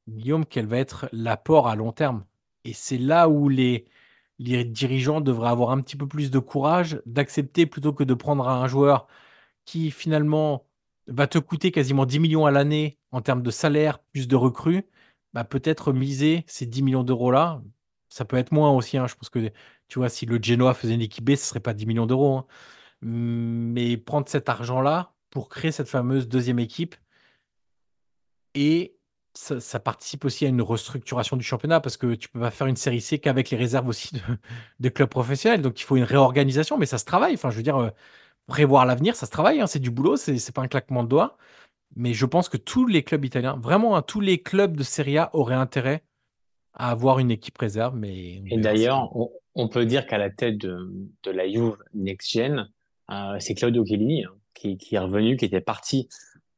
Guillaume, 0.08 0.46
quel 0.46 0.68
va 0.68 0.78
être 0.78 1.10
l'apport 1.12 1.68
à 1.68 1.76
long 1.76 1.92
terme. 1.92 2.26
Et 2.64 2.74
c'est 2.74 2.98
là 2.98 3.30
où 3.30 3.50
les, 3.50 3.88
les 4.40 4.64
dirigeants 4.66 5.22
devraient 5.22 5.50
avoir 5.50 5.72
un 5.72 5.82
petit 5.82 5.98
peu 5.98 6.08
plus 6.08 6.32
de 6.32 6.40
courage, 6.40 7.02
d'accepter 7.06 7.66
plutôt 7.66 7.94
que 7.94 8.04
de 8.04 8.14
prendre 8.14 8.48
un 8.48 8.68
joueur 8.68 9.08
qui 9.66 9.92
finalement 9.92 10.66
va 11.08 11.28
te 11.28 11.40
coûter 11.40 11.72
quasiment 11.72 12.06
10 12.06 12.20
millions 12.20 12.46
à 12.46 12.52
l'année 12.52 13.00
en 13.12 13.22
termes 13.22 13.42
de 13.44 13.52
salaire, 13.52 14.00
plus 14.00 14.28
de 14.28 14.36
recrues, 14.36 14.86
bah 15.34 15.44
peut-être 15.44 15.94
miser 15.94 16.44
ces 16.48 16.66
10 16.66 16.84
millions 16.84 17.04
d'euros-là. 17.04 17.62
Ça 18.10 18.26
peut 18.26 18.38
être 18.38 18.52
moins 18.52 18.72
aussi. 18.72 18.98
hein. 18.98 19.08
Je 19.08 19.16
pense 19.16 19.30
que, 19.30 19.52
tu 19.88 20.00
vois, 20.00 20.10
si 20.10 20.26
le 20.26 20.40
Genoa 20.42 20.74
faisait 20.74 20.96
une 20.96 21.02
équipe 21.02 21.26
B, 21.26 21.36
ce 21.36 21.46
serait 21.46 21.60
pas 21.60 21.74
10 21.74 21.86
millions 21.86 22.06
d'euros. 22.08 22.38
hein. 22.38 22.46
Mais 23.02 23.98
prendre 23.98 24.28
cet 24.30 24.50
argent-là 24.50 25.14
pour 25.30 25.50
créer 25.50 25.72
cette 25.72 25.90
fameuse 25.90 26.28
deuxième 26.28 26.60
équipe 26.60 26.96
et 28.56 28.96
ça, 29.34 29.80
participe 29.80 30.26
aussi 30.26 30.46
à 30.46 30.50
une 30.50 30.62
restructuration 30.62 31.38
du 31.38 31.44
championnat 31.44 31.80
parce 31.80 31.98
que 31.98 32.16
tu 32.16 32.30
peux 32.30 32.40
pas 32.40 32.52
faire 32.52 32.68
une 32.68 32.76
série 32.76 33.02
C 33.02 33.20
qu'avec 33.20 33.50
les 33.52 33.58
réserves 33.58 33.88
aussi 33.88 34.12
de, 34.80 34.90
clubs 34.90 35.10
professionnels. 35.10 35.62
Donc 35.62 35.80
il 35.80 35.84
faut 35.84 35.96
une 35.98 36.04
réorganisation, 36.04 36.78
mais 36.78 36.86
ça 36.86 36.98
se 36.98 37.06
travaille. 37.06 37.36
Enfin, 37.36 37.50
je 37.52 37.58
veux 37.58 37.64
dire, 37.64 37.78
euh, 37.78 37.90
prévoir 38.48 38.86
l'avenir, 38.86 39.16
ça 39.16 39.26
se 39.28 39.32
travaille, 39.32 39.62
hein, 39.62 39.68
c'est 39.68 39.80
du 39.80 39.92
boulot, 39.92 40.18
c'est 40.18 40.38
c'est 40.40 40.54
pas 40.54 40.62
un 40.64 40.68
claquement 40.68 41.04
de 41.04 41.10
doigts. 41.10 41.38
Mais 41.96 42.14
je 42.14 42.26
pense 42.26 42.50
que 42.50 42.58
tous 42.58 42.88
les 42.88 43.04
clubs 43.04 43.26
italiens, 43.26 43.58
vraiment, 43.58 43.96
hein, 43.98 44.04
tous 44.04 44.22
les 44.22 44.42
clubs 44.44 44.78
de 44.78 44.84
Serie 44.84 45.18
A 45.20 45.32
auraient 45.36 45.56
intérêt 45.56 46.06
à 46.80 46.90
avoir 46.90 47.20
une 47.20 47.30
équipe 47.30 47.58
réserve. 47.58 47.96
Mais 47.96 48.42
Et 48.50 48.58
d'ailleurs, 48.58 49.16
on, 49.16 49.30
on 49.54 49.68
peut 49.68 49.86
dire 49.86 50.08
qu'à 50.08 50.18
la 50.18 50.30
tête 50.32 50.58
de, 50.58 50.78
de 51.24 51.32
la 51.32 51.48
Juve 51.48 51.78
Next 51.94 52.32
Gen, 52.32 52.68
euh, 53.12 53.36
c'est 53.40 53.54
Claudio 53.54 53.86
Chiellini 53.86 54.24
hein, 54.24 54.32
qui, 54.56 54.78
qui 54.78 54.96
est 54.96 55.00
revenu, 55.00 55.36
qui 55.38 55.46
était 55.46 55.62
parti 55.62 56.08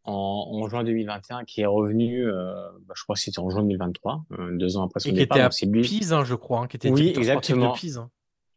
en, 0.04 0.14
en 0.14 0.68
juin 0.70 0.84
2021, 0.84 1.44
qui 1.46 1.62
est 1.62 1.66
revenu, 1.66 2.26
euh, 2.28 2.54
bah, 2.88 2.94
je 2.96 3.04
crois 3.04 3.16
que 3.16 3.22
c'était 3.22 3.40
en 3.40 3.50
juin 3.50 3.64
2023, 3.64 4.26
euh, 4.40 4.58
deux 4.58 4.78
ans 4.78 4.84
après 4.86 5.00
son 5.00 5.10
Et 5.10 5.14
qui 5.14 5.18
départ. 5.20 5.38
était 5.38 5.46
à 5.46 5.52
c'est 5.52 5.66
lui. 5.66 5.82
Pise, 5.82 6.14
hein, 6.14 6.24
je 6.24 6.36
crois, 6.36 6.62
hein, 6.62 6.68
qui 6.68 6.78
était 6.78 6.90
Oui, 6.90 7.10
sportif 7.10 7.16
de 7.16 7.20
exactement. 7.20 7.74
Pise. 7.74 7.98
hein. 7.98 8.10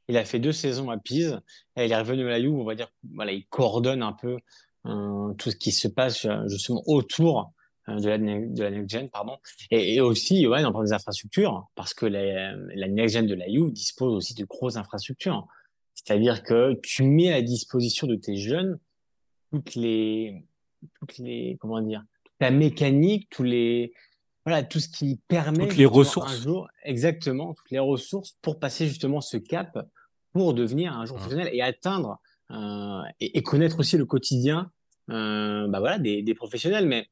Il 0.08 0.16
a 0.18 0.24
fait 0.26 0.38
deux 0.38 0.52
saisons 0.52 0.90
à 0.90 0.98
Pise 0.98 1.40
et 1.76 1.86
il 1.86 1.92
est 1.92 1.96
revenu 1.98 2.26
à 2.26 2.30
la 2.30 2.40
Juve. 2.40 2.54
On 2.54 2.64
va 2.64 2.74
dire, 2.74 2.92
voilà, 3.14 3.32
il 3.32 3.46
coordonne 3.46 4.02
un 4.02 4.12
peu 4.12 4.36
tout 4.84 5.50
ce 5.50 5.56
qui 5.56 5.72
se 5.72 5.88
passe 5.88 6.26
justement 6.46 6.82
autour 6.86 7.52
de 7.88 8.08
la, 8.08 8.18
de 8.18 8.62
la 8.62 8.70
next 8.70 8.90
gen, 8.90 9.10
pardon. 9.10 9.36
Et, 9.70 10.00
aussi, 10.00 10.46
ouais, 10.46 10.64
on 10.64 10.72
parle 10.72 10.86
des 10.86 10.92
infrastructures, 10.92 11.66
parce 11.74 11.94
que 11.94 12.06
la, 12.06 12.54
la 12.74 12.88
next 12.88 13.14
gen 13.14 13.26
de 13.26 13.34
la 13.34 13.48
Juve 13.48 13.72
dispose 13.72 14.14
aussi 14.14 14.34
de 14.34 14.44
grosses 14.44 14.76
infrastructures. 14.76 15.46
C'est-à-dire 15.94 16.42
que 16.42 16.78
tu 16.82 17.02
mets 17.04 17.32
à 17.32 17.42
disposition 17.42 18.06
de 18.06 18.16
tes 18.16 18.36
jeunes 18.36 18.78
toutes 19.50 19.74
les, 19.74 20.44
toutes 20.98 21.18
les, 21.18 21.56
comment 21.60 21.80
dire, 21.80 22.04
la 22.40 22.50
mécanique, 22.50 23.28
tous 23.30 23.44
les, 23.44 23.92
voilà, 24.44 24.62
tout 24.62 24.80
ce 24.80 24.88
qui 24.88 25.20
permet 25.28 25.68
toutes 25.68 25.76
les 25.76 25.86
ressources. 25.86 26.32
un 26.32 26.42
jour, 26.42 26.68
exactement, 26.82 27.54
toutes 27.54 27.70
les 27.70 27.78
ressources 27.78 28.36
pour 28.42 28.58
passer 28.58 28.86
justement 28.86 29.20
ce 29.20 29.36
cap 29.36 29.78
pour 30.32 30.52
devenir 30.52 30.92
un 30.92 31.06
jour 31.06 31.16
professionnel 31.16 31.50
et 31.52 31.62
atteindre 31.62 32.18
euh, 32.50 33.02
et, 33.20 33.42
connaître 33.42 33.78
aussi 33.78 33.96
le 33.96 34.04
quotidien, 34.04 34.70
euh, 35.10 35.66
bah 35.68 35.78
voilà, 35.78 35.98
des, 35.98 36.22
des 36.22 36.34
professionnels. 36.34 36.86
Mais 36.86 37.06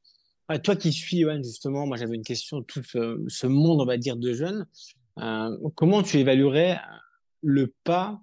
toi 0.58 0.76
qui 0.76 0.92
suis, 0.92 1.24
justement, 1.42 1.86
moi 1.86 1.96
j'avais 1.96 2.16
une 2.16 2.24
question, 2.24 2.62
tout 2.62 2.82
ce, 2.82 3.46
monde, 3.46 3.80
on 3.80 3.86
va 3.86 3.96
dire, 3.96 4.16
de 4.16 4.32
jeunes, 4.32 4.66
euh, 5.18 5.56
comment 5.74 6.02
tu 6.02 6.18
évaluerais 6.18 6.80
le 7.42 7.72
pas 7.84 8.20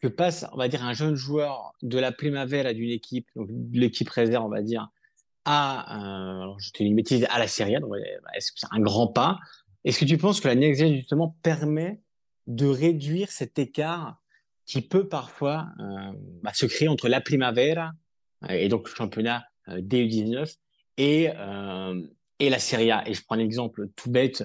que 0.00 0.08
passe, 0.08 0.46
on 0.52 0.56
va 0.56 0.68
dire, 0.68 0.84
un 0.84 0.94
jeune 0.94 1.14
joueur 1.14 1.72
de 1.82 1.98
la 1.98 2.12
Primavera 2.12 2.72
d'une 2.72 2.90
équipe, 2.90 3.28
donc 3.36 3.48
l'équipe 3.72 4.08
réserve, 4.08 4.44
on 4.44 4.48
va 4.48 4.62
dire, 4.62 4.88
à, 5.44 6.46
euh, 6.46 6.54
je 6.58 6.70
te 6.70 6.82
une 6.82 6.96
bêtise, 6.96 7.26
à 7.30 7.38
la 7.38 7.48
Serie 7.48 7.76
A, 7.76 7.80
est-ce 8.34 8.52
que 8.52 8.58
c'est 8.60 8.68
un 8.70 8.80
grand 8.80 9.08
pas? 9.08 9.38
Est-ce 9.84 9.98
que 9.98 10.04
tu 10.04 10.18
penses 10.18 10.40
que 10.40 10.48
la 10.48 10.54
Next 10.54 10.84
justement, 10.86 11.36
permet 11.42 12.00
de 12.46 12.66
réduire 12.66 13.30
cet 13.30 13.58
écart 13.58 14.20
qui 14.66 14.80
peut 14.80 15.08
parfois 15.08 15.68
euh, 15.80 16.12
bah, 16.42 16.52
se 16.54 16.66
créer 16.66 16.88
entre 16.88 17.08
la 17.08 17.20
Primavera 17.20 17.92
et 18.48 18.68
donc 18.68 18.88
le 18.88 18.94
championnat 18.94 19.44
euh, 19.68 19.80
DU19 19.80 20.56
et, 20.96 21.30
euh, 21.36 22.00
et 22.38 22.50
la 22.50 22.58
Serie 22.58 22.90
A 22.90 23.08
Et 23.08 23.14
je 23.14 23.24
prends 23.24 23.34
l'exemple 23.34 23.88
tout 23.96 24.10
bête 24.10 24.44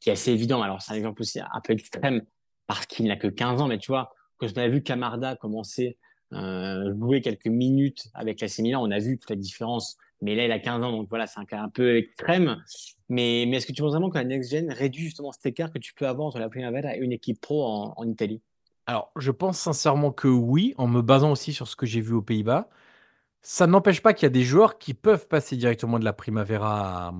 qui 0.00 0.10
est 0.10 0.12
assez 0.12 0.32
évident. 0.32 0.62
Alors, 0.62 0.82
c'est 0.82 0.92
un 0.92 0.96
exemple 0.96 1.22
aussi 1.22 1.40
un 1.40 1.60
peu 1.62 1.72
extrême 1.72 2.22
parce 2.66 2.86
qu'il 2.86 3.06
n'a 3.06 3.16
que 3.16 3.28
15 3.28 3.60
ans, 3.60 3.68
mais 3.68 3.78
tu 3.78 3.88
vois, 3.88 4.12
quand 4.38 4.46
on 4.56 4.60
a 4.60 4.68
vu 4.68 4.82
Camarda 4.82 5.36
commencer 5.36 5.96
euh, 6.32 6.92
jouer 6.98 7.20
quelques 7.20 7.46
minutes 7.46 8.08
avec 8.14 8.40
la 8.40 8.48
Milan, 8.58 8.82
on 8.82 8.90
a 8.90 8.98
vu 8.98 9.18
toute 9.18 9.30
la 9.30 9.36
différence. 9.36 9.96
Mais 10.22 10.34
là, 10.34 10.46
il 10.46 10.52
a 10.52 10.58
15 10.58 10.82
ans, 10.82 10.92
donc 10.92 11.08
voilà, 11.08 11.26
c'est 11.26 11.38
un 11.38 11.44
cas 11.44 11.60
un 11.60 11.68
peu 11.68 11.96
extrême. 11.96 12.62
Mais, 13.08 13.44
mais 13.46 13.58
est-ce 13.58 13.66
que 13.66 13.72
tu 13.72 13.82
penses 13.82 13.92
vraiment 13.92 14.10
que 14.10 14.18
la 14.18 14.24
Next 14.24 14.50
Gen 14.50 14.70
réduit 14.72 15.04
justement 15.04 15.30
cet 15.30 15.46
écart 15.46 15.70
que 15.70 15.78
tu 15.78 15.94
peux 15.94 16.08
avoir 16.08 16.28
entre 16.28 16.38
la 16.38 16.48
Primavera 16.48 16.96
et 16.96 16.98
une 16.98 17.12
équipe 17.12 17.40
pro 17.40 17.64
en 17.64 18.08
Italie? 18.08 18.40
Alors, 18.86 19.10
je 19.16 19.32
pense 19.32 19.58
sincèrement 19.58 20.12
que 20.12 20.28
oui, 20.28 20.72
en 20.78 20.86
me 20.86 21.02
basant 21.02 21.32
aussi 21.32 21.52
sur 21.52 21.66
ce 21.66 21.74
que 21.74 21.86
j'ai 21.86 22.00
vu 22.00 22.14
aux 22.14 22.22
Pays-Bas. 22.22 22.68
Ça 23.48 23.68
n'empêche 23.68 24.02
pas 24.02 24.12
qu'il 24.12 24.24
y 24.24 24.26
a 24.26 24.30
des 24.30 24.42
joueurs 24.42 24.76
qui 24.76 24.92
peuvent 24.92 25.28
passer 25.28 25.56
directement 25.56 26.00
de 26.00 26.04
la 26.04 26.12
Primavera, 26.12 27.14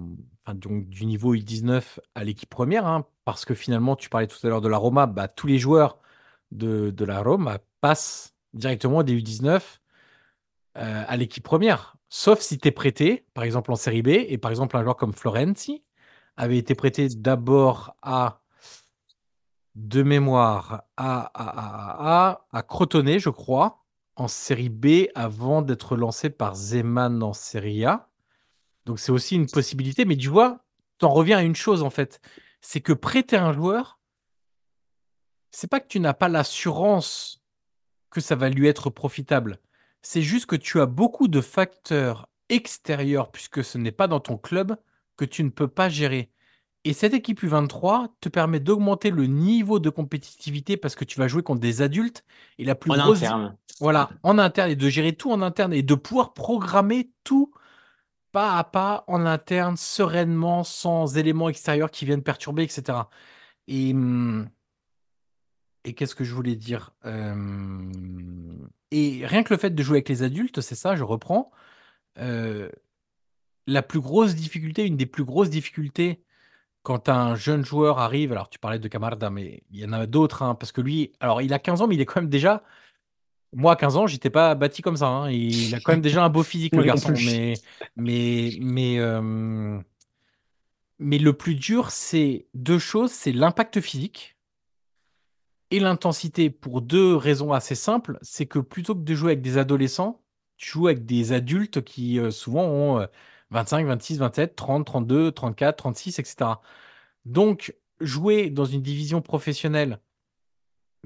donc 0.55 0.89
du 0.89 1.07
niveau 1.07 1.37
U19 1.37 2.01
à 2.17 2.25
l'équipe 2.25 2.51
première, 2.51 2.85
hein, 2.85 3.07
parce 3.25 3.45
que 3.45 3.55
finalement, 3.55 3.95
tu 3.95 4.09
parlais 4.09 4.27
tout 4.27 4.45
à 4.45 4.49
l'heure 4.49 4.61
de 4.61 4.69
la 4.69 4.77
Roma, 4.77 5.07
bah, 5.07 5.29
tous 5.29 5.47
les 5.47 5.61
joueurs 5.61 6.01
de, 6.51 6.93
la 7.05 7.23
Roma 7.23 7.59
passent 7.81 8.35
directement 8.55 9.05
des 9.05 9.15
U19 9.17 9.61
euh, 10.79 11.05
à 11.07 11.17
l'équipe 11.17 11.45
première, 11.45 11.97
sauf 12.09 12.41
si 12.41 12.59
tu 12.59 12.67
es 12.67 12.73
prêté, 12.73 13.25
par 13.33 13.45
exemple 13.45 13.71
en 13.71 13.77
série 13.77 14.03
B, 14.03 14.09
et 14.09 14.37
par 14.37 14.51
exemple 14.51 14.77
un 14.77 14.83
joueur 14.83 14.97
comme 14.97 15.13
Florenzi 15.13 15.85
avait 16.37 16.59
été 16.59 16.75
prêté 16.75 17.07
d'abord 17.09 17.95
à 18.03 18.41
de 19.77 20.03
mémoire 20.03 20.83
à, 20.97 21.31
à, 21.35 22.31
à, 22.31 22.47
à 22.51 22.63
Crotone, 22.65 23.17
je 23.19 23.31
crois, 23.31 23.86
en 24.17 24.29
série 24.29 24.71
B 24.71 25.09
avant 25.15 25.63
d'être 25.63 25.97
lancé 25.97 26.31
par 26.31 26.55
Zeman 26.55 27.23
en 27.23 27.33
série 27.33 27.85
A. 27.85 28.09
Donc 28.87 28.99
c'est 28.99 29.13
aussi 29.13 29.37
une 29.37 29.47
possibilité, 29.47 30.05
mais 30.05 30.17
tu 30.17 30.29
vois, 30.29 30.65
t'en 30.99 31.11
reviens 31.11 31.39
à 31.39 31.43
une 31.43 31.57
chose 31.57 31.83
en 31.83 31.91
fait, 31.91 32.21
c'est 32.61 32.81
que 32.81 32.93
prêter 32.93 33.37
un 33.37 33.53
joueur, 33.53 33.99
c'est 35.51 35.69
pas 35.69 35.81
que 35.81 35.89
tu 35.89 36.01
n'as 36.01 36.15
pas 36.15 36.29
l'assurance 36.29 37.43
que 38.11 38.21
ça 38.21 38.37
va 38.37 38.49
lui 38.49 38.67
être 38.67 38.91
profitable. 38.91 39.61
C'est 40.03 40.23
juste 40.23 40.47
que 40.47 40.57
tu 40.57 40.81
as 40.81 40.87
beaucoup 40.87 41.29
de 41.29 41.41
facteurs 41.41 42.29
extérieurs, 42.49 43.31
puisque 43.31 43.65
ce 43.65 43.79
n'est 43.79 43.93
pas 43.93 44.09
dans 44.09 44.21
ton 44.21 44.39
club, 44.39 44.77
que 45.17 45.25
tu 45.25 45.43
ne 45.43 45.51
peux 45.51 45.69
pas 45.69 45.89
gérer. 45.89 46.31
Et 46.87 46.93
cette 46.93 47.15
équipe 47.15 47.43
U23 47.43 48.11
te 48.21 48.29
permet 48.29 48.61
d'augmenter 48.61 49.11
le 49.11 49.27
niveau 49.27 49.81
de 49.81 49.91
compétitivité 49.91 50.77
parce 50.77 50.95
que 50.95 51.05
tu 51.05 51.19
vas 51.19 51.27
jouer 51.27 51.43
contre 51.43 51.61
des 51.61 51.83
adultes 51.83 52.25
et 52.59 52.65
la 52.65 52.77
plus 52.77 52.93
en 52.93 52.97
grosse 52.97 53.25
interne. 53.25 53.57
voilà, 53.81 54.11
en 54.23 54.39
interne 54.39 54.71
et 54.71 54.77
de 54.77 54.89
gérer 54.89 55.13
tout 55.13 55.33
en 55.33 55.43
interne 55.43 55.73
et 55.73 55.83
de 55.83 55.95
pouvoir 55.97 56.33
programmer 56.33 57.11
tout 57.25 57.53
pas 58.31 58.57
à 58.57 58.63
pas 58.63 59.03
en 59.09 59.27
interne 59.27 59.77
sereinement 59.77 60.63
sans 60.63 61.17
éléments 61.17 61.49
extérieurs 61.49 61.91
qui 61.91 62.05
viennent 62.05 62.23
perturber 62.23 62.63
etc. 62.63 62.99
Et 63.67 63.93
hum, 63.93 64.49
et 65.83 65.93
qu'est-ce 65.93 66.15
que 66.15 66.23
je 66.23 66.35
voulais 66.35 66.55
dire 66.55 66.95
Et 68.93 69.27
rien 69.27 69.43
que 69.43 69.53
le 69.53 69.59
fait 69.59 69.71
de 69.71 69.83
jouer 69.83 69.97
avec 69.97 70.09
les 70.09 70.23
adultes, 70.23 70.61
c'est 70.61 70.77
ça, 70.77 70.95
je 70.95 71.03
reprends. 71.03 71.51
Euh, 72.19 72.71
la 73.67 73.83
plus 73.83 74.01
grosse 74.01 74.37
difficulté, 74.37 74.87
une 74.87 74.97
des 74.97 75.07
plus 75.07 75.25
grosses 75.25 75.51
difficultés 75.51 76.23
quand 76.87 77.09
un 77.09 77.35
jeune 77.35 77.65
joueur 77.65 77.99
arrive, 77.99 78.31
alors 78.31 78.49
tu 78.49 78.61
parlais 78.61 78.79
de 78.79 78.87
Camarda, 78.87 79.29
mais 79.29 79.65
il 79.73 79.81
y 79.81 79.85
en 79.85 79.93
a 79.93 80.07
d'autres, 80.07 80.45
hein, 80.45 80.55
parce 80.55 80.71
que 80.71 80.81
lui, 80.81 81.11
alors 81.19 81.43
il 81.43 81.53
a 81.53 81.59
15 81.59 81.83
ans, 81.83 81.89
mais 81.89 81.97
il 81.97 82.01
est 82.01 82.07
quand 82.07 82.21
même 82.21 82.31
déjà. 82.31 82.63
Moi, 83.53 83.73
à 83.73 83.77
15 83.77 83.97
ans, 83.97 84.07
j'étais 84.07 84.31
pas 84.31 84.55
bâti 84.55 84.83
comme 84.83 84.97
ça. 84.97 85.09
Hein, 85.09 85.31
il 85.33 85.75
a 85.75 85.81
quand 85.81 85.91
même 85.91 86.01
déjà 86.01 86.23
un 86.23 86.29
beau 86.29 86.45
physique, 86.45 86.77
le 86.77 86.83
garçon. 86.85 87.13
Mais, 87.25 87.55
mais, 87.97 88.51
mais, 88.61 89.01
euh, 89.01 89.81
mais 91.01 91.19
le 91.19 91.33
plus 91.33 91.57
dur, 91.57 91.91
c'est 91.91 92.47
deux 92.55 92.79
choses 92.79 93.11
c'est 93.11 93.33
l'impact 93.33 93.81
physique 93.81 94.37
et 95.73 95.81
l'intensité 95.81 96.51
pour 96.51 96.83
deux 96.83 97.17
raisons 97.17 97.53
assez 97.53 97.75
simples. 97.75 98.17
C'est 98.23 98.47
que 98.47 98.61
plutôt 98.61 98.95
que 98.95 99.01
de 99.01 99.15
jouer 99.17 99.33
avec 99.33 99.43
des 99.43 99.59
adolescents, 99.59 100.23
tu 100.57 100.71
joues 100.71 100.87
avec 100.87 101.05
des 101.05 101.33
adultes 101.33 101.83
qui 101.83 102.21
euh, 102.21 102.31
souvent 102.31 102.63
ont. 102.63 103.01
Euh, 103.01 103.07
25, 103.51 103.87
26, 103.87 104.19
27, 104.19 104.57
30, 104.57 104.87
32, 104.87 105.33
34, 105.33 105.77
36, 105.77 106.19
etc. 106.19 106.37
Donc, 107.25 107.75
jouer 108.01 108.51
dans 108.51 108.65
une 108.65 108.83
division 108.83 109.23
professionnelle, 109.23 110.01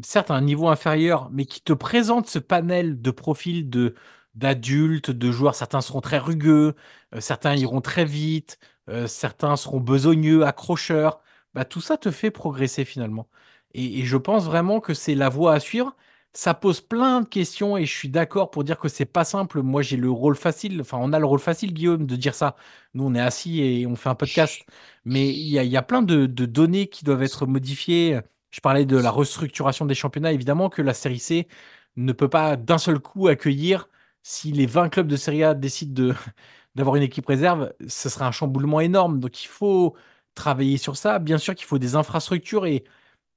certes 0.03 0.31
à 0.31 0.35
un 0.35 0.41
niveau 0.41 0.69
inférieur, 0.69 1.31
mais 1.33 1.45
qui 1.47 1.61
te 1.63 1.73
présente 1.73 2.27
ce 2.29 2.39
panel 2.39 3.01
de 3.01 3.11
profils 3.11 3.69
de 3.69 3.95
d'adultes, 4.37 5.11
de 5.11 5.33
joueurs, 5.33 5.57
certains 5.57 5.81
seront 5.81 6.01
très 6.01 6.19
rugueux, 6.19 6.77
euh, 7.15 7.21
certains 7.21 7.57
iront 7.57 7.81
très 7.81 8.05
vite, 8.05 8.59
euh, 8.89 9.09
certains 9.09 9.57
seront 9.57 9.81
besogneux, 9.81 10.45
accrocheurs, 10.47 11.21
bah, 11.55 11.65
tout 11.65 11.81
ça 11.81 11.97
te 11.99 12.11
fait 12.13 12.31
progresser 12.31 12.85
finalement. 12.85 13.29
et 13.75 14.05
je 14.05 14.17
pense 14.17 14.45
vraiment 14.45 14.81
que 14.81 14.95
c'est 14.95 15.15
la 15.15 15.29
voie 15.29 15.55
à 15.55 15.61
suivre 15.61 15.97
ça 16.33 16.55
pose 16.55 16.81
plein 16.81 17.23
de 17.23 17.29
questions 17.29 17.77
et 17.77 17.87
je 17.87 17.93
suis 17.97 18.09
d'accord 18.09 18.51
pour 18.51 18.65
dire 18.65 18.79
que 18.79 18.89
c'est 18.89 19.05
pas 19.05 19.25
simple. 19.25 19.63
Moi, 19.63 19.83
j'ai 19.83 19.97
le 19.97 20.11
rôle 20.11 20.37
facile, 20.37 20.81
enfin, 20.81 20.99
on 21.01 21.13
a 21.13 21.19
le 21.19 21.27
rôle 21.27 21.41
facile, 21.41 21.73
Guillaume, 21.75 22.07
de 22.07 22.17
dire 22.17 22.35
ça. 22.35 22.57
Nous, 22.95 23.05
on 23.05 23.15
est 23.15 23.21
assis 23.21 23.61
et 23.63 23.87
on 23.87 23.97
fait 23.97 24.09
un 24.09 24.15
podcast, 24.15 24.63
mais 25.05 25.29
il 25.31 25.49
y 25.49 25.59
a, 25.59 25.65
y 25.65 25.77
a, 25.77 25.83
plein 25.83 26.03
de, 26.03 26.27
de, 26.27 26.47
données 26.47 26.87
qui 26.89 27.05
doivent 27.05 27.23
être 27.23 27.47
modifiées. 27.47 28.21
Je 28.51 28.61
parlais 28.61 28.85
de 28.87 28.97
la 28.97 29.11
restructuration 29.11 29.87
des 29.87 29.95
championnats. 29.95 30.33
Évidemment 30.33 30.69
que 30.69 30.83
la 30.83 30.95
série 30.95 31.19
C 31.19 31.49
ne 31.97 32.13
peut 32.13 32.29
pas 32.29 32.57
d'un 32.57 32.79
seul 32.79 32.99
coup 33.01 33.29
accueillir, 33.29 33.89
si 34.23 34.53
les 34.53 34.67
20 34.67 34.91
clubs 34.91 35.07
de 35.09 35.17
Série 35.17 35.45
A 35.45 35.55
décident 35.55 35.93
de, 35.95 36.15
d'avoir 36.75 36.97
une 36.97 37.03
équipe 37.03 37.27
réserve, 37.27 37.73
ce 37.89 38.09
serait 38.09 38.25
un 38.25 38.33
chamboulement 38.33 38.81
énorme. 38.81 39.21
Donc, 39.21 39.43
il 39.45 39.49
faut 39.49 39.97
travailler 40.35 40.79
sur 40.79 40.97
ça. 40.97 41.19
Bien 41.19 41.39
sûr 41.39 41.55
qu'il 41.55 41.67
faut 41.67 41.79
des 41.79 41.97
infrastructures 41.97 42.67
et 42.67 42.85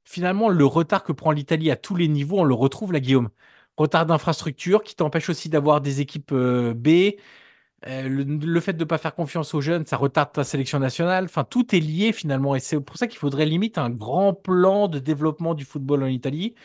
finalement, 0.03 0.49
le 0.49 0.65
retard 0.65 1.03
que 1.03 1.11
prend 1.11 1.31
l'Italie 1.31 1.71
à 1.71 1.75
tous 1.75 1.95
les 1.95 2.07
niveaux, 2.07 2.39
on 2.41 2.43
le 2.43 2.53
retrouve 2.53 2.93
là, 2.93 2.99
Guillaume. 2.99 3.29
Retard 3.77 4.05
d'infrastructure 4.05 4.83
qui 4.83 4.95
t'empêche 4.95 5.29
aussi 5.29 5.49
d'avoir 5.49 5.81
des 5.81 6.01
équipes 6.01 6.31
euh, 6.33 6.73
B. 6.75 7.17
Euh, 7.87 8.07
le, 8.07 8.59
fait 8.61 8.73
de 8.73 8.79
ne 8.79 8.85
pas 8.85 8.97
faire 8.97 9.13
confiance 9.15 9.53
aux 9.53 9.61
jeunes, 9.61 9.85
ça 9.85 9.97
retarde 9.97 10.31
ta 10.31 10.43
sélection 10.43 10.79
nationale. 10.79 11.25
Enfin, 11.25 11.43
tout 11.43 11.75
est 11.75 11.79
lié 11.79 12.13
finalement. 12.13 12.55
Et 12.55 12.59
c'est 12.59 12.79
pour 12.79 12.97
ça 12.97 13.07
qu'il 13.07 13.19
faudrait 13.19 13.45
limite 13.45 13.77
un 13.77 13.89
grand 13.89 14.33
plan 14.33 14.87
de 14.87 14.99
développement 14.99 15.53
du 15.53 15.65
football 15.65 16.03
en 16.03 16.07
Italie 16.07 16.55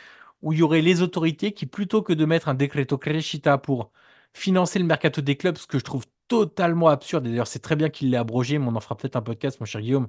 où 0.43 0.53
il 0.53 0.61
y 0.61 0.63
aurait 0.63 0.81
les 0.83 1.03
autorités 1.03 1.53
qui, 1.53 1.67
plutôt 1.67 2.03
que 2.03 2.13
de 2.13 2.25
mettre 2.25 2.49
un 2.49 2.55
decreto 2.55 2.99
crescita 2.99 3.59
pour 3.59 3.93
financer 4.35 4.79
le 4.79 4.85
mercato 4.85 5.21
des 5.21 5.37
clubs, 5.37 5.57
ce 5.59 5.67
que 5.67 5.79
je 5.79 5.85
trouve 5.85 6.05
totalement 6.29 6.89
absurde, 6.89 7.25
d'ailleurs 7.25 7.47
c'est 7.47 7.59
très 7.59 7.77
bien 7.77 7.89
qu'il 7.89 8.11
l'ait 8.11 8.17
abrogé, 8.19 8.59
mais 8.59 8.67
on 8.69 8.77
en 8.77 8.81
fera 8.81 8.97
peut-être 8.97 9.17
un 9.17 9.23
podcast, 9.23 9.61
mon 9.61 9.67
cher 9.67 9.81
Guillaume, 9.81 10.09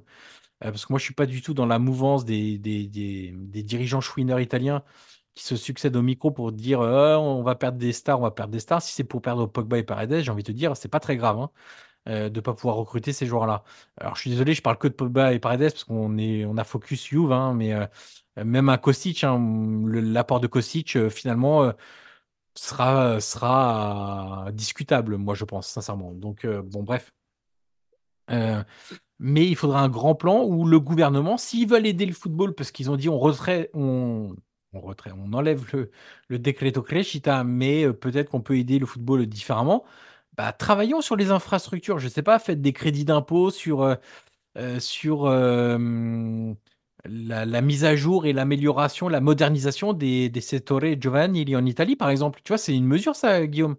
euh, 0.64 0.70
parce 0.70 0.86
que 0.86 0.92
moi, 0.92 0.98
je 0.98 1.04
suis 1.04 1.14
pas 1.14 1.26
du 1.26 1.42
tout 1.42 1.54
dans 1.54 1.66
la 1.66 1.78
mouvance 1.78 2.24
des, 2.24 2.58
des, 2.58 2.86
des, 2.86 3.62
dirigeants 3.62 4.00
chouineurs 4.00 4.40
italiens 4.40 4.82
qui 5.34 5.44
se 5.44 5.56
succèdent 5.56 5.96
au 5.96 6.02
micro 6.02 6.30
pour 6.30 6.52
dire 6.52 6.80
«Euh, 6.82 7.16
on 7.16 7.42
va 7.42 7.54
perdre 7.54 7.78
des 7.78 7.92
stars, 7.92 8.20
on 8.20 8.22
va 8.24 8.30
perdre 8.32 8.52
des 8.52 8.60
stars. 8.60 8.82
Si 8.82 8.92
c'est 8.92 9.04
pour 9.04 9.22
perdre 9.22 9.46
Pogba 9.46 9.78
et 9.78 9.84
Paredes, 9.84 10.20
j'ai 10.22 10.30
envie 10.30 10.42
de 10.42 10.48
te 10.48 10.52
dire, 10.52 10.76
c'est 10.76 10.88
pas 10.88 11.00
très 11.00 11.16
grave 11.16 11.38
hein, 11.38 11.50
euh, 12.08 12.28
de 12.30 12.40
pas 12.40 12.54
pouvoir 12.54 12.76
recruter 12.76 13.12
ces 13.12 13.26
joueurs-là. 13.26 13.64
Alors, 13.98 14.16
je 14.16 14.22
suis 14.22 14.30
désolé, 14.30 14.54
je 14.54 14.62
parle 14.62 14.78
que 14.78 14.88
de 14.88 14.94
Pogba 14.94 15.32
et 15.34 15.38
Paredes 15.40 15.72
parce 15.72 15.84
qu'on 15.84 16.18
est, 16.18 16.44
on 16.44 16.56
a 16.58 16.64
focus 16.64 17.06
Juve, 17.08 17.32
hein, 17.32 17.54
mais 17.54 17.74
même 18.36 18.68
un 18.68 18.78
Kostic, 18.78 19.24
hein, 19.24 19.38
l'apport 19.86 20.40
de 20.40 20.46
Kostic, 20.46 21.08
finalement, 21.10 21.72
sera, 22.54 23.20
sera 23.20 24.48
discutable, 24.52 25.16
moi, 25.16 25.34
je 25.34 25.44
pense, 25.44 25.68
sincèrement. 25.68 26.12
Donc, 26.12 26.46
bon, 26.46 26.82
bref. 26.82 27.12
Euh, 28.30 28.62
mais 29.18 29.46
il 29.46 29.56
faudra 29.56 29.80
un 29.82 29.88
grand 29.88 30.14
plan 30.14 30.44
où 30.44 30.66
le 30.66 30.80
gouvernement, 30.80 31.36
s'ils 31.36 31.68
veulent 31.68 31.86
aider 31.86 32.06
le 32.06 32.12
football, 32.14 32.54
parce 32.54 32.70
qu'ils 32.70 32.90
ont 32.90 32.96
dit 32.96 33.08
on 33.08 33.18
retrait, 33.18 33.70
on, 33.74 34.34
retrait, 34.72 35.12
on 35.16 35.32
enlève 35.32 35.64
le, 35.72 35.90
le 36.28 36.38
decreto 36.38 36.82
crescita, 36.82 37.44
mais 37.44 37.84
euh, 37.84 37.92
peut-être 37.92 38.30
qu'on 38.30 38.40
peut 38.42 38.56
aider 38.56 38.78
le 38.78 38.86
football 38.86 39.26
différemment. 39.26 39.84
Bah, 40.36 40.52
travaillons 40.52 41.00
sur 41.02 41.16
les 41.16 41.30
infrastructures. 41.30 41.98
Je 41.98 42.08
sais 42.08 42.22
pas, 42.22 42.38
faites 42.38 42.62
des 42.62 42.72
crédits 42.72 43.04
d'impôt 43.04 43.50
sur, 43.50 43.82
euh, 43.82 43.96
euh, 44.58 44.78
euh, 45.04 46.54
la, 47.04 47.44
la 47.46 47.60
mise 47.62 47.84
à 47.84 47.96
jour 47.96 48.26
et 48.26 48.32
l'amélioration, 48.32 49.08
la 49.08 49.20
modernisation 49.20 49.92
des, 49.92 50.28
des 50.28 50.40
settore 50.40 50.80
giovanili 51.00 51.56
en 51.56 51.64
Italie, 51.66 51.96
par 51.96 52.10
exemple. 52.10 52.40
Tu 52.44 52.48
vois, 52.50 52.58
c'est 52.58 52.74
une 52.76 52.86
mesure, 52.86 53.16
ça, 53.16 53.46
Guillaume. 53.46 53.76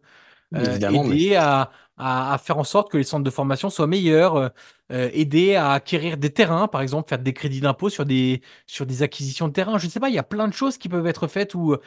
Euh, 0.55 0.79
mais 0.79 0.95
aider 0.97 1.35
à, 1.35 1.71
à, 1.97 2.33
à 2.33 2.37
faire 2.37 2.57
en 2.59 2.63
sorte 2.65 2.91
que 2.91 2.97
les 2.97 3.03
centres 3.03 3.23
de 3.23 3.29
formation 3.31 3.69
soient 3.69 3.87
meilleurs, 3.87 4.35
euh, 4.37 4.49
euh, 4.91 5.09
aider 5.13 5.55
à 5.55 5.71
acquérir 5.73 6.17
des 6.17 6.31
terrains, 6.33 6.67
par 6.67 6.81
exemple, 6.81 7.09
faire 7.09 7.19
des 7.19 7.33
crédits 7.33 7.61
d'impôt 7.61 7.89
sur 7.89 8.05
des, 8.05 8.41
sur 8.67 8.85
des 8.85 9.03
acquisitions 9.03 9.47
de 9.49 9.53
terrains. 9.53 9.77
Je 9.79 9.87
ne 9.87 9.91
sais 9.91 9.99
pas, 9.99 10.09
il 10.09 10.15
y 10.15 10.19
a 10.19 10.23
plein 10.23 10.47
de 10.47 10.53
choses 10.53 10.77
qui 10.77 10.89
peuvent 10.89 11.07
être 11.07 11.27
faites 11.27 11.55
où 11.55 11.77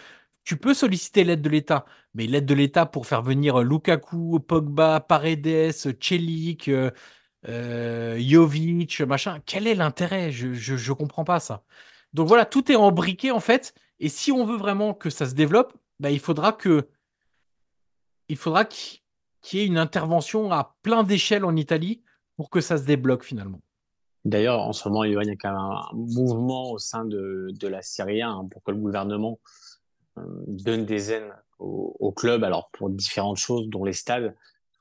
tu 0.45 0.57
peux 0.59 0.75
solliciter 0.75 1.25
l'aide 1.25 1.43
de 1.43 1.49
l'État, 1.49 1.87
mais 2.15 2.27
l'aide 2.27 2.47
de 2.47 2.55
l'État 2.55 2.87
pour 2.87 3.07
faire 3.07 3.23
venir 3.23 3.63
Lukaku, 3.63 4.41
Pogba, 4.41 5.01
Paredes, 5.01 5.73
Celik, 6.01 6.71
euh, 7.49 8.19
Jovic, 8.19 9.01
machin, 9.03 9.41
quel 9.45 9.67
est 9.67 9.75
l'intérêt? 9.75 10.31
Je, 10.31 10.55
je, 10.55 10.77
je 10.77 10.93
comprends 10.93 11.25
pas 11.25 11.41
ça. 11.41 11.65
Donc 12.13 12.29
voilà, 12.29 12.45
tout 12.45 12.71
est 12.71 12.77
embriqué 12.77 13.31
en 13.31 13.41
fait, 13.41 13.75
et 13.99 14.09
si 14.09 14.33
on 14.33 14.45
veut 14.45 14.57
vraiment 14.57 14.95
que 14.95 15.11
ça 15.11 15.27
se 15.27 15.35
développe, 15.35 15.75
bah, 15.99 16.11
il 16.11 16.21
faudra 16.21 16.53
que 16.53 16.89
il 18.29 18.37
faudra 18.37 18.65
qu'il 18.65 19.01
y 19.53 19.59
ait 19.59 19.67
une 19.67 19.79
intervention 19.79 20.51
à 20.53 20.77
plein 20.83 21.03
d'échelles 21.03 21.45
en 21.45 21.57
Italie 21.57 22.03
pour 22.37 22.51
que 22.51 22.61
ça 22.61 22.79
se 22.79 22.85
débloque 22.85 23.25
finalement. 23.25 23.61
D'ailleurs, 24.25 24.61
en 24.61 24.73
ce 24.73 24.89
moment, 24.89 25.05
il 25.05 25.13
y 25.13 25.17
a 25.17 25.37
quand 25.37 25.51
même 25.51 25.59
un 25.59 25.91
mouvement 25.93 26.71
au 26.71 26.79
sein 26.79 27.05
de, 27.05 27.49
de 27.53 27.69
la 27.69 27.83
Serie 27.83 28.23
A 28.23 28.31
hein, 28.31 28.49
pour 28.51 28.63
que 28.63 28.71
le 28.71 28.79
gouvernement 28.79 29.39
euh, 30.17 30.23
donne 30.47 30.87
des 30.87 31.13
aides 31.13 31.31
au 31.59 32.13
club, 32.13 32.43
alors 32.43 32.71
pour 32.73 32.91
différentes 32.91 33.37
choses, 33.37 33.69
dont 33.69 33.85
les 33.85 33.93
stades. 33.93 34.35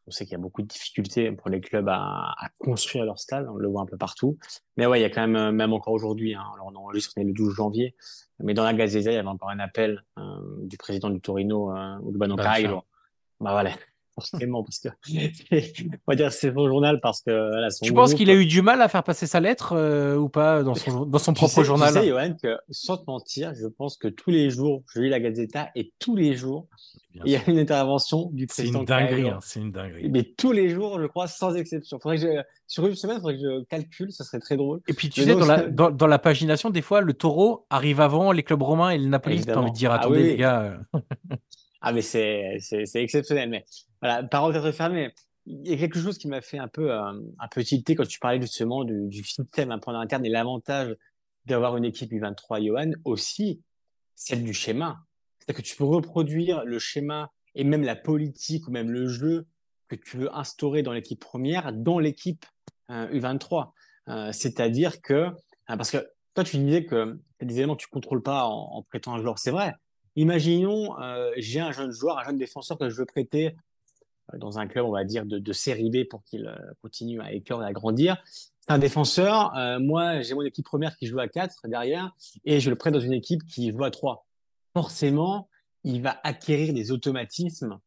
On 0.07 0.11
sait 0.11 0.25
qu'il 0.25 0.33
y 0.33 0.35
a 0.35 0.39
beaucoup 0.39 0.61
de 0.61 0.67
difficultés 0.67 1.31
pour 1.31 1.49
les 1.49 1.61
clubs 1.61 1.87
à, 1.87 2.33
à 2.37 2.49
construire 2.59 3.05
leurs 3.05 3.19
stades, 3.19 3.47
on 3.49 3.55
le 3.55 3.67
voit 3.67 3.81
un 3.81 3.85
peu 3.85 3.97
partout. 3.97 4.37
Mais 4.75 4.85
ouais, 4.85 4.99
il 4.99 5.01
y 5.01 5.05
a 5.05 5.09
quand 5.09 5.21
même, 5.21 5.35
euh, 5.35 5.51
même 5.51 5.73
encore 5.73 5.93
aujourd'hui, 5.93 6.35
hein, 6.35 6.43
alors 6.53 6.71
on 6.71 6.75
enregistre 6.75 7.13
on 7.17 7.21
est 7.21 7.25
le 7.25 7.33
12 7.33 7.55
janvier, 7.55 7.95
mais 8.39 8.53
dans 8.53 8.63
la 8.63 8.73
Gazzetta, 8.73 9.11
il 9.11 9.15
y 9.15 9.17
avait 9.17 9.27
encore 9.27 9.49
un 9.49 9.59
appel 9.59 10.03
euh, 10.17 10.23
du 10.63 10.77
président 10.77 11.09
du 11.09 11.21
Torino, 11.21 11.75
euh, 11.75 11.99
Urbano 12.05 12.35
Bah, 12.35 12.55
Cairo. 12.55 12.83
Bah 13.39 13.51
voilà, 13.51 13.71
forcément, 14.15 14.63
parce 14.63 14.79
que 14.79 14.89
on 15.51 16.11
va 16.11 16.15
dire 16.15 16.27
que 16.27 16.33
c'est 16.33 16.53
son 16.53 16.67
journal 16.67 16.99
parce 17.01 17.21
que 17.21 17.49
son 17.69 17.85
Tu 17.85 17.93
penses 17.93 18.13
qu'il 18.13 18.29
a 18.29 18.35
eu 18.35 18.45
du 18.45 18.61
mal 18.61 18.81
à 18.81 18.87
faire 18.87 19.03
passer 19.03 19.27
sa 19.27 19.39
lettre 19.39 19.73
euh, 19.75 20.15
ou 20.15 20.29
pas 20.29 20.63
dans 20.63 20.75
son, 20.75 21.05
dans 21.05 21.19
son 21.19 21.33
propre 21.33 21.55
sais, 21.55 21.63
journal? 21.63 21.93
Tu 21.93 21.99
sais, 21.99 22.07
Johan, 22.07 22.35
que 22.41 22.57
sans 22.69 22.97
te 22.97 23.03
mentir, 23.07 23.53
je 23.55 23.67
pense 23.67 23.97
que 23.97 24.07
tous 24.07 24.29
les 24.29 24.49
jours, 24.49 24.83
je 24.93 25.01
lis 25.01 25.09
la 25.09 25.19
Gazzetta 25.19 25.69
et 25.75 25.91
tous 25.99 26.15
les 26.15 26.35
jours, 26.35 26.67
Bien 27.13 27.23
il 27.25 27.31
y 27.31 27.35
a 27.35 27.41
une 27.47 27.59
intervention 27.59 28.29
du 28.31 28.47
C'est 28.49 28.63
président 28.63 28.79
une 28.79 28.85
dinguerie, 28.85 29.23
Cairo. 29.23 29.35
hein, 29.35 29.39
c'est 29.41 29.59
une 29.59 29.71
dinguerie. 29.71 30.09
Mais 30.09 30.23
tous 30.23 30.51
les 30.51 30.69
jours, 30.69 30.99
je 30.99 31.05
crois, 31.05 31.27
sans 31.27 31.55
exception. 31.55 31.99
Faudrait 31.99 32.17
que 32.17 32.23
je, 32.23 32.41
sur 32.67 32.87
une 32.87 32.95
semaine, 32.95 33.17
il 33.17 33.21
faudrait 33.21 33.35
que 33.35 33.41
je 33.41 33.63
calcule, 33.65 34.11
ça 34.11 34.23
serait 34.23 34.39
très 34.39 34.57
drôle. 34.57 34.81
Et 34.87 34.93
puis 34.93 35.09
tu 35.09 35.19
Mais 35.19 35.25
sais, 35.27 35.31
donc, 35.33 35.41
dans 35.41 35.45
la, 35.47 35.61
dans, 35.67 35.91
dans 35.91 36.07
la 36.07 36.19
pagination, 36.19 36.69
des 36.71 36.81
fois, 36.81 37.01
le 37.01 37.13
taureau 37.13 37.65
arrive 37.69 38.01
avant 38.01 38.31
les 38.31 38.41
clubs 38.43 38.61
romains 38.61 38.89
et 38.89 38.97
le 38.97 39.07
Napoli. 39.07 39.45
T'as 39.45 39.55
envie 39.55 39.71
de 39.71 39.75
dire, 39.75 39.91
Ah 39.91 39.99
attendez 39.99 40.21
oui, 40.21 40.27
les 40.29 40.37
gars. 40.37 40.79
Ah, 41.83 41.91
mais 41.91 42.01
c'est, 42.01 42.57
exceptionnel. 42.95 43.49
Mais 43.49 43.65
voilà, 44.01 44.23
parenthèse 44.23 44.73
fermée. 44.73 45.13
Il 45.45 45.67
y 45.69 45.73
a 45.73 45.77
quelque 45.77 45.99
chose 45.99 46.17
qui 46.17 46.29
m'a 46.29 46.41
fait 46.41 46.57
un 46.57 46.69
peu, 46.69 46.91
euh, 46.91 47.11
un 47.39 47.47
peu 47.51 47.63
tilter 47.63 47.95
quand 47.95 48.07
tu 48.07 48.19
parlais 48.19 48.39
justement 48.39 48.85
du, 48.85 49.09
du 49.09 49.23
système 49.23 49.77
peu 49.81 49.91
en 49.91 49.99
interne 49.99 50.25
et 50.25 50.29
l'avantage 50.29 50.95
d'avoir 51.45 51.75
une 51.75 51.83
équipe 51.83 52.11
U23 52.11 52.65
Johan 52.65 52.91
aussi, 53.03 53.61
celle 54.15 54.43
du 54.43 54.53
schéma. 54.53 55.03
C'est-à-dire 55.37 55.61
que 55.61 55.67
tu 55.67 55.75
peux 55.75 55.83
reproduire 55.83 56.63
le 56.63 56.79
schéma 56.79 57.29
et 57.53 57.65
même 57.65 57.83
la 57.83 57.97
politique 57.97 58.69
ou 58.69 58.71
même 58.71 58.89
le 58.89 59.09
jeu 59.09 59.45
que 59.89 59.95
tu 59.95 60.15
veux 60.15 60.33
instaurer 60.33 60.83
dans 60.83 60.93
l'équipe 60.93 61.19
première, 61.19 61.73
dans 61.73 61.99
l'équipe 61.99 62.45
euh, 62.89 63.07
U23. 63.09 63.71
Euh, 64.07 64.31
c'est-à-dire 64.31 65.01
que, 65.01 65.13
euh, 65.13 65.31
parce 65.67 65.91
que 65.91 65.97
toi, 66.33 66.45
tu 66.45 66.57
disais 66.57 66.85
que 66.85 67.19
des 67.41 67.57
éléments 67.57 67.75
tu 67.75 67.87
contrôles 67.87 68.23
pas 68.23 68.45
en 68.45 68.81
prêtant 68.83 69.13
un 69.13 69.19
joueur. 69.19 69.37
C'est 69.37 69.51
vrai. 69.51 69.73
Imaginons, 70.15 70.99
euh, 70.99 71.31
j'ai 71.37 71.59
un 71.59 71.71
jeune 71.71 71.91
joueur, 71.91 72.19
un 72.19 72.23
jeune 72.23 72.37
défenseur 72.37 72.77
que 72.77 72.89
je 72.89 72.95
veux 72.95 73.05
prêter 73.05 73.55
euh, 74.33 74.37
dans 74.37 74.59
un 74.59 74.67
club, 74.67 74.85
on 74.85 74.91
va 74.91 75.03
dire, 75.03 75.25
de, 75.25 75.39
de 75.39 75.53
série 75.53 75.89
B 75.89 76.07
pour 76.07 76.23
qu'il 76.23 76.47
euh, 76.47 76.55
continue 76.81 77.19
à 77.21 77.33
éclore 77.33 77.63
et 77.63 77.65
à 77.65 77.71
grandir. 77.73 78.17
C'est 78.61 78.71
un 78.71 78.79
défenseur. 78.79 79.55
euh, 79.57 79.79
moi, 79.79 80.21
j'ai 80.21 80.35
mon 80.35 80.43
équipe 80.43 80.65
première 80.65 80.95
qui 80.97 81.07
joue 81.07 81.19
à 81.19 81.27
4 81.27 81.67
derrière 81.67 82.15
et 82.45 82.59
je 82.59 82.69
le 82.69 82.75
prête 82.75 82.93
dans 82.93 82.99
une 82.99 83.13
équipe 83.13 83.43
qui 83.45 83.71
joue 83.71 83.83
à 83.83 83.91
3. 83.91 84.25
Forcément, 84.73 85.49
il 85.83 86.01
va 86.01 86.19
acquérir 86.23 86.73
des 86.73 86.91
automatismes 86.91 87.79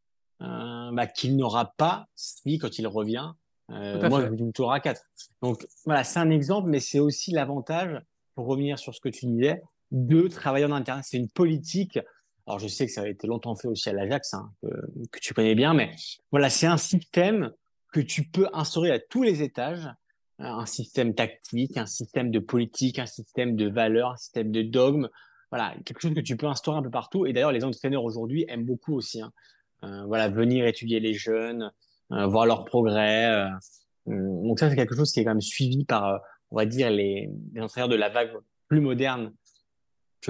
euh, 0.43 0.91
bah, 0.93 1.07
qu'il 1.07 1.37
n'aura 1.37 1.73
pas 1.77 2.09
si, 2.15 2.59
quand 2.59 2.79
il 2.79 2.87
revient, 2.87 3.33
euh, 3.71 4.09
moi, 4.09 4.21
je 4.31 4.37
joue 4.37 4.53
toujours 4.53 4.73
à 4.73 4.81
4. 4.81 5.01
Donc, 5.43 5.67
voilà, 5.85 6.05
c'est 6.05 6.21
un 6.21 6.31
exemple, 6.31 6.69
mais 6.69 6.79
c'est 6.79 7.01
aussi 7.01 7.33
l'avantage, 7.33 7.99
pour 8.35 8.47
revenir 8.47 8.79
sur 8.79 8.95
ce 8.95 9.01
que 9.01 9.09
tu 9.09 9.27
disais, 9.27 9.63
de 9.91 10.29
travailler 10.29 10.67
en 10.67 10.73
interne. 10.73 11.01
C'est 11.03 11.17
une 11.17 11.29
politique. 11.31 11.99
Alors, 12.47 12.61
je 12.61 12.69
sais 12.69 12.87
que 12.87 12.93
ça 12.93 13.03
a 13.03 13.09
été 13.09 13.27
longtemps 13.27 13.57
fait 13.57 13.67
aussi 13.67 13.89
à 13.89 13.93
l'Ajax, 13.93 14.35
hein, 14.35 14.53
que, 14.63 15.19
tu 15.21 15.35
connais 15.35 15.55
bien, 15.55 15.75
mais 15.75 15.91
voilà, 16.31 16.49
c'est 16.49 16.67
un 16.67 16.77
système 16.77 17.53
que 17.93 18.01
tu 18.01 18.25
peux 18.29 18.49
instaurer 18.53 18.93
à 18.93 19.01
tous 19.01 19.23
les 19.23 19.43
étages, 19.43 19.89
un 20.39 20.67
système 20.67 21.15
tactique, 21.15 21.77
un 21.77 21.87
système 21.87 22.31
de 22.31 22.39
politique, 22.39 22.99
un 22.99 23.07
système 23.07 23.57
de 23.57 23.69
valeurs, 23.69 24.13
un 24.13 24.17
système 24.17 24.53
de 24.53 24.63
dogme. 24.63 25.09
Voilà, 25.51 25.75
quelque 25.85 26.01
chose 26.01 26.15
que 26.15 26.21
tu 26.21 26.37
peux 26.37 26.47
instaurer 26.47 26.79
un 26.79 26.83
peu 26.83 26.91
partout. 26.91 27.27
Et 27.27 27.33
d'ailleurs, 27.33 27.53
les 27.53 27.65
entraîneurs 27.65 28.05
aujourd'hui 28.05 28.45
aiment 28.49 28.65
beaucoup 28.65 28.95
aussi. 28.95 29.23
Hein. 29.23 29.33
Euh, 29.85 30.05
voilà, 30.05 30.29
venir 30.29 30.67
étudier 30.67 31.01
les 31.01 31.15
jeunes, 31.15 31.73
euh, 32.13 32.27
voir 32.27 32.47
leur 32.47 32.65
progrès. 32.65 33.27
euh. 33.27 33.49
donc 34.07 34.61
ça, 34.61 34.69
c'est 34.69 34.77
quelque 34.77 34.95
chose 34.95 35.11
qui 35.11 35.21
est 35.21 35.25
quand 35.25 35.31
même 35.31 35.41
suivi 35.41 35.85
par, 35.85 36.21
on 36.51 36.57
va 36.57 36.67
dire, 36.67 36.91
les 36.91 37.31
entraîneurs 37.59 37.89
de 37.89 37.97
la 37.97 38.09
vague 38.09 38.33
plus 38.69 38.81
moderne 38.81 39.33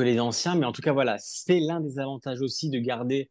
les 0.03 0.20
anciens. 0.20 0.55
Mais 0.55 0.66
en 0.66 0.72
tout 0.72 0.82
cas, 0.82 0.92
voilà, 0.92 1.16
c'est 1.18 1.61
l'un 1.61 1.80
des 1.80 1.99
avantages 1.99 2.40
aussi 2.40 2.70
de 2.70 2.78
garder 2.78 3.30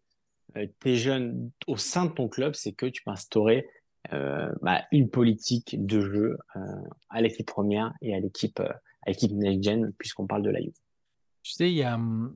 euh, 0.57 0.67
tes 0.79 0.95
jeunes 0.95 1.51
au 1.67 1.77
sein 1.77 2.05
de 2.05 2.11
ton 2.11 2.27
club, 2.27 2.55
c'est 2.55 2.73
que 2.73 2.85
tu 2.85 3.03
peux 3.03 3.11
instaurer 3.11 3.67
euh, 4.13 4.51
bah, 4.61 4.83
une 4.91 5.09
politique 5.09 5.75
de 5.85 6.01
jeu 6.01 6.37
euh, 6.55 6.59
à 7.09 7.21
l'équipe 7.21 7.47
première 7.47 7.93
et 8.01 8.15
à 8.15 8.19
l'équipe 8.19 8.59
à 8.59 9.09
l'équipe 9.09 9.31
next-gen, 9.31 9.93
puisqu'on 9.97 10.25
parle 10.27 10.41
de 10.41 10.49
la 10.49 10.59
Juve. 10.59 10.73
Tu 11.43 11.51
sais, 11.51 11.69
il 11.69 11.75
y 11.75 11.83
a, 11.83 11.95
hum, 11.95 12.35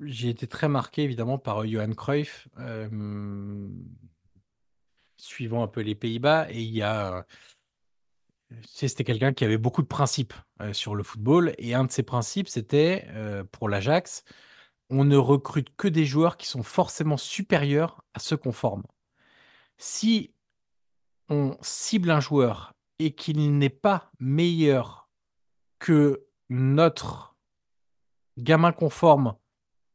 j'ai 0.00 0.30
été 0.30 0.46
très 0.46 0.68
marqué 0.68 1.02
évidemment 1.02 1.38
par 1.38 1.66
Johan 1.66 1.92
Cruyff, 1.92 2.48
suivant 5.16 5.62
un 5.62 5.68
peu 5.68 5.82
les 5.82 5.94
Pays-Bas, 5.94 6.50
et 6.50 6.62
il 6.62 6.74
y 6.74 6.82
a, 6.82 7.26
c'était 8.66 9.04
quelqu'un 9.04 9.32
qui 9.32 9.44
avait 9.44 9.58
beaucoup 9.58 9.82
de 9.82 9.86
principes 9.86 10.34
euh, 10.60 10.72
sur 10.72 10.94
le 10.94 11.02
football, 11.02 11.54
et 11.58 11.74
un 11.74 11.84
de 11.84 11.92
ses 11.92 12.02
principes, 12.02 12.48
c'était 12.48 13.06
euh, 13.10 13.44
pour 13.44 13.68
l'Ajax, 13.68 14.24
on 14.90 15.04
ne 15.04 15.16
recrute 15.16 15.74
que 15.76 15.88
des 15.88 16.04
joueurs 16.04 16.36
qui 16.36 16.46
sont 16.46 16.62
forcément 16.62 17.16
supérieurs 17.16 18.02
à 18.14 18.20
ceux 18.20 18.36
qu'on 18.36 18.52
forme. 18.52 18.84
Si 19.76 20.32
on 21.28 21.56
cible 21.60 22.10
un 22.10 22.20
joueur 22.20 22.72
et 22.98 23.14
qu'il 23.14 23.58
n'est 23.58 23.68
pas 23.68 24.10
meilleur 24.18 25.08
que 25.78 26.24
notre 26.48 27.36
gamin 28.38 28.72
qu'on 28.72 28.90
forme 28.90 29.34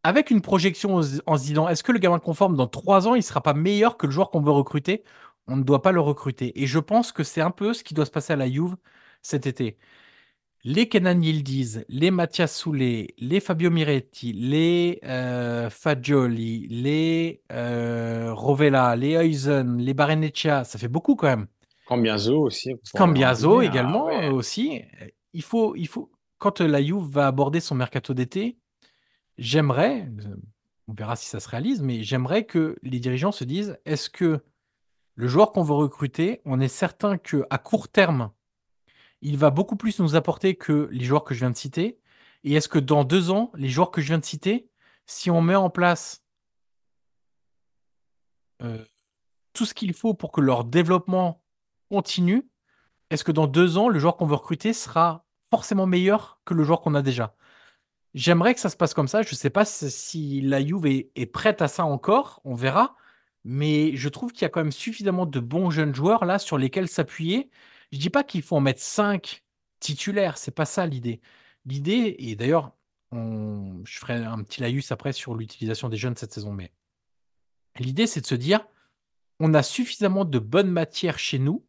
avec 0.04 0.32
une 0.32 0.42
projection 0.42 0.98
en 0.98 1.38
se 1.38 1.44
disant 1.44 1.68
est-ce 1.70 1.84
que 1.84 1.92
le 1.92 2.00
gamin 2.00 2.20
qu'on 2.20 2.34
forme 2.34 2.56
dans 2.56 2.68
trois 2.68 3.08
ans 3.08 3.16
il 3.16 3.24
sera 3.24 3.42
pas 3.42 3.54
meilleur 3.54 3.98
que 3.98 4.06
le 4.06 4.12
joueur 4.12 4.30
qu'on 4.30 4.42
veut 4.42 4.52
recruter 4.52 5.04
On 5.48 5.58
ne 5.58 5.64
doit 5.64 5.82
pas 5.82 5.92
le 5.92 6.00
recruter. 6.00 6.62
Et 6.62 6.68
je 6.68 6.80
pense 6.80 7.12
que 7.12 7.24
c'est 7.24 7.42
un 7.42 7.52
peu 7.52 7.74
ce 7.74 7.84
qui 7.84 7.94
doit 7.94 8.06
se 8.06 8.12
passer 8.12 8.34
à 8.34 8.36
la 8.36 8.50
Juve 8.50 8.76
cet 9.22 9.46
été. 9.48 9.78
Les 10.66 10.88
Kenan 10.88 11.20
Yildiz, 11.22 11.84
les 11.90 12.10
Mathias 12.10 12.56
Soulé, 12.56 13.16
les 13.18 13.42
Fabio 13.42 13.70
Miretti, 13.70 14.32
les 14.32 15.00
euh, 15.04 15.70
Fagioli, 15.70 16.68
les 16.70 17.42
euh, 17.52 18.34
Rovella, 18.34 18.96
les 18.96 19.22
Huizen, 19.22 19.78
les 19.78 19.94
Barrenetxea, 19.94 20.64
ça 20.64 20.80
fait 20.80 20.88
beaucoup 20.88 21.16
quand 21.16 21.28
même. 21.28 21.48
Cambiaso 21.86 22.40
aussi. 22.44 22.76
rajouter, 22.94 23.68
également 23.68 24.08
ah 24.08 24.20
ouais. 24.20 24.30
aussi. 24.30 24.82
Il 25.34 25.42
faut, 25.42 25.76
il 25.76 25.88
faut, 25.90 26.10
quand 26.38 26.62
la 26.62 26.82
Juve 26.82 27.10
va 27.10 27.28
aborder 27.28 27.60
son 27.60 27.76
mercato 27.76 28.14
d'été, 28.14 28.58
j'aimerais, 29.38 30.10
on 30.88 30.94
verra 30.94 31.18
si 31.18 31.28
ça 31.28 31.42
se 31.42 31.50
réalise, 31.50 31.82
mais 31.82 32.04
j'aimerais 32.04 32.46
que 32.46 32.78
les 32.84 33.00
dirigeants 33.00 33.34
se 33.34 33.44
disent, 33.44 33.78
est-ce 33.86 34.10
que 34.10 34.42
le 35.16 35.28
joueur 35.28 35.52
qu'on 35.52 35.64
veut 35.64 35.74
recruter, 35.74 36.42
on 36.46 36.60
est 36.60 36.68
certain 36.68 37.18
que 37.18 37.46
à 37.50 37.58
court 37.58 37.88
terme, 37.88 38.32
il 39.22 39.38
va 39.38 39.50
beaucoup 39.50 39.76
plus 39.76 40.00
nous 40.00 40.16
apporter 40.16 40.56
que 40.56 40.90
les 40.92 41.06
joueurs 41.06 41.24
que 41.24 41.34
je 41.34 41.40
viens 41.40 41.52
de 41.52 41.58
citer, 41.58 42.00
et 42.44 42.54
est-ce 42.54 42.68
que 42.68 42.80
dans 42.80 43.04
deux 43.04 43.32
ans, 43.32 43.52
les 43.56 43.70
joueurs 43.70 43.92
que 43.92 44.02
je 44.02 44.08
viens 44.08 44.20
de 44.20 44.26
citer, 44.26 44.70
si 45.06 45.32
on 45.32 45.42
met 45.42 45.56
en 45.56 45.70
place 45.70 46.24
euh, 48.62 48.84
tout 49.54 49.66
ce 49.66 49.74
qu'il 49.74 49.94
faut 49.94 50.14
pour 50.14 50.32
que 50.32 50.42
leur 50.42 50.66
développement 50.66 51.42
continue, 51.90 52.50
est-ce 53.10 53.24
que 53.24 53.32
dans 53.32 53.48
deux 53.48 53.78
ans, 53.78 53.90
le 53.90 54.00
joueur 54.00 54.18
qu'on 54.18 54.26
veut 54.26 54.36
recruter 54.36 54.74
sera 54.74 55.26
forcément 55.52 55.86
meilleur 55.86 56.40
que 56.46 56.54
le 56.54 56.64
joueur 56.64 56.82
qu'on 56.82 56.96
a 56.96 57.02
déjà? 57.02 57.36
J'aimerais 58.14 58.54
que 58.54 58.60
ça 58.60 58.70
se 58.70 58.78
passe 58.78 58.94
comme 58.94 59.08
ça. 59.08 59.22
Je 59.22 59.32
ne 59.32 59.36
sais 59.36 59.50
pas 59.50 59.66
si, 59.66 60.42
la 60.42 60.66
Juve 60.66 60.86
est, 60.86 61.32
prête 61.32 61.62
à 61.62 61.68
ça 61.68 61.86
encore. 61.86 62.42
On 62.44 62.56
verra. 62.56 62.96
Mais 63.46 63.96
je 63.96 64.10
trouve 64.10 64.32
qu'il 64.32 64.44
y 64.44 64.46
a 64.46 64.50
quand 64.50 64.62
même 64.62 64.72
suffisamment 64.72 65.26
de 65.26 65.40
bons 65.40 65.70
jeunes 65.70 65.94
joueurs 65.96 66.26
là 66.26 66.40
sur 66.40 66.58
lesquels 66.58 66.88
s'appuyer. 66.88 67.50
Je 67.92 67.98
ne 67.98 68.02
dis 68.02 68.10
pas 68.10 68.24
qu'il 68.24 68.42
faut 68.42 68.56
en 68.56 68.62
mettre 68.62 68.82
cinq 68.82 69.44
titulaires. 69.80 70.38
C'est 70.38 70.52
pas 70.52 70.66
ça 70.66 70.86
l'idée. 70.86 71.22
L'idée, 71.66 72.16
et 72.20 72.36
d'ailleurs, 72.36 72.72
je 73.14 74.00
ferai 74.00 74.16
un 74.16 74.44
petit 74.44 74.62
laïus 74.62 74.92
après 74.92 75.14
sur 75.14 75.36
l'utilisation 75.36 75.90
des 75.90 75.98
jeunes 75.98 76.16
cette 76.16 76.34
saison, 76.34 76.52
mais 76.54 76.72
l'idée, 77.80 78.08
c'est 78.08 78.22
de 78.22 78.26
se 78.26 78.36
dire, 78.36 78.66
on 79.40 79.54
a 79.54 79.64
suffisamment 79.64 80.26
de 80.26 80.40
bonnes 80.40 80.72
matières 80.72 81.20
chez 81.20 81.40
nous 81.40 81.66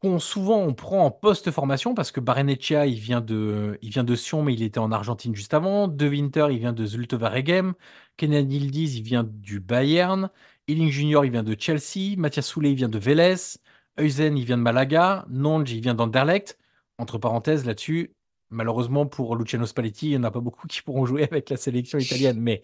qu'on 0.00 0.18
souvent 0.18 0.60
on 0.60 0.74
prend 0.74 1.04
en 1.04 1.10
post-formation 1.10 1.94
parce 1.94 2.12
que 2.12 2.20
Barenetcha, 2.20 2.86
il 2.86 2.98
vient 2.98 3.20
de, 3.20 3.78
il 3.82 3.90
vient 3.90 4.04
de 4.04 4.14
Sion, 4.14 4.42
mais 4.42 4.54
il 4.54 4.62
était 4.62 4.78
en 4.78 4.92
Argentine 4.92 5.34
juste 5.34 5.54
avant. 5.54 5.88
De 5.88 6.08
Winter, 6.08 6.48
il 6.50 6.58
vient 6.58 6.72
de 6.72 6.86
Zulte 6.86 7.14
Waregem. 7.14 7.74
Kenan 8.16 8.48
Yildiz, 8.48 8.96
il 8.96 9.02
vient 9.02 9.24
du 9.24 9.60
Bayern. 9.60 10.30
Ealing 10.68 10.90
Junior, 10.90 11.24
il 11.24 11.32
vient 11.32 11.42
de 11.42 11.56
Chelsea. 11.58 12.16
Mathias 12.16 12.46
Soulet, 12.46 12.70
il 12.72 12.76
vient 12.76 12.88
de 12.88 12.98
Vélez. 12.98 13.58
Eusen, 13.98 14.36
il 14.36 14.44
vient 14.44 14.58
de 14.58 14.62
Malaga. 14.62 15.24
Nonge, 15.28 15.70
il 15.72 15.80
vient 15.80 15.94
d'Anderlecht. 15.94 16.58
Entre 16.98 17.18
parenthèses, 17.18 17.64
là-dessus, 17.64 18.12
malheureusement 18.50 19.06
pour 19.06 19.36
Luciano 19.36 19.66
Spalletti, 19.66 20.08
il 20.08 20.10
n'y 20.10 20.16
en 20.18 20.24
a 20.24 20.30
pas 20.30 20.40
beaucoup 20.40 20.66
qui 20.66 20.82
pourront 20.82 21.06
jouer 21.06 21.24
avec 21.24 21.48
la 21.50 21.56
sélection 21.56 21.98
italienne. 21.98 22.40
Mais 22.40 22.62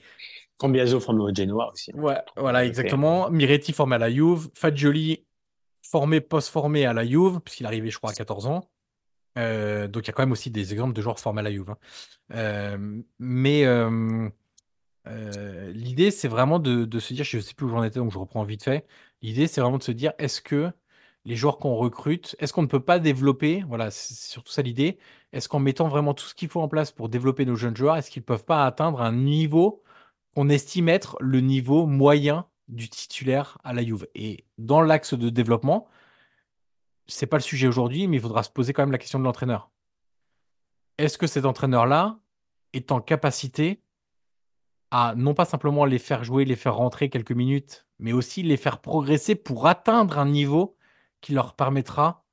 Cambiaso 0.59 1.00
formé 1.00 1.22
au 1.22 1.34
Genoa 1.34 1.72
aussi. 1.72 1.92
Ouais, 1.94 2.18
voilà, 2.36 2.64
exactement. 2.64 3.30
Miretti 3.30 3.72
formé 3.72 3.96
à 3.96 3.98
la 3.98 4.11
Juve. 4.11 4.50
Fagioli 4.55 5.24
formé, 5.82 6.20
post-formé 6.20 6.86
à 6.86 6.92
la 6.92 7.07
Juve, 7.07 7.40
puisqu'il 7.40 7.64
est 7.64 7.66
arrivé, 7.66 7.90
je 7.90 7.98
crois, 7.98 8.11
à 8.11 8.14
14 8.14 8.46
ans. 8.46 8.68
Euh, 9.36 9.88
donc 9.88 10.05
il 10.05 10.07
y 10.09 10.11
a 10.11 10.12
quand 10.12 10.22
même 10.22 10.32
aussi 10.32 10.50
des 10.50 10.72
exemples 10.72 10.92
de 10.92 11.02
joueurs 11.02 11.18
formés 11.18 11.40
à 11.40 11.42
la 11.42 11.52
Juve. 11.52 11.70
Hein. 11.70 11.78
Euh, 12.34 13.02
mais 13.18 13.64
euh, 13.64 14.28
l'idée, 15.07 16.11
c'est 16.11 16.28
vraiment 16.28 16.59
de, 16.59 16.98
se 16.98 17.14
dire, 17.14 17.24
je 17.24 17.36
ne 17.36 17.42
sais 17.42 17.55
plus 17.55 17.66
où 17.66 17.70
j'en 17.70 17.82
étais, 17.82 17.98
donc 17.98 18.12
je 18.12 18.18
reprends 18.18 18.44
vite 18.44 18.64
fait. 18.64 18.86
L'idée, 19.22 19.46
c'est 19.46 19.61
vraiment 19.61 19.78
de 19.78 19.82
se 19.82 19.92
dire, 19.92 20.12
est-ce 20.18 20.40
que 20.40 20.72
les 21.24 21.36
joueurs 21.36 21.59
qu'on 21.59 21.74
recrute, 21.74 22.36
est-ce 22.38 22.52
qu'on 22.52 22.62
ne 22.62 22.66
peut 22.66 22.84
pas 22.84 22.98
développer, 22.98 23.64
voilà, 23.68 23.90
c'est 23.90 24.14
surtout 24.14 24.52
ça 24.52 24.62
l'idée, 24.62 24.98
est-ce 25.32 25.48
qu'en 25.48 25.59
mettant 25.59 25.88
vraiment 25.88 26.14
tout 26.14 26.26
ce 26.26 26.34
qu'il 26.34 26.48
faut 26.48 26.61
en 26.61 26.68
place 26.68 26.92
pour 26.92 27.09
développer 27.09 27.46
nos 27.46 27.57
jeunes 27.57 27.76
joueurs, 27.76 27.96
est-ce 27.96 28.11
qu'ils 28.11 28.22
ne 28.22 28.26
peuvent 28.26 28.44
pas 28.44 28.66
atteindre 28.66 29.00
un 29.00 29.12
niveau 29.12 29.82
qu'on 30.34 30.48
estime 30.48 30.88
être 30.88 31.16
le 31.20 31.40
niveau 31.40 31.86
moyen 31.86 32.46
du 32.68 32.88
titulaire 32.88 33.59
à 33.64 33.72
la 33.72 33.82
Juve? 33.82 34.07
Et 34.14 34.44
dans 34.59 34.82
l'axe 34.82 35.14
de 35.14 35.30
développement, 35.30 35.88
c'est 37.07 37.26
pas 37.26 37.36
le 37.38 37.42
sujet 37.42 37.68
aujourd'hui, 37.68 38.07
mais 38.09 38.18
il 38.18 38.22
faudra 38.22 38.42
se 38.42 38.50
poser 38.50 38.72
quand 38.72 38.82
même 38.82 38.92
la 38.92 38.98
question 38.98 39.18
de 39.18 39.24
l'entraîneur. 39.24 39.70
Est-ce 40.98 41.18
que 41.18 41.26
cet 41.26 41.44
entraîneur-là 41.44 42.18
est 42.72 42.92
en 42.92 43.00
capacité 43.00 43.82
à 44.97 45.12
non 45.16 45.34
pas 45.34 45.45
simplement 45.45 45.84
les 45.86 45.99
faire 45.99 46.22
jouer, 46.22 46.45
les 46.45 46.55
faire 46.55 46.76
rentrer 46.76 47.11
quelques 47.11 47.32
minutes, 47.32 47.84
mais 47.99 48.12
aussi 48.12 48.45
les 48.45 48.57
faire 48.57 48.80
progresser 48.80 49.34
pour 49.34 49.66
atteindre 49.66 50.20
un 50.20 50.28
niveau 50.28 50.76
qui 51.20 51.32
leur 51.32 51.55
permettra 51.55 52.24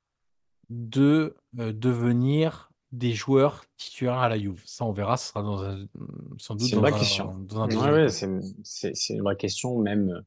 de 0.70 1.34
euh, 1.58 1.72
devenir 1.72 2.70
des 2.92 3.14
joueurs 3.14 3.64
titulaires 3.76 4.18
à 4.18 4.28
la 4.28 4.38
Juve. 4.38 4.62
Ça, 4.64 4.84
on 4.84 4.92
verra, 4.92 5.16
ce 5.16 5.30
sera 5.30 5.42
dans 5.42 5.60
un, 5.60 5.86
sans 6.38 6.54
doute 6.54 6.68
C'est 6.68 6.76
une 6.76 6.82
vraie 6.82 6.92
question. 6.92 7.34
c'est 8.62 8.92
une 9.10 9.22
vraie 9.22 9.36
question, 9.36 9.76
même 9.80 10.22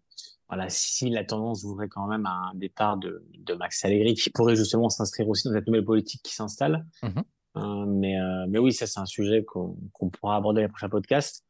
voilà, 0.49 0.67
si 0.67 1.09
la 1.09 1.23
tendance 1.23 1.63
voudrait 1.63 1.87
quand 1.87 2.05
même 2.05 2.25
un 2.25 2.51
départ 2.55 2.97
de, 2.97 3.25
de 3.37 3.53
Max 3.53 3.85
Allegri, 3.85 4.13
qui 4.13 4.29
pourrait 4.29 4.57
justement 4.57 4.89
s'inscrire 4.89 5.29
aussi 5.29 5.47
dans 5.47 5.53
cette 5.53 5.67
nouvelle 5.67 5.85
politique 5.85 6.21
qui 6.21 6.35
s'installe. 6.35 6.85
Mhm. 7.01 7.23
Euh, 7.57 7.85
mais, 7.85 8.19
euh, 8.19 8.45
mais 8.49 8.59
oui, 8.59 8.73
ça, 8.73 8.87
c'est 8.87 8.99
un 8.99 9.05
sujet 9.05 9.45
qu'on 9.45 9.77
pourra 10.11 10.35
aborder 10.35 10.59
dans 10.59 10.67
les 10.67 10.69
prochains 10.71 10.89
podcasts. 10.89 11.45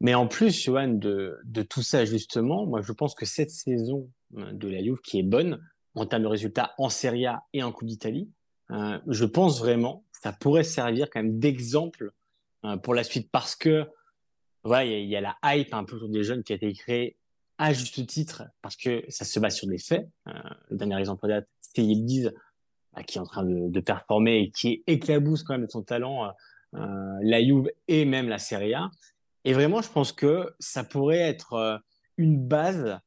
Mais 0.00 0.14
en 0.14 0.26
plus, 0.26 0.62
Johan, 0.62 0.88
de, 0.88 1.40
tout 1.68 1.82
ça, 1.82 2.04
justement, 2.04 2.66
moi, 2.66 2.82
je 2.82 2.92
pense 2.92 3.14
que 3.14 3.26
cette 3.26 3.50
saison 3.50 4.10
euh, 4.36 4.52
de 4.52 4.68
la 4.68 4.82
Juve, 4.82 5.00
qui 5.00 5.18
est 5.18 5.24
bonne 5.24 5.60
en 5.94 6.06
termes 6.06 6.22
de 6.22 6.28
résultats 6.28 6.74
en 6.78 6.88
Serie 6.88 7.26
A 7.26 7.44
et 7.52 7.62
en 7.62 7.72
Coupe 7.72 7.88
d'Italie, 7.88 8.30
euh, 8.70 8.98
je 9.06 9.24
pense 9.24 9.60
vraiment 9.60 10.04
ça 10.24 10.32
pourrait 10.32 10.64
servir 10.64 11.10
quand 11.10 11.22
même 11.22 11.38
d'exemple 11.38 12.12
euh, 12.64 12.78
pour 12.78 12.94
la 12.94 13.04
suite 13.04 13.30
parce 13.30 13.54
que 13.54 13.86
voilà, 14.62 14.86
il 14.86 15.06
y, 15.06 15.16
a 15.16 15.20
la 15.20 15.36
hype 15.44 15.74
un 15.74 15.84
peu 15.84 15.96
autour 15.96 16.08
des 16.08 16.24
jeunes 16.24 16.42
qui 16.42 16.54
a 16.54 16.56
été 16.56 16.72
créée 16.72 17.18
à 17.58 17.74
juste 17.74 18.06
titre 18.06 18.44
parce 18.62 18.76
que 18.76 19.04
ça 19.10 19.26
se 19.26 19.38
base 19.38 19.56
sur 19.56 19.68
des 19.68 19.76
faits. 19.76 20.08
Euh, 20.26 20.32
le 20.70 20.78
dernier 20.78 20.98
exemple 20.98 21.28
date, 21.28 21.46
c'est 21.60 21.82
Yildiz 21.82 22.32
bah, 22.94 23.02
qui 23.02 23.18
est 23.18 23.20
en 23.20 23.26
train 23.26 23.44
de, 23.44 23.68
de, 23.68 23.80
performer 23.80 24.38
et 24.38 24.50
qui 24.50 24.82
éclabousse 24.86 25.42
quand 25.42 25.52
même 25.52 25.66
de 25.66 25.70
son 25.70 25.82
talent 25.82 26.32
euh, 26.74 27.18
la 27.20 27.44
Juve 27.44 27.70
et 27.86 28.06
même 28.06 28.28
la 28.30 28.38
Serie 28.38 28.72
A. 28.72 28.90
Et 29.44 29.52
vraiment, 29.52 29.82
je 29.82 29.90
pense 29.90 30.12
que 30.12 30.54
ça 30.58 30.84
pourrait 30.84 31.18
être 31.18 31.82
une 32.16 32.38
base 32.46 32.98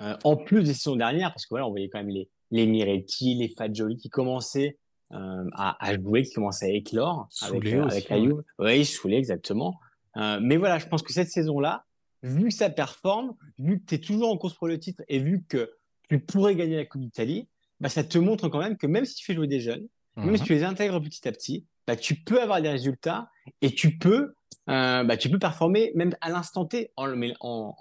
en 0.00 0.36
plus 0.36 0.62
des 0.64 0.74
saisons 0.74 0.96
dernières 0.96 1.32
parce 1.32 1.44
que 1.44 1.50
voilà, 1.50 1.66
on 1.66 1.70
voyait 1.70 1.88
quand 1.88 1.98
même 1.98 2.10
les, 2.10 2.28
les 2.50 2.66
Miretti, 2.66 3.34
les 3.34 3.48
Fagioli 3.48 3.96
qui 3.96 4.08
commençaient 4.08 4.78
euh, 5.12 5.44
à, 5.52 5.82
à, 5.84 5.94
jouer, 5.94 6.22
qui 6.22 6.34
commence 6.34 6.62
à 6.62 6.68
éclore 6.68 7.28
avec, 7.40 7.64
euh, 7.66 7.84
avec 7.84 8.08
la 8.08 8.20
Juve. 8.20 8.42
Oui, 8.58 8.84
Soulé, 8.84 9.16
exactement. 9.16 9.80
Euh, 10.16 10.38
mais 10.42 10.56
voilà, 10.56 10.78
je 10.78 10.86
pense 10.86 11.02
que 11.02 11.12
cette 11.12 11.30
saison-là, 11.30 11.84
vu 12.22 12.48
que 12.48 12.54
ça 12.54 12.68
performe, 12.68 13.34
vu 13.58 13.80
que 13.80 13.86
tu 13.86 13.94
es 13.94 13.98
toujours 13.98 14.30
en 14.30 14.36
course 14.36 14.54
pour 14.54 14.68
le 14.68 14.78
titre 14.78 15.02
et 15.08 15.18
vu 15.18 15.44
que 15.48 15.70
tu 16.10 16.20
pourrais 16.20 16.56
gagner 16.56 16.76
la 16.76 16.84
Coupe 16.84 17.00
d'Italie, 17.00 17.48
bah, 17.80 17.88
ça 17.88 18.04
te 18.04 18.18
montre 18.18 18.48
quand 18.48 18.58
même 18.58 18.76
que 18.76 18.86
même 18.86 19.04
si 19.04 19.14
tu 19.14 19.24
fais 19.24 19.34
jouer 19.34 19.46
des 19.46 19.60
jeunes, 19.60 19.86
même 20.16 20.36
si 20.36 20.42
mhm. 20.42 20.46
tu 20.46 20.52
les 20.54 20.64
intègres 20.64 21.00
petit 21.00 21.26
à 21.28 21.32
petit, 21.32 21.64
bah, 21.86 21.96
tu 21.96 22.16
peux 22.16 22.42
avoir 22.42 22.60
des 22.60 22.68
résultats 22.68 23.30
et 23.62 23.70
tu 23.70 23.96
peux, 23.98 24.34
euh, 24.68 25.04
bah, 25.04 25.16
tu 25.16 25.30
peux 25.30 25.38
performer 25.38 25.92
même 25.94 26.14
à 26.20 26.30
l'instant 26.30 26.64
T 26.64 26.90
en, 26.96 27.08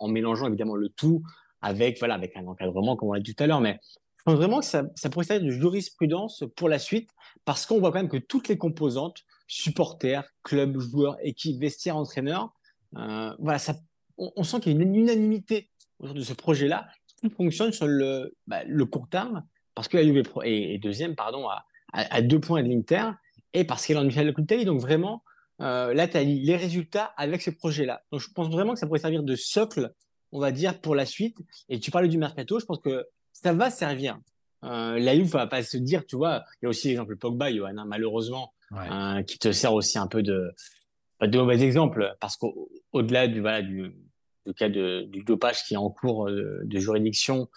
mélangeant 0.07 0.47
évidemment 0.47 0.75
le 0.75 0.89
tout 0.89 1.23
avec, 1.61 1.99
voilà, 1.99 2.15
avec 2.15 2.35
un 2.37 2.45
encadrement, 2.47 2.95
comme 2.95 3.09
on 3.09 3.13
l'a 3.13 3.19
dit 3.19 3.35
tout 3.35 3.43
à 3.43 3.47
l'heure. 3.47 3.61
Mais 3.61 3.79
je 4.17 4.23
pense 4.23 4.35
vraiment 4.35 4.59
que 4.59 4.65
ça, 4.65 4.83
pourrait 5.11 5.25
servir 5.25 5.47
de 5.47 5.51
jurisprudence 5.51 6.43
pour 6.55 6.69
la 6.69 6.79
suite 6.79 7.09
parce 7.45 7.65
qu'on 7.65 7.79
voit 7.79 7.91
quand 7.91 7.99
même 7.99 8.09
que 8.09 8.17
toutes 8.17 8.47
les 8.47 8.57
composantes, 8.57 9.23
supporters, 9.47 10.23
club, 10.43 10.79
joueurs, 10.79 11.17
équipe, 11.21 11.59
vestiaire, 11.59 11.97
entraîneur, 11.97 12.53
euh, 12.95 13.33
voilà, 13.39 13.59
ça, 13.59 13.75
on, 14.17 14.43
sent 14.43 14.59
qu'il 14.61 14.73
y 14.73 14.79
a 14.79 14.81
une 14.81 14.95
unanimité 14.95 15.69
autour 15.99 16.15
de 16.15 16.21
ce 16.21 16.33
projet-là 16.33 16.87
qui 17.17 17.29
fonctionne 17.29 17.71
sur 17.71 17.87
le, 17.87 18.35
bah, 18.45 18.63
le 18.65 18.85
court 18.85 19.09
terme 19.09 19.43
parce 19.75 19.87
que 19.87 19.97
la 19.97 20.03
Juve 20.03 20.23
est, 20.43 20.79
deuxième 20.79 21.15
pardon, 21.15 21.47
à, 21.93 22.21
deux 22.21 22.39
points 22.39 22.63
de 22.63 22.69
l'Inter 22.69 23.11
et 23.53 23.63
parce 23.63 23.85
qu'elle 23.85 23.97
en 23.97 24.05
de 24.05 24.31
Coupe 24.31 24.47
Donc 24.65 24.81
vraiment, 24.81 25.23
euh, 25.61 25.93
là, 25.93 26.07
tu 26.07 26.17
as 26.17 26.23
les 26.23 26.55
résultats 26.55 27.13
avec 27.17 27.41
ce 27.41 27.49
projet-là. 27.49 28.03
Donc 28.11 28.21
je 28.21 28.29
pense 28.29 28.49
vraiment 28.49 28.73
que 28.73 28.79
ça 28.79 28.87
pourrait 28.87 28.99
servir 28.99 29.23
de 29.23 29.35
socle, 29.35 29.93
on 30.31 30.39
va 30.39 30.51
dire, 30.51 30.79
pour 30.79 30.95
la 30.95 31.05
suite. 31.05 31.37
Et 31.69 31.79
tu 31.79 31.91
parlais 31.91 32.07
du 32.07 32.17
mercato, 32.17 32.59
je 32.59 32.65
pense 32.65 32.79
que 32.79 33.05
ça 33.31 33.53
va 33.53 33.69
servir. 33.69 34.19
Euh, 34.63 34.97
la 34.99 35.15
Juve 35.15 35.27
va 35.27 35.47
pas 35.47 35.63
se 35.63 35.77
dire, 35.77 36.05
tu 36.05 36.15
vois, 36.15 36.43
il 36.61 36.65
y 36.65 36.67
a 36.67 36.69
aussi 36.69 36.87
l'exemple 36.87 37.15
Pogba, 37.15 37.53
Johan, 37.53 37.77
hein, 37.77 37.85
malheureusement, 37.87 38.53
hein, 38.71 39.23
qui 39.23 39.37
te 39.37 39.51
sert 39.51 39.73
aussi 39.73 39.97
un 39.99 40.07
peu 40.07 40.23
de, 40.23 40.51
de 41.21 41.37
mauvais 41.37 41.61
exemple, 41.61 42.15
parce 42.19 42.37
qu'au-delà 42.37 43.27
du, 43.27 43.41
voilà, 43.41 43.61
du, 43.61 43.93
du 44.45 44.53
cas 44.53 44.69
de, 44.69 45.03
du 45.09 45.23
dopage 45.23 45.63
qui 45.63 45.73
est 45.75 45.77
en 45.77 45.89
cours 45.89 46.27
euh, 46.27 46.61
de, 46.63 46.79
juridiction, 46.79 47.49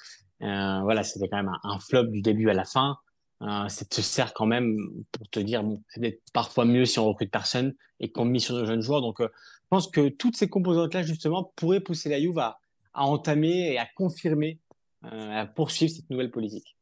euh, 0.43 0.81
voilà, 0.83 1.03
c'était 1.03 1.29
quand 1.29 1.37
même 1.37 1.53
un, 1.63 1.79
flop 1.79 2.05
du 2.05 2.21
début 2.23 2.51
à 2.51 2.55
la 2.55 2.65
fin. 2.65 2.99
Euh, 3.43 3.69
ça 3.69 3.85
te 3.87 4.01
sert 4.03 4.35
quand 4.35 4.47
même 4.47 4.77
pour 5.13 5.29
te 5.29 5.41
dire, 5.41 5.63
bon, 5.63 5.83
c'est 5.89 6.01
peut-être 6.01 6.23
parfois 6.33 6.67
mieux 6.67 6.85
si 6.85 6.99
on 6.99 7.07
recrute 7.07 7.31
personne 7.31 7.75
et 7.99 8.13
qu'on 8.13 8.27
mise 8.27 8.45
sur 8.45 8.57
de 8.57 8.67
jeunes 8.67 8.83
joueurs. 8.83 9.01
Donc, 9.01 9.21
euh, 9.21 9.29
je 9.35 9.69
pense 9.71 9.89
que 9.89 10.09
toutes 10.09 10.37
ces 10.37 10.49
composantes-là, 10.49 11.03
justement, 11.03 11.53
pourraient 11.57 11.81
pousser 11.81 12.11
la 12.11 12.21
Juve 12.21 12.39
à, 12.39 12.59
entamer 12.93 13.73
et 13.73 13.79
à 13.79 13.87
confirmer 13.97 14.59
euh, 15.05 15.41
à 15.43 15.47
poursuivre 15.47 15.93
cette 15.93 16.11
nouvelle 16.11 16.31
politique. 16.31 16.77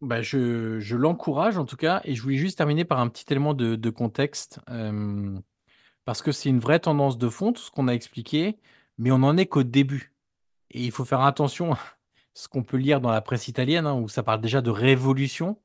Bah, 0.00 0.22
je, 0.22 0.80
je 0.80 0.96
l'encourage 0.96 1.58
en 1.58 1.66
tout 1.66 1.76
cas, 1.76 2.00
et 2.04 2.14
je 2.14 2.22
voulais 2.22 2.36
juste 2.36 2.56
terminer 2.56 2.84
par 2.84 2.98
un 3.00 3.08
petit 3.08 3.26
élément 3.30 3.54
de, 3.54 3.76
de 3.76 3.90
contexte, 3.90 4.58
parce 6.06 6.22
que 6.22 6.32
c'est 6.32 6.48
une 6.48 6.58
vraie 6.58 6.80
tendance 6.80 7.18
de 7.18 7.28
fond, 7.28 7.52
tout 7.52 7.60
ce 7.60 7.70
qu'on 7.70 7.86
a 7.86 7.92
expliqué, 7.92 8.58
mais 8.96 9.10
on 9.10 9.18
n'en 9.18 9.36
est 9.36 9.46
qu'au 9.46 9.62
début. 9.62 10.14
Et 10.70 10.84
il 10.84 10.90
faut 10.90 11.04
faire 11.04 11.20
attention 11.20 11.76
ce 12.40 12.48
qu'on 12.48 12.62
peut 12.62 12.78
lire 12.78 13.00
dans 13.02 13.10
la 13.10 13.20
presse 13.20 13.48
italienne, 13.48 13.86
hein, 13.86 13.94
où 13.94 14.08
ça 14.08 14.22
parle 14.22 14.40
déjà 14.40 14.62
de 14.62 14.70
révolution, 14.70 15.60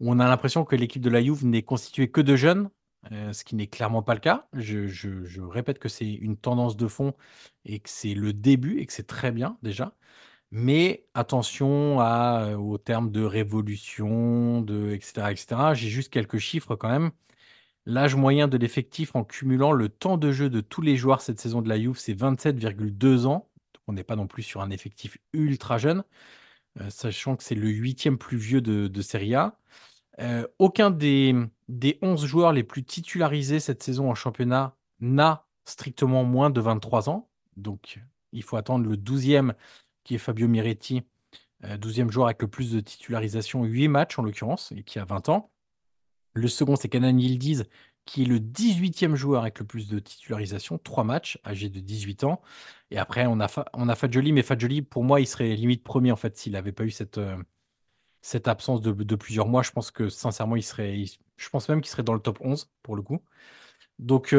où 0.00 0.10
on 0.10 0.18
a 0.20 0.28
l'impression 0.28 0.64
que 0.64 0.76
l'équipe 0.76 1.02
de 1.02 1.10
la 1.10 1.22
Juve 1.22 1.46
n'est 1.46 1.62
constituée 1.62 2.10
que 2.10 2.20
de 2.20 2.36
jeunes, 2.36 2.70
euh, 3.12 3.32
ce 3.32 3.44
qui 3.44 3.54
n'est 3.56 3.68
clairement 3.68 4.02
pas 4.02 4.14
le 4.14 4.20
cas. 4.20 4.48
Je, 4.52 5.40
répète 5.48 5.78
que 5.78 5.88
c'est 5.88 6.12
une 6.12 6.36
tendance 6.36 6.76
de 6.76 6.88
fond 6.88 7.14
et 7.64 7.80
que 7.80 7.88
c'est 7.90 8.14
le 8.14 8.32
début 8.32 8.80
et 8.80 8.86
que 8.86 8.92
c'est 8.92 9.06
très 9.06 9.30
bien 9.32 9.58
déjà. 9.62 9.94
Mais 10.50 11.06
attention 11.14 12.00
à, 12.00 12.56
au 12.58 12.78
terme 12.78 13.10
de 13.12 13.22
révolution, 13.24 14.62
de, 14.62 14.92
etc., 14.92 15.28
etc. 15.30 15.74
J'ai 15.74 15.88
juste 15.88 16.12
quelques 16.12 16.38
chiffres 16.38 16.76
quand 16.76 16.88
même. 16.88 17.12
L'âge 17.86 18.16
moyen 18.16 18.48
de 18.48 18.56
l'effectif 18.58 19.16
en 19.16 19.24
cumulant 19.24 19.72
le 19.72 19.88
temps 19.88 20.18
de 20.18 20.32
jeu 20.32 20.50
de 20.50 20.60
tous 20.60 20.82
les 20.82 20.96
joueurs 20.96 21.22
cette 21.22 21.40
saison 21.40 21.62
de 21.62 21.68
la 21.68 21.78
Juve, 21.80 21.98
c'est 21.98 22.14
27,2 22.14 23.26
ans. 23.26 23.47
On 23.88 23.92
n'est 23.92 24.04
pas 24.04 24.16
non 24.16 24.26
plus 24.26 24.42
sur 24.42 24.60
un 24.60 24.70
effectif 24.70 25.18
ultra 25.32 25.78
jeune, 25.78 26.04
sachant 26.90 27.36
que 27.36 27.42
c'est 27.42 27.54
le 27.54 27.68
huitième 27.68 28.18
plus 28.18 28.36
vieux 28.36 28.60
de, 28.60 29.02
Serie 29.02 29.34
A. 29.34 29.58
Euh, 30.20 30.46
aucun 30.58 30.90
des, 30.90 31.34
des 31.68 31.98
11 32.02 32.24
joueurs 32.26 32.52
les 32.52 32.64
plus 32.64 32.84
titularisés 32.84 33.60
cette 33.60 33.82
saison 33.82 34.10
en 34.10 34.14
championnat 34.14 34.76
n'a 35.00 35.46
strictement 35.64 36.24
moins 36.24 36.50
de 36.50 36.60
23 36.60 37.08
ans. 37.08 37.28
Donc, 37.56 38.00
il 38.32 38.42
faut 38.42 38.56
attendre 38.56 38.88
le 38.88 38.96
12e, 38.96 39.54
qui 40.04 40.14
est 40.14 40.18
Fabio 40.18 40.48
Miretti, 40.48 41.02
12e 41.64 42.10
joueur 42.10 42.26
avec 42.26 42.42
le 42.42 42.48
plus 42.48 42.72
de 42.72 42.80
titularisation, 42.80 43.64
8 43.64 43.88
matchs 43.88 44.18
en 44.18 44.22
l'occurrence, 44.22 44.72
et 44.76 44.82
qui 44.82 44.98
a 44.98 45.04
20 45.04 45.28
ans. 45.28 45.50
Le 46.34 46.48
second, 46.48 46.76
c'est 46.76 46.88
Canan 46.88 47.18
Yildiz, 47.18 47.64
qui 48.08 48.22
est 48.22 48.26
le 48.26 48.38
18e 48.38 49.16
joueur 49.16 49.42
avec 49.42 49.58
le 49.58 49.66
plus 49.66 49.86
de 49.88 49.98
titularisation, 49.98 50.78
3 50.78 51.04
matchs, 51.04 51.38
âgé 51.44 51.68
de 51.68 51.78
18 51.78 52.24
ans. 52.24 52.40
Et 52.90 52.98
après, 52.98 53.26
on 53.26 53.38
a, 53.38 53.48
on 53.74 53.88
a 53.88 53.94
Fadjoli, 53.94 54.32
mais 54.32 54.42
Fadjoli, 54.42 54.80
pour 54.80 55.04
moi, 55.04 55.20
il 55.20 55.26
serait 55.26 55.54
limite 55.54 55.84
premier, 55.84 56.10
en 56.10 56.16
fait, 56.16 56.36
s'il 56.38 56.52
n'avait 56.52 56.72
pas 56.72 56.84
eu 56.84 56.90
cette, 56.90 57.18
euh, 57.18 57.36
cette 58.22 58.48
absence 58.48 58.80
de, 58.80 59.16
plusieurs 59.16 59.48
mois. 59.48 59.62
Je 59.62 59.72
pense 59.72 59.90
que, 59.90 60.08
sincèrement, 60.08 60.56
il 60.56 60.62
serait, 60.62 61.04
je 61.36 61.48
pense 61.50 61.68
même 61.68 61.82
qu'il 61.82 61.90
serait 61.90 62.02
dans 62.02 62.14
le 62.14 62.20
top 62.20 62.38
11, 62.40 62.70
pour 62.82 62.96
le 62.96 63.02
coup. 63.02 63.22
Donc, 63.98 64.34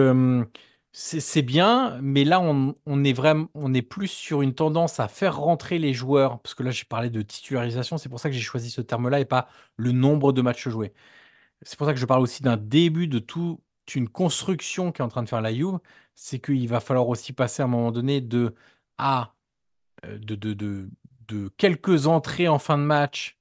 c'est 0.92 1.42
bien, 1.44 2.00
mais 2.02 2.24
là, 2.24 2.42
on, 2.42 2.76
on, 2.88 3.04
est 3.04 3.14
vraiment, 3.14 3.50
on 3.54 3.74
est 3.74 3.82
plus 3.84 4.08
sur 4.08 4.42
une 4.42 4.56
tendance 4.56 5.00
à 5.00 5.08
faire 5.08 5.38
rentrer 5.38 5.78
les 5.80 5.94
joueurs, 5.94 6.40
parce 6.42 6.56
que 6.56 6.64
là, 6.64 6.72
j'ai 6.72 6.86
parlé 6.86 7.10
de 7.12 7.22
titularisation, 7.22 7.98
c'est 8.00 8.10
pour 8.10 8.20
ça 8.20 8.30
que 8.30 8.36
j'ai 8.36 8.42
choisi 8.42 8.72
ce 8.72 8.82
terme-là 8.82 9.20
et 9.20 9.26
pas 9.26 9.48
le 9.78 9.92
nombre 9.92 10.34
de 10.34 10.42
matchs 10.42 10.68
joués. 10.70 10.94
C'est 11.64 11.78
pour 11.78 11.88
ça 11.88 11.94
que 11.94 12.00
je 12.00 12.06
parle 12.06 12.22
aussi 12.22 12.42
d'un 12.42 12.58
début 12.58 13.08
de 13.08 13.20
toute 13.20 13.60
une 13.96 14.10
construction 14.10 14.92
qui 14.92 15.02
est 15.02 15.06
en 15.06 15.10
train 15.10 15.24
de 15.24 15.30
faire 15.30 15.42
la 15.42 15.54
Juve. 15.54 15.80
C'est 16.16 16.40
qu'il 16.40 16.68
va 16.68 16.80
falloir 16.80 17.08
aussi 17.08 17.34
passer 17.34 17.62
à 17.62 17.66
un 17.66 17.70
moment 17.70 17.92
donné 17.92 18.22
de 18.22 18.56
à 18.98 19.34
euh, 20.06 20.18
de, 20.20 20.90
quelques 21.58 22.08
entrées 22.08 22.48
en 22.48 22.60
fin 22.60 22.78
de 22.78 22.84
match, 22.84 23.38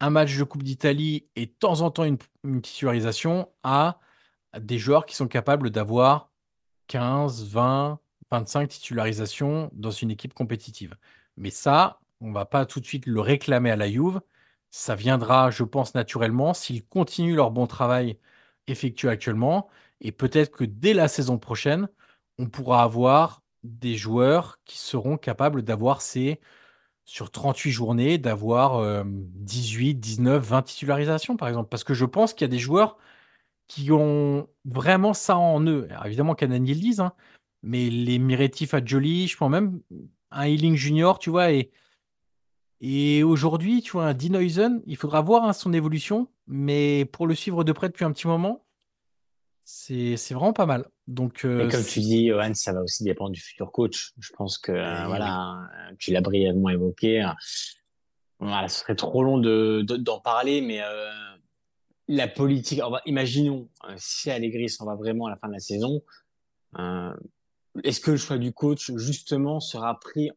un 0.00 0.10
match 0.10 0.36
de 0.36 0.44
Coupe 0.44 0.62
d'Italie 0.62 1.24
et 1.36 1.46
de 1.46 1.52
temps 1.52 1.80
en 1.80 1.90
temps 1.90 2.04
une, 2.04 2.18
titularisation 2.62 3.50
à 3.62 3.98
des 4.58 4.78
joueurs 4.78 5.06
qui 5.06 5.16
sont 5.16 5.28
capables 5.28 5.70
d'avoir 5.70 6.30
15, 6.88 7.46
20, 7.46 7.98
25 8.30 8.68
titularisations 8.68 9.70
dans 9.72 9.90
une 9.90 10.10
équipe 10.10 10.34
compétitive. 10.34 10.96
Mais 11.36 11.50
ça, 11.50 12.00
on 12.20 12.32
va 12.32 12.44
pas 12.44 12.66
tout 12.66 12.80
de 12.80 12.86
suite 12.86 13.06
le 13.06 13.20
réclamer 13.20 13.70
à 13.70 13.76
la 13.76 13.90
Juve 13.90 14.20
ça 14.70 14.94
viendra, 14.94 15.50
je 15.50 15.64
pense, 15.64 15.94
naturellement 15.94 16.54
s'ils 16.54 16.84
continuent 16.84 17.36
leur 17.36 17.50
bon 17.50 17.66
travail 17.66 18.18
effectué 18.66 19.08
actuellement. 19.08 19.68
Et 20.00 20.12
peut-être 20.12 20.50
que 20.52 20.64
dès 20.64 20.94
la 20.94 21.08
saison 21.08 21.38
prochaine, 21.38 21.88
on 22.38 22.46
pourra 22.46 22.82
avoir 22.82 23.42
des 23.64 23.96
joueurs 23.96 24.58
qui 24.64 24.78
seront 24.78 25.16
capables 25.18 25.62
d'avoir 25.62 26.02
ces, 26.02 26.40
sur 27.04 27.30
38 27.30 27.70
journées, 27.72 28.18
d'avoir 28.18 29.04
18, 29.06 29.96
19, 29.96 30.42
20 30.44 30.62
titularisations, 30.62 31.36
par 31.36 31.48
exemple. 31.48 31.68
Parce 31.68 31.84
que 31.84 31.94
je 31.94 32.04
pense 32.06 32.34
qu'il 32.34 32.44
y 32.44 32.50
a 32.50 32.52
des 32.52 32.58
joueurs 32.58 32.96
qui 33.68 33.92
ont 33.92 34.48
vraiment 34.64 35.14
ça 35.14 35.36
en 35.38 35.64
eux. 35.66 35.86
Alors, 35.90 36.06
évidemment, 36.06 36.34
Canan 36.34 36.64
le 36.64 37.00
hein, 37.00 37.12
mais 37.62 37.90
les 37.90 38.18
Miretti 38.18 38.66
Fadjoli, 38.66 39.28
je 39.28 39.36
pense 39.36 39.50
même 39.50 39.80
un 40.30 40.44
Healing 40.44 40.76
Junior, 40.76 41.18
tu 41.18 41.30
vois, 41.30 41.52
et 41.52 41.70
et 42.80 43.22
aujourd'hui, 43.22 43.82
tu 43.82 43.92
vois, 43.92 44.06
un 44.06 44.14
Dinoisen, 44.14 44.82
il 44.86 44.96
faudra 44.96 45.20
voir 45.20 45.44
hein, 45.44 45.52
son 45.52 45.72
évolution, 45.72 46.28
mais 46.46 47.04
pour 47.04 47.26
le 47.26 47.34
suivre 47.34 47.62
de 47.62 47.72
près 47.72 47.88
depuis 47.88 48.04
un 48.04 48.12
petit 48.12 48.26
moment, 48.26 48.64
c'est 49.64 50.16
vraiment 50.30 50.52
pas 50.52 50.66
mal. 50.66 50.88
Donc, 51.06 51.44
euh, 51.44 51.68
comme 51.68 51.84
tu 51.84 52.00
dis, 52.00 52.28
Johan, 52.28 52.54
ça 52.54 52.72
va 52.72 52.82
aussi 52.82 53.04
dépendre 53.04 53.30
du 53.30 53.40
futur 53.40 53.70
coach. 53.70 54.12
Je 54.18 54.32
pense 54.32 54.58
que, 54.58 54.72
euh, 54.72 55.06
voilà, 55.06 55.68
tu 55.98 56.10
l'as 56.12 56.22
brièvement 56.22 56.70
évoqué. 56.70 57.28
Voilà, 58.38 58.68
ce 58.68 58.80
serait 58.80 58.96
trop 58.96 59.22
long 59.22 59.36
d'en 59.36 59.82
de, 59.82 59.96
d'en 59.96 60.18
parler, 60.18 60.62
mais 60.62 60.80
euh, 60.82 61.10
la 62.08 62.26
politique, 62.26 62.80
imaginons 63.04 63.68
si 63.96 64.30
Allegri 64.30 64.70
s'en 64.70 64.86
va 64.86 64.94
vraiment 64.94 65.26
à 65.26 65.30
la 65.30 65.36
fin 65.36 65.48
de 65.48 65.52
la 65.52 65.60
saison, 65.60 66.02
est-ce 67.84 68.00
que 68.00 68.10
le 68.10 68.16
choix 68.16 68.38
du 68.38 68.52
coach, 68.52 68.90
justement, 68.96 69.60
sera 69.60 70.00
pris 70.00 70.30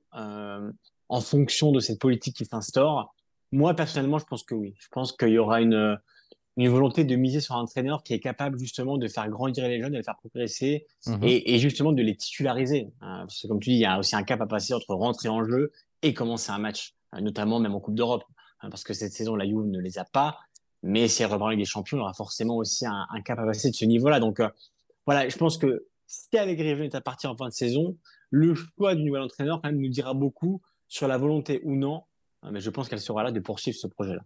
en 1.10 1.22
fonction 1.22 1.72
de 1.72 1.80
cette 1.80 2.00
politique 2.00 2.36
qui 2.36 2.46
s'instaure 2.46 3.14
Moi, 3.52 3.74
personnellement, 3.76 4.20
je 4.20 4.26
pense 4.26 4.44
que 4.44 4.56
oui. 4.56 4.76
Je 4.80 4.88
pense 4.92 5.12
qu'il 5.12 5.30
y 5.30 5.38
aura 5.38 5.62
une, 5.62 5.98
une 6.58 6.70
volonté 6.70 7.04
de 7.04 7.16
miser 7.16 7.40
sur 7.40 7.56
un 7.56 7.62
entraîneur 7.62 8.04
qui 8.04 8.14
est 8.14 8.20
capable 8.20 8.60
justement 8.60 8.98
de 8.98 9.08
faire 9.08 9.28
grandir 9.30 9.68
les 9.68 9.82
jeunes, 9.82 9.92
de 9.92 9.98
les 9.98 10.04
faire 10.04 10.18
progresser 10.18 10.86
mhm. 11.08 11.20
et, 11.24 11.60
justement 11.60 11.92
de 11.92 12.02
les 12.02 12.16
titulariser. 12.16 12.92
Euh, 13.02 13.20
parce 13.20 13.42
que 13.42 13.48
comme 13.48 13.60
tu 13.60 13.72
dis, 13.72 13.78
il 13.78 13.82
y 13.82 13.86
a 13.86 13.98
aussi 14.00 14.16
un 14.16 14.24
cap 14.24 14.40
à 14.42 14.46
passer 14.46 14.74
entre 14.74 14.94
rentrer 14.94 15.30
en 15.30 15.44
jeu 15.44 15.72
et 16.02 16.14
commencer 16.14 16.52
un 16.52 16.60
match, 16.60 16.94
euh, 17.16 17.22
notamment 17.22 17.60
même 17.60 17.74
en 17.74 17.80
Coupe 17.80 17.96
d'Europe. 17.96 18.24
Hein, 18.62 18.70
parce 18.70 18.84
que 18.84 18.94
cette 18.94 19.14
saison, 19.14 19.36
la 19.36 19.46
Juve 19.46 19.66
ne 19.66 19.80
les 19.80 19.98
a 19.98 20.06
pas. 20.06 20.38
Mais 20.84 21.08
si 21.08 21.24
elle 21.24 21.30
reprend 21.30 21.48
avec 21.48 21.60
des 21.60 21.66
champions, 21.66 21.98
il 21.98 22.02
y 22.02 22.04
aura 22.04 22.14
forcément 22.14 22.58
aussi 22.58 22.86
un, 22.86 23.06
cap 23.24 23.40
à 23.40 23.46
passer 23.46 23.70
de 23.72 23.76
ce 23.76 23.86
niveau-là. 23.86 24.20
Donc 24.20 24.40
euh, 24.40 24.50
voilà, 25.06 25.28
je 25.28 25.38
pense 25.38 25.58
que 25.58 25.86
si 26.06 26.38
Riven 26.38 26.84
est 26.84 26.96
à 26.96 27.02
partir 27.02 27.32
en 27.32 27.38
fin 27.38 27.48
de 27.48 27.54
saison, 27.54 27.98
le 28.30 28.54
choix 28.54 28.94
du 28.94 29.04
nouvel 29.04 29.22
entraîneur 29.22 29.62
quand 29.62 29.70
même 29.70 29.80
nous 29.80 29.90
dira 29.90 30.14
beaucoup 30.14 30.62
sur 30.94 31.08
la 31.08 31.18
volonté 31.18 31.60
ou 31.64 31.76
non, 31.76 32.04
hein, 32.44 32.52
mais 32.52 32.62
je 32.62 32.70
pense 32.70 32.88
qu'elle 32.88 33.02
sera 33.02 33.24
là 33.24 33.32
de 33.32 33.40
poursuivre 33.40 33.76
ce 33.76 33.88
projet-là. 33.88 34.22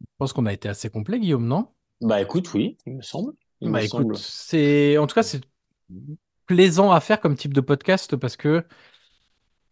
Je 0.00 0.06
pense 0.16 0.32
qu'on 0.32 0.46
a 0.46 0.52
été 0.52 0.68
assez 0.68 0.88
complet, 0.88 1.18
Guillaume, 1.18 1.48
non? 1.48 1.66
Bah 2.00 2.22
écoute, 2.22 2.54
oui, 2.54 2.76
il 2.86 2.94
me 2.94 3.02
semble. 3.02 3.32
bah 3.60 3.82
écoute, 3.82 4.16
c'est 4.16 4.96
en 4.98 5.08
tout 5.08 5.16
cas 5.16 5.24
c'est 5.24 5.40
plaisant 6.46 6.92
à 6.92 7.00
faire 7.00 7.20
comme 7.20 7.34
type 7.34 7.54
de 7.54 7.60
podcast 7.60 8.14
parce 8.14 8.36
que 8.36 8.64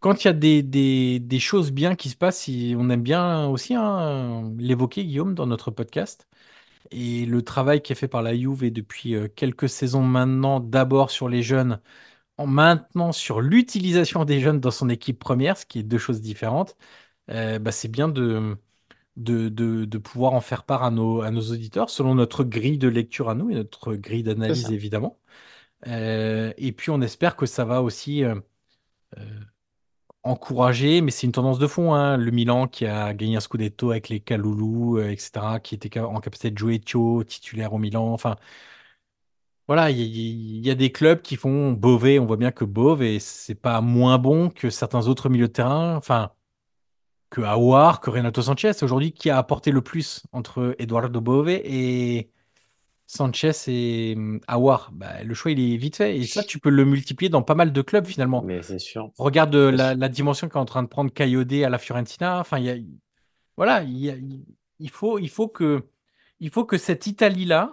quand 0.01 0.25
il 0.25 0.27
y 0.27 0.31
a 0.31 0.33
des, 0.33 0.65
des, 0.65 1.21
des, 1.21 1.39
choses 1.39 1.71
bien 1.71 1.95
qui 1.95 2.09
se 2.09 2.17
passent, 2.17 2.49
on 2.49 2.91
aime 2.91 3.03
bien 3.03 3.47
aussi 3.47 3.75
hein, 3.75 4.51
l'évoquer, 4.59 5.05
Guillaume, 5.05 5.35
dans 5.35 5.47
notre 5.47 5.71
podcast. 5.71 6.27
Et 6.91 7.27
le 7.27 7.43
travail 7.43 7.81
qui 7.81 7.93
est 7.93 7.97
fait 7.97 8.09
par 8.09 8.23
la 8.23 8.35
Juve 8.35 8.65
et 8.65 8.71
depuis 8.73 9.15
euh, 9.15 9.29
quelques 9.29 9.69
saisons 9.69 10.03
maintenant, 10.03 10.59
d'abord 10.59 11.11
sur 11.11 11.29
les 11.29 11.43
jeunes, 11.43 11.81
maintenant 12.47 13.13
sur 13.13 13.41
l'utilisation 13.41 14.25
des 14.25 14.41
jeunes 14.41 14.61
dans 14.61 14.71
son 14.71 14.89
équipe 14.89 15.19
première, 15.19 15.57
ce 15.57 15.67
qui 15.67 15.79
est 15.79 15.83
deux 15.83 15.99
choses 15.99 16.21
différentes, 16.21 16.77
euh, 17.31 17.59
bah, 17.59 17.73
c'est 17.73 17.89
bien 17.89 18.09
de, 18.09 18.57
de, 19.17 19.99
pouvoir 19.99 20.35
en 20.35 20.41
faire 20.41 20.65
part 20.65 20.83
à 20.85 20.91
nos, 20.91 21.23
à 21.23 21.31
nos 21.31 21.43
auditeurs 21.53 21.91
selon 21.91 22.15
notre 22.15 22.45
grille 22.45 22.79
de 22.79 22.89
lecture 22.89 23.29
à 23.31 23.35
nous 23.35 23.51
et 23.51 23.55
notre 23.55 23.95
grille 23.95 24.23
d'analyse 24.23 24.71
évidemment. 24.73 25.19
Euh, 25.87 26.53
et 26.59 26.73
puis 26.73 26.91
on 26.91 27.01
espère 27.03 27.37
que 27.37 27.47
ça 27.47 27.65
va 27.65 27.83
aussi 27.83 28.25
euh, 28.25 28.35
encourager, 30.23 31.01
mais 31.01 31.11
c'est 31.11 31.27
une 31.27 31.33
tendance 31.33 31.59
de 31.59 31.67
fond, 31.67 31.95
hein, 31.95 32.17
le 32.17 32.31
Milan 32.31 32.67
qui 32.69 32.87
a 32.87 33.15
gagné 33.15 33.37
un 33.37 33.41
scudetto 33.41 33.91
avec 33.91 34.09
les 34.09 34.21
Kaloulou, 34.21 34.99
etc., 35.01 35.61
qui 35.63 35.75
était 35.75 35.99
en 36.01 36.21
capacité 36.21 36.51
de 36.51 36.59
jouer 36.59 36.79
Thio, 36.79 37.25
titulaire 37.25 37.73
au 37.73 37.79
Milan, 37.79 38.13
enfin 38.13 38.37
voilà, 39.71 39.89
il 39.89 40.67
y, 40.67 40.69
a 40.69 40.75
des 40.75 40.91
clubs 40.91 41.23
qui 41.23 41.37
font 41.37 41.71
Beauvais. 41.71 42.19
On 42.19 42.27
voit 42.27 42.37
bien 42.37 42.51
que 42.51 42.65
Beauvais, 42.65 43.21
c'est 43.21 43.55
pas 43.55 43.81
moins 43.81 44.19
bon 44.19 44.51
que 44.51 44.69
certains 44.69 45.07
autres 45.07 45.29
milieux 45.29 45.47
de 45.47 45.53
terrain. 45.53 45.95
Enfin, 45.95 46.33
que 47.31 47.41
Aouar, 47.41 48.01
que 48.01 48.11
Renato 48.11 48.43
Sanchez. 48.43 48.73
Aujourd'hui, 48.83 49.13
qui 49.13 49.31
a 49.31 49.39
apporté 49.39 49.71
le 49.71 49.81
plus 49.81 50.25
entre 50.33 50.75
Eduardo 50.81 51.21
Beauvais 51.21 51.63
et 51.65 52.33
Sanchez 53.07 53.53
et 53.69 54.15
hum, 54.17 54.41
Aouar? 54.49 54.91
Bah, 54.93 55.23
Le 55.23 55.35
choix, 55.35 55.53
il 55.53 55.61
est 55.61 55.77
vite 55.77 55.95
fait. 55.95 56.17
Et 56.17 56.25
ça, 56.25 56.43
tu 56.43 56.59
peux 56.59 56.71
le 56.71 56.85
multiplier 56.85 57.29
dans 57.29 57.43
pas 57.43 57.55
mal 57.55 57.73
de 57.73 57.81
clubs 57.81 58.07
finalement. 58.07 58.43
Mais 58.43 58.63
c'est 58.63 58.81
sûr. 58.81 59.13
Regarde 59.19 59.55
la, 59.55 60.09
dimension 60.09 60.49
qu'est 60.49 60.59
en 60.59 60.65
train 60.65 60.83
de 60.83 60.89
prendre 60.89 61.15
Coyote 61.15 61.53
à 61.65 61.69
la 61.69 61.79
Fiorentina. 61.79 62.41
Enfin, 62.41 62.59
il 62.59 62.65
y 62.65 62.71
a, 62.71 62.75
voilà, 63.57 63.85
il, 63.85 64.91
faut, 64.91 65.21
il, 65.21 65.31
faut 65.31 65.47
que, 65.47 65.85
il 66.41 66.51
faut 66.51 66.65
que 66.65 66.77
cette 66.77 67.07
Italie-là 67.07 67.73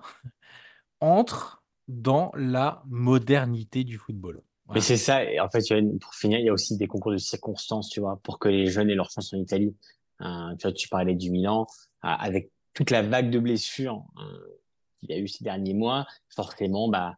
entre 0.99 1.56
dans 1.87 2.31
la 2.35 2.83
modernité 2.87 3.83
du 3.83 3.97
football. 3.97 4.41
Mais 4.73 4.81
c'est 4.81 4.97
ça, 4.97 5.23
et 5.23 5.39
en 5.39 5.49
fait, 5.49 5.63
pour 6.01 6.13
finir, 6.13 6.39
il 6.39 6.45
y 6.45 6.49
a 6.49 6.53
aussi 6.53 6.75
des 6.75 6.87
concours 6.87 7.13
de 7.13 7.17
circonstances, 7.17 7.89
tu 7.89 8.01
vois, 8.01 8.19
pour 8.23 8.37
que 8.37 8.49
les 8.49 8.67
jeunes 8.67 8.89
aient 8.89 8.95
leur 8.95 9.09
chance 9.09 9.33
en 9.33 9.37
Italie. 9.37 9.73
Euh, 10.21 10.55
tu 10.57 10.63
vois, 10.63 10.73
tu 10.73 10.89
parlais 10.89 11.15
du 11.15 11.31
Milan, 11.31 11.67
euh, 12.03 12.09
avec 12.09 12.51
toute 12.73 12.91
la 12.91 13.01
vague 13.01 13.29
de 13.29 13.39
blessures 13.39 14.03
euh, 14.19 14.59
qu'il 14.99 15.11
y 15.11 15.13
a 15.13 15.19
eu 15.19 15.27
ces 15.27 15.43
derniers 15.43 15.73
mois, 15.73 16.05
forcément, 16.29 16.89
bah, 16.89 17.15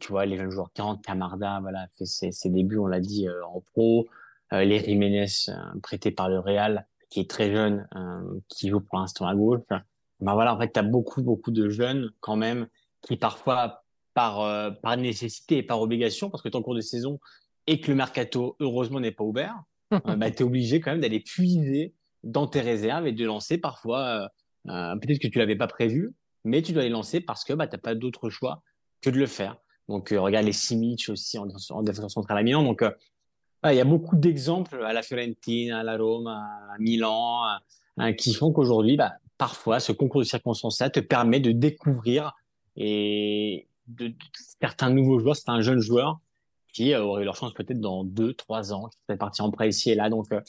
tu 0.00 0.08
vois, 0.08 0.24
les 0.24 0.38
jeunes 0.38 0.50
joueurs 0.50 0.72
40, 0.72 1.04
Camarda, 1.04 1.58
voilà, 1.60 1.86
fait 1.98 2.06
ses, 2.06 2.32
ses 2.32 2.48
débuts, 2.48 2.78
on 2.78 2.86
l'a 2.86 3.00
dit, 3.00 3.28
en 3.46 3.60
pro, 3.60 4.08
les 4.50 4.82
Jiménez, 4.82 5.26
prêtés 5.82 6.10
par 6.10 6.30
le 6.30 6.38
Real, 6.38 6.86
qui 7.10 7.20
est 7.20 7.30
très 7.30 7.52
jeune, 7.52 7.86
qui 8.48 8.70
joue 8.70 8.80
pour 8.80 8.98
l'instant 8.98 9.26
à 9.26 9.34
gauche. 9.34 9.60
Bah 10.20 10.34
voilà, 10.34 10.54
en 10.54 10.58
fait, 10.58 10.72
tu 10.72 10.80
as 10.80 10.82
beaucoup, 10.82 11.22
beaucoup 11.22 11.50
de 11.50 11.68
jeunes 11.68 12.10
quand 12.20 12.34
même 12.34 12.66
qui 13.02 13.16
parfois 13.16 13.84
par, 14.18 14.40
euh, 14.40 14.72
par 14.72 14.96
nécessité 14.96 15.58
et 15.58 15.62
par 15.62 15.80
obligation, 15.80 16.28
parce 16.28 16.42
que 16.42 16.48
tu 16.48 16.54
es 16.54 16.56
en 16.56 16.62
cours 16.62 16.74
de 16.74 16.80
saison 16.80 17.20
et 17.68 17.80
que 17.80 17.88
le 17.88 17.94
mercato, 17.94 18.56
heureusement, 18.58 18.98
n'est 18.98 19.12
pas 19.12 19.22
ouvert, 19.22 19.62
euh, 19.92 20.16
bah, 20.16 20.28
tu 20.32 20.38
es 20.38 20.42
obligé 20.42 20.80
quand 20.80 20.90
même 20.90 21.00
d'aller 21.00 21.20
puiser 21.20 21.94
dans 22.24 22.48
tes 22.48 22.60
réserves 22.60 23.06
et 23.06 23.12
de 23.12 23.24
lancer 23.24 23.58
parfois, 23.58 24.28
euh, 24.66 24.96
peut-être 24.96 25.20
que 25.20 25.28
tu 25.28 25.38
l'avais 25.38 25.54
pas 25.54 25.68
prévu, 25.68 26.14
mais 26.42 26.62
tu 26.62 26.72
dois 26.72 26.82
les 26.82 26.88
lancer 26.88 27.20
parce 27.20 27.44
que 27.44 27.52
bah, 27.52 27.68
tu 27.68 27.76
n'as 27.76 27.78
pas 27.78 27.94
d'autre 27.94 28.28
choix 28.28 28.64
que 29.02 29.08
de 29.08 29.18
le 29.18 29.26
faire. 29.26 29.56
Donc, 29.88 30.08
regarde 30.10 30.46
les 30.46 30.52
Simic 30.52 31.08
aussi 31.10 31.38
en, 31.38 31.46
en 31.70 31.82
défense 31.84 32.14
centrale 32.14 32.38
à 32.38 32.42
Milan. 32.42 32.64
Donc, 32.64 32.82
il 33.64 33.74
y 33.76 33.80
a 33.80 33.84
beaucoup 33.84 34.16
d'exemples 34.16 34.82
à 34.82 34.92
la 34.92 35.02
Fiorentina, 35.02 35.78
à 35.78 35.82
la 35.84 35.96
Rome, 35.96 36.26
à 36.26 36.76
Milan, 36.80 37.44
qui 38.18 38.34
font 38.34 38.50
qu'aujourd'hui, 38.50 38.96
bah, 38.96 39.12
parfois, 39.38 39.78
ce 39.78 39.92
concours 39.92 40.22
de 40.22 40.26
circonstances-là 40.26 40.90
te 40.90 40.98
permet 40.98 41.38
de 41.38 41.52
découvrir 41.52 42.34
et 42.76 43.67
certains 44.60 44.90
nouveaux 44.90 45.18
joueurs, 45.18 45.36
certains 45.36 45.60
jeunes 45.60 45.80
joueurs 45.80 46.20
qui 46.72 46.92
euh, 46.92 47.02
auraient 47.02 47.24
leur 47.24 47.36
chance 47.36 47.52
peut-être 47.54 47.80
dans 47.80 48.04
deux, 48.04 48.34
trois 48.34 48.72
ans, 48.72 48.88
qui 48.88 48.98
seraient 49.06 49.18
partis 49.18 49.42
en 49.42 49.50
prêt 49.50 49.68
ici 49.68 49.90
et 49.90 49.94
là. 49.94 50.10
Donc, 50.10 50.30
euh, 50.32 50.40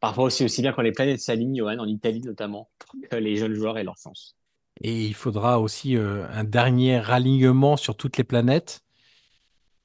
parfois 0.00 0.24
aussi, 0.24 0.44
aussi 0.44 0.62
bien 0.62 0.72
quand 0.72 0.82
les 0.82 0.92
planètes 0.92 1.20
s'alignent, 1.20 1.56
Johan, 1.56 1.78
en 1.78 1.86
Italie 1.86 2.20
notamment, 2.20 2.70
pour 2.78 2.94
que 3.10 3.16
les 3.16 3.36
jeunes 3.36 3.54
joueurs 3.54 3.78
aient 3.78 3.84
leur 3.84 3.98
chance. 3.98 4.36
Et 4.80 5.06
il 5.06 5.14
faudra 5.14 5.60
aussi 5.60 5.96
euh, 5.96 6.26
un 6.30 6.44
dernier 6.44 6.96
alignement 7.10 7.76
sur 7.76 7.96
toutes 7.96 8.16
les 8.16 8.24
planètes. 8.24 8.80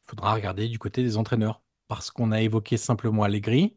Il 0.08 0.12
faudra 0.12 0.34
regarder 0.34 0.68
du 0.68 0.80
côté 0.80 1.04
des 1.04 1.18
entraîneurs. 1.18 1.62
Parce 1.88 2.12
qu'on 2.12 2.32
a 2.32 2.42
évoqué 2.42 2.78
simplement 2.78 3.24
Allegri. 3.24 3.76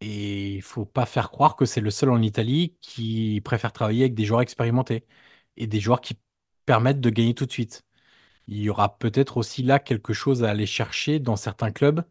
Et 0.00 0.54
il 0.54 0.62
faut 0.62 0.84
pas 0.84 1.06
faire 1.06 1.30
croire 1.30 1.56
que 1.56 1.64
c'est 1.64 1.80
le 1.80 1.90
seul 1.90 2.10
en 2.10 2.22
Italie 2.22 2.76
qui 2.80 3.40
préfère 3.44 3.72
travailler 3.72 4.04
avec 4.04 4.14
des 4.14 4.24
joueurs 4.24 4.42
expérimentés 4.42 5.06
et 5.56 5.66
des 5.66 5.80
joueurs 5.80 6.00
qui 6.00 6.16
permettent 6.66 7.00
de 7.00 7.10
gagner 7.10 7.34
tout 7.34 7.46
de 7.46 7.52
suite. 7.52 7.82
Il 8.48 8.58
y 8.58 8.70
aura 8.70 8.98
peut-être 8.98 9.36
aussi 9.36 9.62
là 9.62 9.78
quelque 9.78 10.12
chose 10.12 10.44
à 10.44 10.50
aller 10.50 10.66
chercher 10.66 11.18
dans 11.20 11.36
certains 11.36 11.70
clubs 11.70 12.04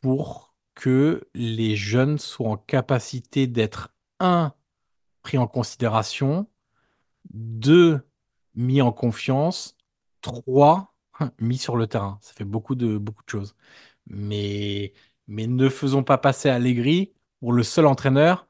pour 0.00 0.54
que 0.74 1.28
les 1.34 1.76
jeunes 1.76 2.18
soient 2.18 2.50
en 2.50 2.56
capacité 2.56 3.46
d'être, 3.46 3.94
un, 4.20 4.54
pris 5.22 5.38
en 5.38 5.46
considération, 5.46 6.48
deux, 7.32 8.00
mis 8.54 8.82
en 8.82 8.92
confiance, 8.92 9.76
trois, 10.22 10.94
mis 11.40 11.58
sur 11.58 11.76
le 11.76 11.86
terrain. 11.86 12.18
Ça 12.22 12.32
fait 12.34 12.44
beaucoup 12.44 12.74
de, 12.74 13.00
choses. 13.26 13.56
Mais, 14.06 14.94
mais 15.28 15.46
ne 15.46 15.68
faisons 15.68 16.04
pas 16.04 16.18
passer 16.18 16.48
Allegri 16.50 17.12
pour 17.40 17.52
le 17.52 17.62
seul 17.62 17.86
entraîneur 17.86 18.48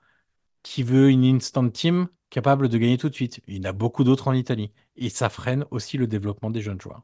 qui 0.63 0.83
veut 0.83 1.11
une 1.11 1.25
instant 1.25 1.69
team 1.71 2.09
capable 2.31 2.69
de 2.69 2.79
gagner 2.79 2.99
tout 2.99 3.09
de 3.09 3.15
suite. 3.15 3.41
Il 3.49 3.57
y 3.59 3.61
en 3.61 3.71
a 3.71 3.73
beaucoup 3.73 4.05
d'autres 4.05 4.29
en 4.29 4.33
Italie. 4.35 4.73
Et 5.01 5.09
ça 5.09 5.29
freine 5.31 5.65
aussi 5.73 5.97
le 5.99 6.07
développement 6.07 6.51
des 6.51 6.61
jeunes 6.63 6.81
joueurs. 6.81 7.03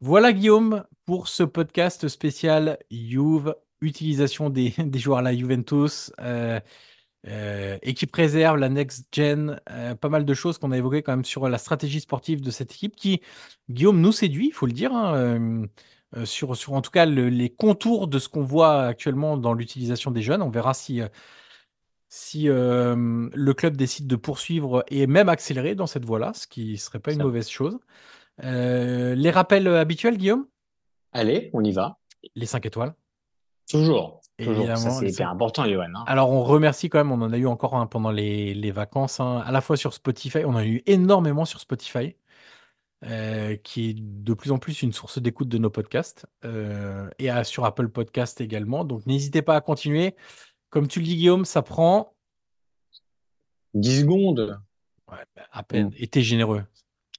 Voilà 0.00 0.32
Guillaume 0.32 0.84
pour 1.06 1.28
ce 1.28 1.42
podcast 1.42 2.08
spécial 2.08 2.78
Juve, 2.90 3.54
utilisation 3.80 4.50
des, 4.50 4.70
des 4.78 4.98
joueurs 4.98 5.18
à 5.18 5.22
la 5.22 5.34
Juventus, 5.34 6.12
euh, 6.20 6.60
euh, 7.28 7.78
équipe 7.82 8.14
réserve, 8.14 8.58
la 8.58 8.68
next 8.68 9.06
gen, 9.12 9.60
euh, 9.70 9.94
pas 9.94 10.08
mal 10.08 10.24
de 10.24 10.34
choses 10.34 10.58
qu'on 10.58 10.70
a 10.72 10.78
évoquées 10.78 11.02
quand 11.02 11.12
même 11.12 11.24
sur 11.24 11.48
la 11.48 11.58
stratégie 11.58 12.00
sportive 12.00 12.40
de 12.40 12.50
cette 12.50 12.72
équipe 12.72 12.94
qui, 12.96 13.20
Guillaume, 13.70 14.00
nous 14.00 14.12
séduit, 14.12 14.48
il 14.48 14.52
faut 14.52 14.66
le 14.66 14.72
dire, 14.72 14.92
hein, 14.94 15.14
euh, 15.16 15.66
euh, 16.16 16.24
sur, 16.26 16.56
sur 16.56 16.74
en 16.74 16.82
tout 16.82 16.90
cas 16.92 17.06
le- 17.06 17.28
les 17.28 17.50
contours 17.50 18.06
de 18.08 18.18
ce 18.20 18.28
qu'on 18.28 18.44
voit 18.44 18.84
actuellement 18.84 19.36
dans 19.36 19.54
l'utilisation 19.54 20.10
des 20.12 20.22
jeunes. 20.22 20.42
On 20.42 20.50
verra 20.50 20.72
si, 20.74 21.00
si 22.08 22.48
euh, 22.48 23.28
le 23.34 23.54
club 23.54 23.76
décide 23.76 24.06
de 24.06 24.16
poursuivre 24.16 24.84
et 24.88 25.06
même 25.06 25.28
accélérer 25.28 25.74
dans 25.74 25.86
cette 25.86 26.04
voie-là, 26.04 26.32
ce 26.34 26.46
qui 26.46 26.78
serait 26.78 27.00
pas 27.00 27.12
une 27.12 27.18
Ça. 27.18 27.24
mauvaise 27.24 27.48
chose. 27.48 27.78
Euh, 28.44 29.14
les 29.14 29.30
rappels 29.30 29.66
habituels, 29.68 30.16
Guillaume? 30.18 30.46
Allez, 31.12 31.50
on 31.52 31.64
y 31.64 31.72
va. 31.72 31.98
Les 32.34 32.46
5 32.46 32.64
étoiles. 32.66 32.94
Toujours. 33.70 34.20
Toujours. 34.38 34.52
Évidemment, 34.54 34.76
Ça, 34.76 34.90
c'est 35.00 35.08
hyper 35.10 35.30
important, 35.30 35.64
Johan. 35.64 35.86
hein. 35.94 36.04
Alors, 36.06 36.30
on 36.30 36.44
remercie 36.44 36.88
quand 36.88 36.98
même, 36.98 37.10
on 37.10 37.20
en 37.24 37.32
a 37.32 37.38
eu 37.38 37.46
encore 37.46 37.74
un 37.74 37.86
pendant 37.86 38.10
les, 38.10 38.54
les 38.54 38.70
vacances, 38.70 39.18
hein, 39.18 39.42
à 39.44 39.50
la 39.50 39.60
fois 39.60 39.76
sur 39.76 39.92
Spotify, 39.94 40.44
on 40.44 40.50
en 40.50 40.56
a 40.56 40.66
eu 40.66 40.82
énormément 40.86 41.44
sur 41.46 41.58
Spotify, 41.58 42.16
euh, 43.04 43.56
qui 43.56 43.90
est 43.90 43.94
de 43.98 44.34
plus 44.34 44.52
en 44.52 44.58
plus 44.58 44.82
une 44.82 44.92
source 44.92 45.18
d'écoute 45.20 45.48
de 45.48 45.58
nos 45.58 45.70
podcasts, 45.70 46.26
euh, 46.44 47.08
et 47.18 47.30
à- 47.30 47.44
sur 47.44 47.64
Apple 47.64 47.88
Podcast 47.88 48.40
également. 48.40 48.84
Donc, 48.84 49.04
n'hésitez 49.06 49.42
pas 49.42 49.56
à 49.56 49.60
continuer. 49.60 50.14
Comme 50.70 50.88
tu 50.88 50.98
le 51.00 51.04
dis, 51.06 51.16
Guillaume, 51.16 51.44
ça 51.44 51.62
prend 51.62 52.14
10 53.74 54.00
secondes. 54.00 54.58
ouais, 55.10 55.18
bah, 55.36 55.42
à 55.52 55.62
peine. 55.62 55.90
Et 55.98 56.06
t'es 56.08 56.22
généreux. 56.22 56.64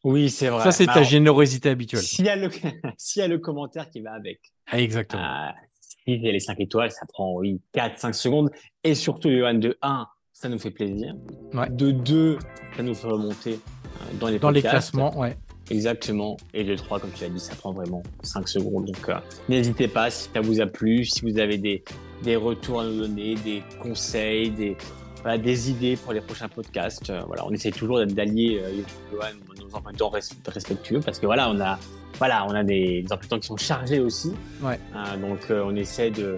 Oui, 0.03 0.29
c'est 0.29 0.49
vrai. 0.49 0.63
Ça, 0.63 0.71
c'est 0.71 0.85
Mais 0.87 0.93
ta 0.93 1.03
générosité 1.03 1.69
habituelle. 1.69 2.01
S'il 2.01 2.25
y, 2.25 2.29
a 2.29 2.35
le... 2.35 2.49
s'il 2.97 3.19
y 3.21 3.23
a 3.23 3.27
le 3.27 3.39
commentaire 3.39 3.89
qui 3.89 4.01
va 4.01 4.13
avec, 4.13 4.39
Ah, 4.67 4.79
exactement. 4.79 5.23
euh, 5.23 5.49
si 5.81 5.97
il 6.07 6.23
y 6.23 6.29
a 6.29 6.31
les 6.31 6.39
5 6.39 6.59
étoiles, 6.59 6.91
ça 6.91 7.05
prend 7.07 7.33
oui, 7.35 7.61
4-5 7.73 8.13
secondes. 8.13 8.51
Et 8.83 8.95
surtout, 8.95 9.29
Johan, 9.29 9.55
de 9.55 9.77
1, 9.81 10.07
ça 10.33 10.49
nous 10.49 10.59
fait 10.59 10.71
plaisir. 10.71 11.15
Ouais. 11.53 11.69
De 11.69 11.91
2, 11.91 12.37
ça 12.75 12.83
nous 12.83 12.93
fait 12.93 13.07
remonter 13.07 13.53
euh, 13.53 14.13
dans 14.19 14.27
les 14.27 14.39
Dans 14.39 14.51
les 14.51 14.61
classements, 14.61 15.17
ouais. 15.17 15.37
Exactement. 15.69 16.37
Et 16.53 16.63
de 16.63 16.75
3, 16.75 16.99
comme 16.99 17.11
tu 17.11 17.23
l'as 17.23 17.29
dit, 17.29 17.39
ça 17.39 17.55
prend 17.55 17.71
vraiment 17.71 18.03
5 18.23 18.47
secondes. 18.47 18.85
Donc, 18.85 19.09
euh, 19.09 19.15
n'hésitez 19.49 19.87
pas 19.87 20.09
si 20.09 20.29
ça 20.33 20.41
vous 20.41 20.61
a 20.61 20.65
plu, 20.65 21.05
si 21.05 21.21
vous 21.21 21.39
avez 21.39 21.57
des, 21.57 21.83
des 22.23 22.35
retours 22.35 22.81
à 22.81 22.85
nous 22.85 22.99
donner, 23.01 23.35
des 23.35 23.63
conseils, 23.81 24.51
des, 24.51 24.77
voilà, 25.21 25.37
des 25.37 25.69
idées 25.69 25.95
pour 25.97 26.13
les 26.13 26.21
prochains 26.21 26.49
podcasts. 26.49 27.09
Euh, 27.09 27.21
voilà, 27.27 27.45
on 27.45 27.51
essaie 27.51 27.71
toujours 27.71 28.05
d'allier 28.05 28.61
euh, 28.63 28.81
Johan, 29.11 29.27
nos 29.59 29.75
emplois 29.75 29.91
de 29.91 29.97
temps 29.97 30.11
respectueux 30.47 30.99
parce 31.01 31.19
que 31.19 31.25
voilà, 31.25 31.49
on 31.49 31.59
a, 31.59 31.77
voilà, 32.17 32.45
on 32.47 32.51
a 32.51 32.63
des, 32.63 33.03
emplois 33.05 33.17
de 33.17 33.27
temps 33.27 33.39
qui 33.39 33.47
sont 33.47 33.57
chargés 33.57 33.99
aussi. 33.99 34.31
Ouais. 34.61 34.79
Euh, 34.95 35.17
donc, 35.17 35.39
on 35.49 35.75
essaie 35.75 36.11
de, 36.11 36.37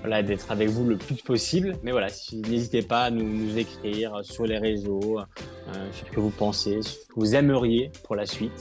voilà, 0.00 0.22
d'être 0.22 0.50
avec 0.50 0.68
vous 0.68 0.84
le 0.86 0.96
plus 0.96 1.16
possible. 1.16 1.74
Mais 1.82 1.90
voilà, 1.92 2.08
si- 2.08 2.40
n'hésitez 2.42 2.82
pas 2.82 3.04
à 3.04 3.10
nous, 3.10 3.56
écrire 3.58 4.20
sur 4.22 4.44
les 4.46 4.58
réseaux, 4.58 5.18
euh, 5.18 5.22
sur 5.92 6.06
ce 6.06 6.12
que 6.12 6.20
vous 6.20 6.30
pensez, 6.30 6.80
ce 6.82 6.98
que 7.08 7.14
vous 7.16 7.34
aimeriez 7.34 7.90
pour 8.04 8.14
la 8.16 8.26
suite. 8.26 8.52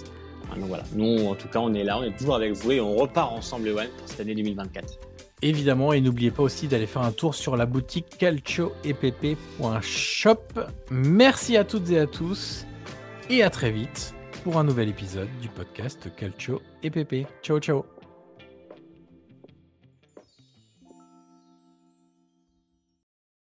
Euh, 0.51 0.55
donc 0.59 0.69
voilà, 0.69 0.83
nous 0.95 1.25
en 1.27 1.35
tout 1.35 1.47
cas 1.49 1.59
on 1.59 1.73
est 1.73 1.83
là, 1.83 1.99
on 1.99 2.03
est 2.03 2.15
toujours 2.17 2.35
avec 2.35 2.53
vous 2.53 2.71
et 2.71 2.79
on 2.81 2.95
repart 2.95 3.31
ensemble 3.33 3.67
Ewan 3.69 3.87
pour 3.97 4.07
cette 4.07 4.19
année 4.21 4.33
2024. 4.35 4.97
Évidemment, 5.43 5.93
et 5.93 6.01
n'oubliez 6.01 6.31
pas 6.31 6.41
aussi 6.41 6.67
d'aller 6.67 6.87
faire 6.87 7.03
un 7.03 7.11
tour 7.11 7.35
sur 7.35 7.55
la 7.57 7.67
boutique 7.67 8.17
calcioepp.shop. 8.17 10.41
Merci 10.89 11.57
à 11.57 11.63
toutes 11.63 11.91
et 11.91 11.99
à 11.99 12.07
tous, 12.07 12.65
et 13.29 13.43
à 13.43 13.51
très 13.51 13.69
vite 13.71 14.15
pour 14.43 14.57
un 14.57 14.63
nouvel 14.63 14.89
épisode 14.89 15.27
du 15.41 15.49
podcast 15.49 16.09
Calcio 16.15 16.61
et. 16.81 16.89
Ciao, 17.43 17.59
ciao 17.59 17.96